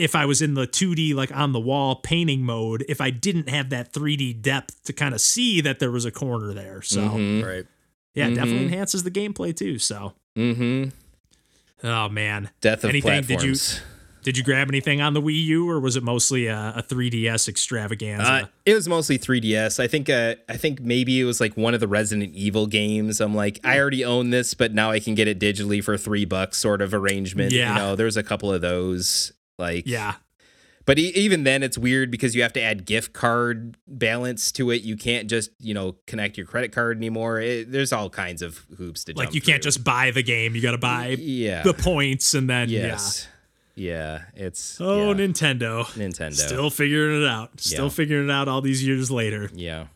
if 0.00 0.14
I 0.14 0.24
was 0.26 0.40
in 0.42 0.54
the 0.54 0.66
2D 0.66 1.14
like 1.14 1.34
on 1.36 1.52
the 1.52 1.60
wall 1.60 1.96
painting 1.96 2.42
mode. 2.42 2.84
If 2.88 3.00
I 3.00 3.10
didn't 3.10 3.48
have 3.48 3.70
that 3.70 3.92
3D 3.92 4.40
depth 4.42 4.82
to 4.84 4.92
kind 4.92 5.14
of 5.14 5.20
see 5.20 5.60
that 5.60 5.78
there 5.78 5.90
was 5.90 6.04
a 6.04 6.10
corner 6.10 6.52
there. 6.54 6.82
So 6.82 7.00
Mhm. 7.02 7.44
Right. 7.44 7.66
yeah, 8.14 8.28
it 8.28 8.34
definitely 8.34 8.64
enhances 8.64 9.02
the 9.02 9.10
gameplay 9.10 9.54
too. 9.56 9.78
So 9.78 10.14
Mm-hmm. 10.38 10.90
oh 11.86 12.08
man, 12.08 12.50
Death 12.60 12.84
of 12.84 12.90
Anything, 12.90 13.22
did 13.24 13.42
you- 13.42 13.54
did 14.22 14.36
you 14.36 14.44
grab 14.44 14.68
anything 14.68 15.00
on 15.00 15.14
the 15.14 15.22
Wii 15.22 15.44
U 15.46 15.70
or 15.70 15.80
was 15.80 15.96
it 15.96 16.02
mostly 16.02 16.46
a, 16.46 16.74
a 16.76 16.82
3DS 16.82 17.48
extravaganza? 17.48 18.30
Uh, 18.30 18.46
it 18.66 18.74
was 18.74 18.86
mostly 18.86 19.18
3DS. 19.18 19.80
I 19.82 19.86
think. 19.86 20.10
Uh, 20.10 20.34
I 20.46 20.58
think 20.58 20.80
maybe 20.82 21.18
it 21.18 21.24
was 21.24 21.40
like 21.40 21.56
one 21.56 21.72
of 21.72 21.80
the 21.80 21.88
Resident 21.88 22.34
Evil 22.34 22.66
games. 22.66 23.18
I'm 23.22 23.34
like, 23.34 23.58
I 23.64 23.78
already 23.80 24.04
own 24.04 24.28
this, 24.28 24.52
but 24.52 24.74
now 24.74 24.90
I 24.90 25.00
can 25.00 25.14
get 25.14 25.26
it 25.26 25.40
digitally 25.40 25.82
for 25.82 25.96
three 25.96 26.26
bucks, 26.26 26.58
sort 26.58 26.82
of 26.82 26.92
arrangement. 26.92 27.52
Yeah. 27.52 27.72
You 27.72 27.78
know, 27.80 27.96
there's 27.96 28.18
a 28.18 28.22
couple 28.22 28.52
of 28.52 28.60
those. 28.60 29.32
Like, 29.60 29.84
yeah, 29.86 30.14
But 30.86 30.98
e- 30.98 31.12
even 31.14 31.44
then, 31.44 31.62
it's 31.62 31.78
weird 31.78 32.10
because 32.10 32.34
you 32.34 32.42
have 32.42 32.52
to 32.54 32.60
add 32.62 32.84
gift 32.86 33.12
card 33.12 33.76
balance 33.86 34.50
to 34.52 34.70
it. 34.72 34.82
You 34.82 34.96
can't 34.96 35.28
just 35.30 35.50
you 35.60 35.74
know 35.74 35.96
connect 36.06 36.36
your 36.36 36.46
credit 36.46 36.72
card 36.72 36.96
anymore. 36.96 37.40
It, 37.40 37.70
there's 37.70 37.92
all 37.92 38.10
kinds 38.10 38.42
of 38.42 38.58
hoops 38.78 39.04
to 39.04 39.12
like 39.14 39.34
you 39.34 39.40
can't 39.40 39.62
through. 39.62 39.68
just 39.70 39.84
buy 39.84 40.10
the 40.10 40.22
game. 40.22 40.56
You 40.56 40.62
got 40.62 40.72
to 40.72 40.78
buy 40.78 41.16
yeah 41.20 41.62
the 41.62 41.74
points 41.74 42.34
and 42.34 42.48
then 42.50 42.68
yes 42.70 43.28
yeah, 43.76 44.22
it's. 44.34 44.78
Oh, 44.78 45.12
yeah. 45.12 45.14
Nintendo. 45.26 45.84
Nintendo 45.94 46.34
Still 46.34 46.68
figuring 46.68 47.22
it 47.22 47.26
out. 47.28 47.58
Still 47.60 47.84
Yeah. 47.84 47.88
figuring 47.90 48.24
it 48.28 48.30
out 48.30 48.46
all 48.46 48.60
these 48.60 48.84
years 48.84 49.10
later. 49.10 49.48
yeah 49.54 49.86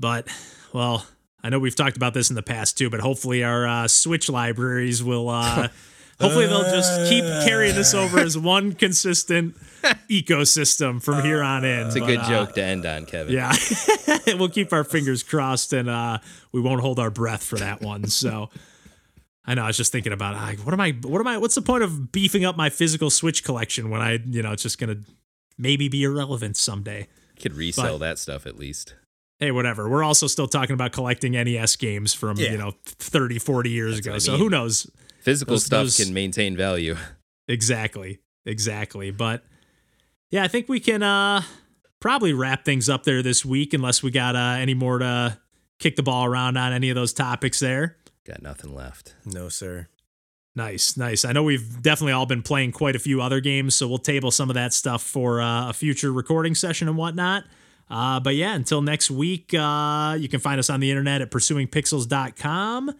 But, 0.00 0.26
well, 0.72 1.06
I 1.42 1.48
know 1.50 1.60
we've 1.60 1.76
talked 1.76 1.96
about 1.96 2.12
this 2.14 2.30
in 2.30 2.34
the 2.34 2.42
past 2.42 2.76
too, 2.76 2.90
but 2.90 2.98
hopefully 2.98 3.44
our 3.44 3.68
uh, 3.68 3.88
Switch 3.88 4.28
libraries 4.28 5.04
will. 5.04 5.28
Uh, 5.28 5.68
hopefully 6.20 6.46
they'll 6.46 6.62
just 6.70 7.08
keep 7.10 7.24
carrying 7.46 7.74
this 7.74 7.94
over 7.94 8.18
as 8.18 8.36
one 8.38 8.72
consistent 8.72 9.56
ecosystem 10.10 11.02
from 11.02 11.22
here 11.22 11.42
on 11.42 11.64
in. 11.64 11.86
it's 11.86 11.96
a 11.96 12.00
good 12.00 12.20
joke 12.28 12.54
to 12.54 12.62
end 12.62 12.84
on, 12.86 13.06
Kevin. 13.06 13.34
Yeah, 13.34 13.52
we'll 14.38 14.48
keep 14.48 14.72
our 14.72 14.84
fingers 14.84 15.22
crossed, 15.22 15.72
and 15.72 15.88
uh, 15.88 16.18
we 16.52 16.60
won't 16.60 16.80
hold 16.80 16.98
our 16.98 17.10
breath 17.10 17.42
for 17.44 17.56
that 17.56 17.80
one. 17.80 18.06
So. 18.08 18.50
I 19.46 19.54
know. 19.54 19.62
I 19.64 19.68
was 19.68 19.78
just 19.78 19.92
thinking 19.92 20.12
about 20.12 20.34
like, 20.34 20.58
what 20.58 20.74
am 20.74 20.80
I? 20.82 20.90
What 21.04 21.20
am 21.22 21.26
I? 21.26 21.38
What's 21.38 21.54
the 21.54 21.62
point 21.62 21.82
of 21.82 22.12
beefing 22.12 22.44
up 22.44 22.58
my 22.58 22.68
physical 22.68 23.08
Switch 23.08 23.42
collection 23.42 23.88
when 23.88 24.02
I, 24.02 24.18
you 24.26 24.42
know, 24.42 24.52
it's 24.52 24.62
just 24.62 24.78
gonna 24.78 24.96
maybe 25.56 25.88
be 25.88 26.02
irrelevant 26.04 26.58
someday. 26.58 27.08
could 27.40 27.54
resell 27.54 27.94
But- 27.98 28.04
that 28.06 28.18
stuff 28.18 28.44
at 28.46 28.58
least. 28.58 28.94
hey, 29.38 29.50
whatever. 29.50 29.88
We're 29.88 30.04
also 30.04 30.26
still 30.26 30.48
talking 30.48 30.74
about 30.74 30.92
collecting 30.92 31.32
NES 31.32 31.76
games 31.76 32.12
from, 32.12 32.36
Yeah. 32.36 32.50
you 32.50 32.58
know, 32.58 32.74
30, 32.84 33.38
40 33.38 33.70
years 33.70 33.98
ago. 33.98 34.10
what 34.10 34.16
I 34.16 34.18
So 34.18 34.36
who 34.36 34.50
knows? 34.50 34.86
Physical 35.28 35.54
Those- 35.54 35.64
stuff 35.66 35.84
those- 35.84 35.96
can 36.04 36.14
maintain 36.14 36.56
value. 36.56 36.96
Exactly. 37.50 38.18
Exactly. 38.44 39.10
But 39.10 39.42
yeah, 40.30 40.44
I 40.44 40.48
think 40.48 40.68
we 40.68 40.80
can 40.80 41.02
uh 41.02 41.40
probably 41.98 42.34
wrap 42.34 42.64
things 42.66 42.90
up 42.90 43.04
there 43.04 43.22
this 43.22 43.42
week 43.42 43.72
unless 43.72 44.02
we 44.02 44.10
got 44.10 44.36
uh 44.36 44.56
any 44.60 44.74
more 44.74 44.98
to 44.98 45.38
kick 45.78 45.96
the 45.96 46.02
ball 46.02 46.26
around 46.26 46.58
on 46.58 46.74
any 46.74 46.90
of 46.90 46.94
those 46.94 47.14
topics 47.14 47.58
there. 47.58 47.96
Got 48.26 48.42
nothing 48.42 48.74
left. 48.74 49.14
No, 49.24 49.48
sir. 49.48 49.88
Nice, 50.54 50.96
nice. 50.98 51.24
I 51.24 51.32
know 51.32 51.42
we've 51.42 51.80
definitely 51.80 52.12
all 52.12 52.26
been 52.26 52.42
playing 52.42 52.72
quite 52.72 52.94
a 52.96 52.98
few 52.98 53.22
other 53.22 53.40
games, 53.40 53.74
so 53.74 53.88
we'll 53.88 53.96
table 53.96 54.30
some 54.30 54.50
of 54.50 54.54
that 54.54 54.74
stuff 54.74 55.02
for 55.02 55.40
uh, 55.40 55.70
a 55.70 55.72
future 55.72 56.12
recording 56.12 56.54
session 56.54 56.86
and 56.88 56.98
whatnot. 56.98 57.44
Uh, 57.88 58.20
but 58.20 58.34
yeah, 58.34 58.54
until 58.54 58.82
next 58.82 59.10
week, 59.10 59.54
uh, 59.54 60.16
you 60.20 60.28
can 60.28 60.40
find 60.40 60.58
us 60.58 60.68
on 60.68 60.80
the 60.80 60.90
internet 60.90 61.22
at 61.22 61.30
pursuingpixels.com. 61.30 62.92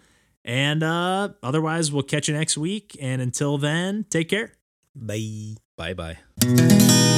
And 0.49 0.83
uh, 0.83 1.29
otherwise, 1.43 1.93
we'll 1.93 2.03
catch 2.05 2.27
you 2.27 2.35
next 2.35 2.57
week. 2.57 2.97
And 3.01 3.21
until 3.21 3.59
then, 3.59 4.07
take 4.09 4.31
care. 4.31 4.55
Bye. 4.97 5.57
Bye 5.77 5.93
bye. 5.93 7.18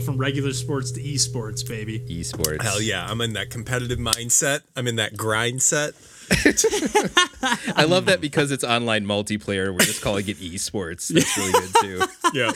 Go 0.00 0.04
from 0.04 0.18
regular 0.18 0.52
sports 0.52 0.90
to 0.92 1.02
esports, 1.02 1.66
baby. 1.66 2.00
Esports. 2.00 2.62
Hell 2.62 2.80
yeah. 2.80 3.06
I'm 3.08 3.20
in 3.20 3.34
that 3.34 3.50
competitive 3.50 3.98
mindset. 3.98 4.62
I'm 4.76 4.86
in 4.86 4.96
that 4.96 5.16
grind 5.16 5.62
set. 5.62 5.94
I 7.76 7.84
love 7.84 8.06
that 8.06 8.20
because 8.20 8.50
it's 8.50 8.62
online 8.62 9.04
multiplayer. 9.04 9.72
We're 9.72 9.80
just 9.80 10.02
calling 10.02 10.28
it 10.28 10.38
esports. 10.38 11.08
That's 11.08 11.36
really 11.36 11.52
good 11.52 11.74
too. 11.80 12.00
Yeah. 12.32 12.52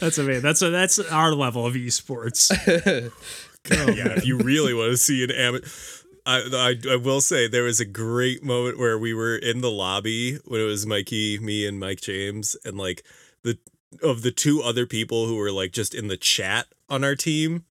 That's 0.00 0.18
amazing. 0.18 0.42
That's 0.42 0.62
a, 0.62 0.70
that's 0.70 0.98
our 0.98 1.32
level 1.32 1.64
of 1.64 1.74
esports. 1.74 2.50
yeah, 3.70 4.16
if 4.16 4.26
you 4.26 4.38
really 4.38 4.74
want 4.74 4.90
to 4.90 4.96
see 4.96 5.22
an 5.22 5.30
amateur. 5.30 5.68
I, 6.26 6.74
I, 6.88 6.92
I 6.94 6.96
will 6.96 7.20
say 7.20 7.46
there 7.46 7.62
was 7.62 7.78
a 7.78 7.84
great 7.84 8.42
moment 8.42 8.78
where 8.78 8.98
we 8.98 9.14
were 9.14 9.36
in 9.36 9.60
the 9.60 9.70
lobby 9.70 10.38
when 10.44 10.60
it 10.60 10.64
was 10.64 10.86
Mikey, 10.86 11.38
me, 11.38 11.66
and 11.66 11.78
Mike 11.78 12.00
James, 12.00 12.56
and 12.64 12.76
like 12.76 13.04
the 13.44 13.58
of 14.02 14.22
the 14.22 14.30
two 14.30 14.62
other 14.62 14.86
people 14.86 15.26
who 15.26 15.36
were 15.36 15.52
like 15.52 15.72
just 15.72 15.94
in 15.94 16.08
the 16.08 16.16
chat 16.16 16.66
on 16.88 17.04
our 17.04 17.14
team. 17.14 17.64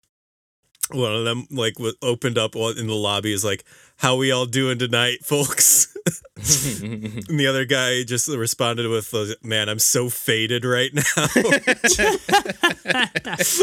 One 0.92 1.14
of 1.14 1.24
them 1.24 1.48
like 1.50 1.76
w- 1.76 1.96
opened 2.02 2.38
up 2.38 2.56
in 2.56 2.88
the 2.88 2.94
lobby 2.94 3.32
is 3.32 3.46
like, 3.46 3.64
"How 3.98 4.18
we 4.18 4.32
all 4.32 4.46
doing 4.46 4.78
tonight, 4.78 5.20
folks?" 5.24 5.96
and 6.84 7.40
the 7.40 7.48
other 7.48 7.64
guy 7.64 8.04
just 8.04 8.28
responded 8.28 8.90
with, 8.90 9.14
uh, 9.14 9.28
"Man, 9.44 9.70
I'm 9.70 9.80
so 9.80 10.10
faded 10.10 10.66
right 10.66 10.94
now." 10.94 11.04
I 11.16 11.30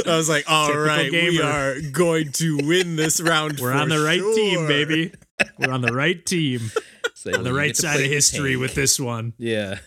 was 0.07 0.31
like, 0.31 0.45
"All 0.49 0.69
Typical 0.69 0.87
right, 0.87 1.13
we 1.13 1.43
are 1.43 1.75
going 1.93 2.33
to 2.33 2.57
win 2.63 2.97
this 2.97 3.21
round. 3.21 3.61
We're 3.61 3.73
for 3.73 3.79
on 3.79 3.91
the 3.91 4.01
right 4.01 4.23
team, 4.35 4.67
baby. 4.67 5.13
We're 5.59 5.73
on 5.73 5.83
the 5.83 5.93
right 5.93 6.25
team. 6.25 6.71
So 7.23 7.35
On 7.37 7.45
the 7.45 7.53
right 7.53 7.77
side 7.77 8.01
of 8.01 8.07
history 8.07 8.53
tank. 8.53 8.63
with 8.63 8.75
this 8.75 8.99
one. 8.99 9.35
Yeah. 9.37 9.79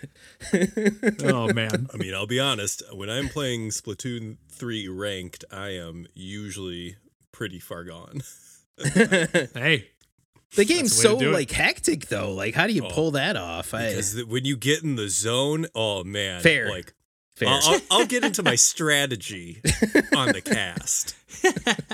Oh, 1.23 1.51
man. 1.51 1.87
I 1.91 1.97
mean, 1.97 2.13
I'll 2.13 2.27
be 2.27 2.39
honest. 2.39 2.83
When 2.93 3.09
I'm 3.09 3.27
playing 3.29 3.69
Splatoon 3.69 4.37
three 4.51 4.87
ranked, 4.87 5.43
I 5.51 5.69
am 5.69 6.05
usually 6.13 6.97
pretty 7.31 7.59
far 7.59 7.83
gone. 7.85 8.21
Hey, 8.77 9.87
The 10.55 10.65
game's 10.65 11.01
the 11.01 11.09
way 11.09 11.13
to 11.15 11.17
so 11.17 11.19
do 11.19 11.31
like 11.31 11.49
hectic 11.51 12.07
though. 12.07 12.31
Like, 12.33 12.53
how 12.53 12.67
do 12.67 12.73
you 12.73 12.85
Oh, 12.85 12.89
pull 12.89 13.11
that 13.11 13.35
off? 13.35 13.73
I, 13.73 13.89
Because 13.89 14.13
th- 14.13 14.27
when 14.27 14.45
you 14.45 14.55
get 14.57 14.83
in 14.83 14.95
the 14.95 15.09
zone, 15.09 15.65
oh 15.73 16.03
man, 16.03 16.41
Fair. 16.41 16.69
like 16.69 16.93
Fair. 17.35 17.49
I'll, 17.49 17.61
I'll, 17.63 17.81
I'll 17.89 18.05
get 18.05 18.23
into 18.23 18.43
my 18.43 18.53
strategy 18.71 19.59
on 20.15 20.29
the 20.33 20.41
cast 20.41 21.15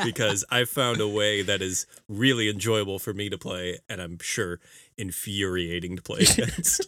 because 0.04 0.44
I've 0.52 0.70
found 0.70 1.00
a 1.00 1.08
way 1.08 1.42
that 1.44 1.62
is 1.62 1.86
really 2.10 2.50
enjoyable 2.50 3.00
for 3.00 3.14
me 3.14 3.30
to 3.30 3.38
play, 3.38 3.80
and 3.88 4.02
I'm 4.02 4.20
sure 4.22 4.60
infuriating 5.00 5.96
to 5.96 6.02
play 6.02 6.20
against. 6.20 6.82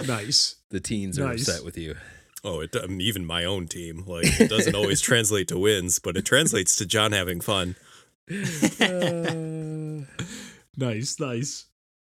nice. 0.06 0.56
the 0.70 0.80
teens 0.80 1.18
are 1.18 1.26
Nice. 1.28 1.46
upset 1.48 1.64
with 1.64 1.76
you. 1.78 1.94
oh, 2.42 2.60
it, 2.60 2.74
um, 2.76 3.00
even 3.00 3.24
my 3.24 3.44
own 3.44 3.66
team. 3.68 4.04
Like 4.06 4.40
it 4.40 4.48
doesn't 4.50 4.74
always 4.74 5.00
translate 5.10 5.48
to 5.48 5.58
wins, 5.58 5.98
but 5.98 6.16
it 6.16 6.24
translates 6.24 6.76
to 6.76 6.86
John 6.86 7.12
having 7.12 7.40
fun. 7.40 7.76
Nice, 10.76 11.20
nice. 11.20 11.66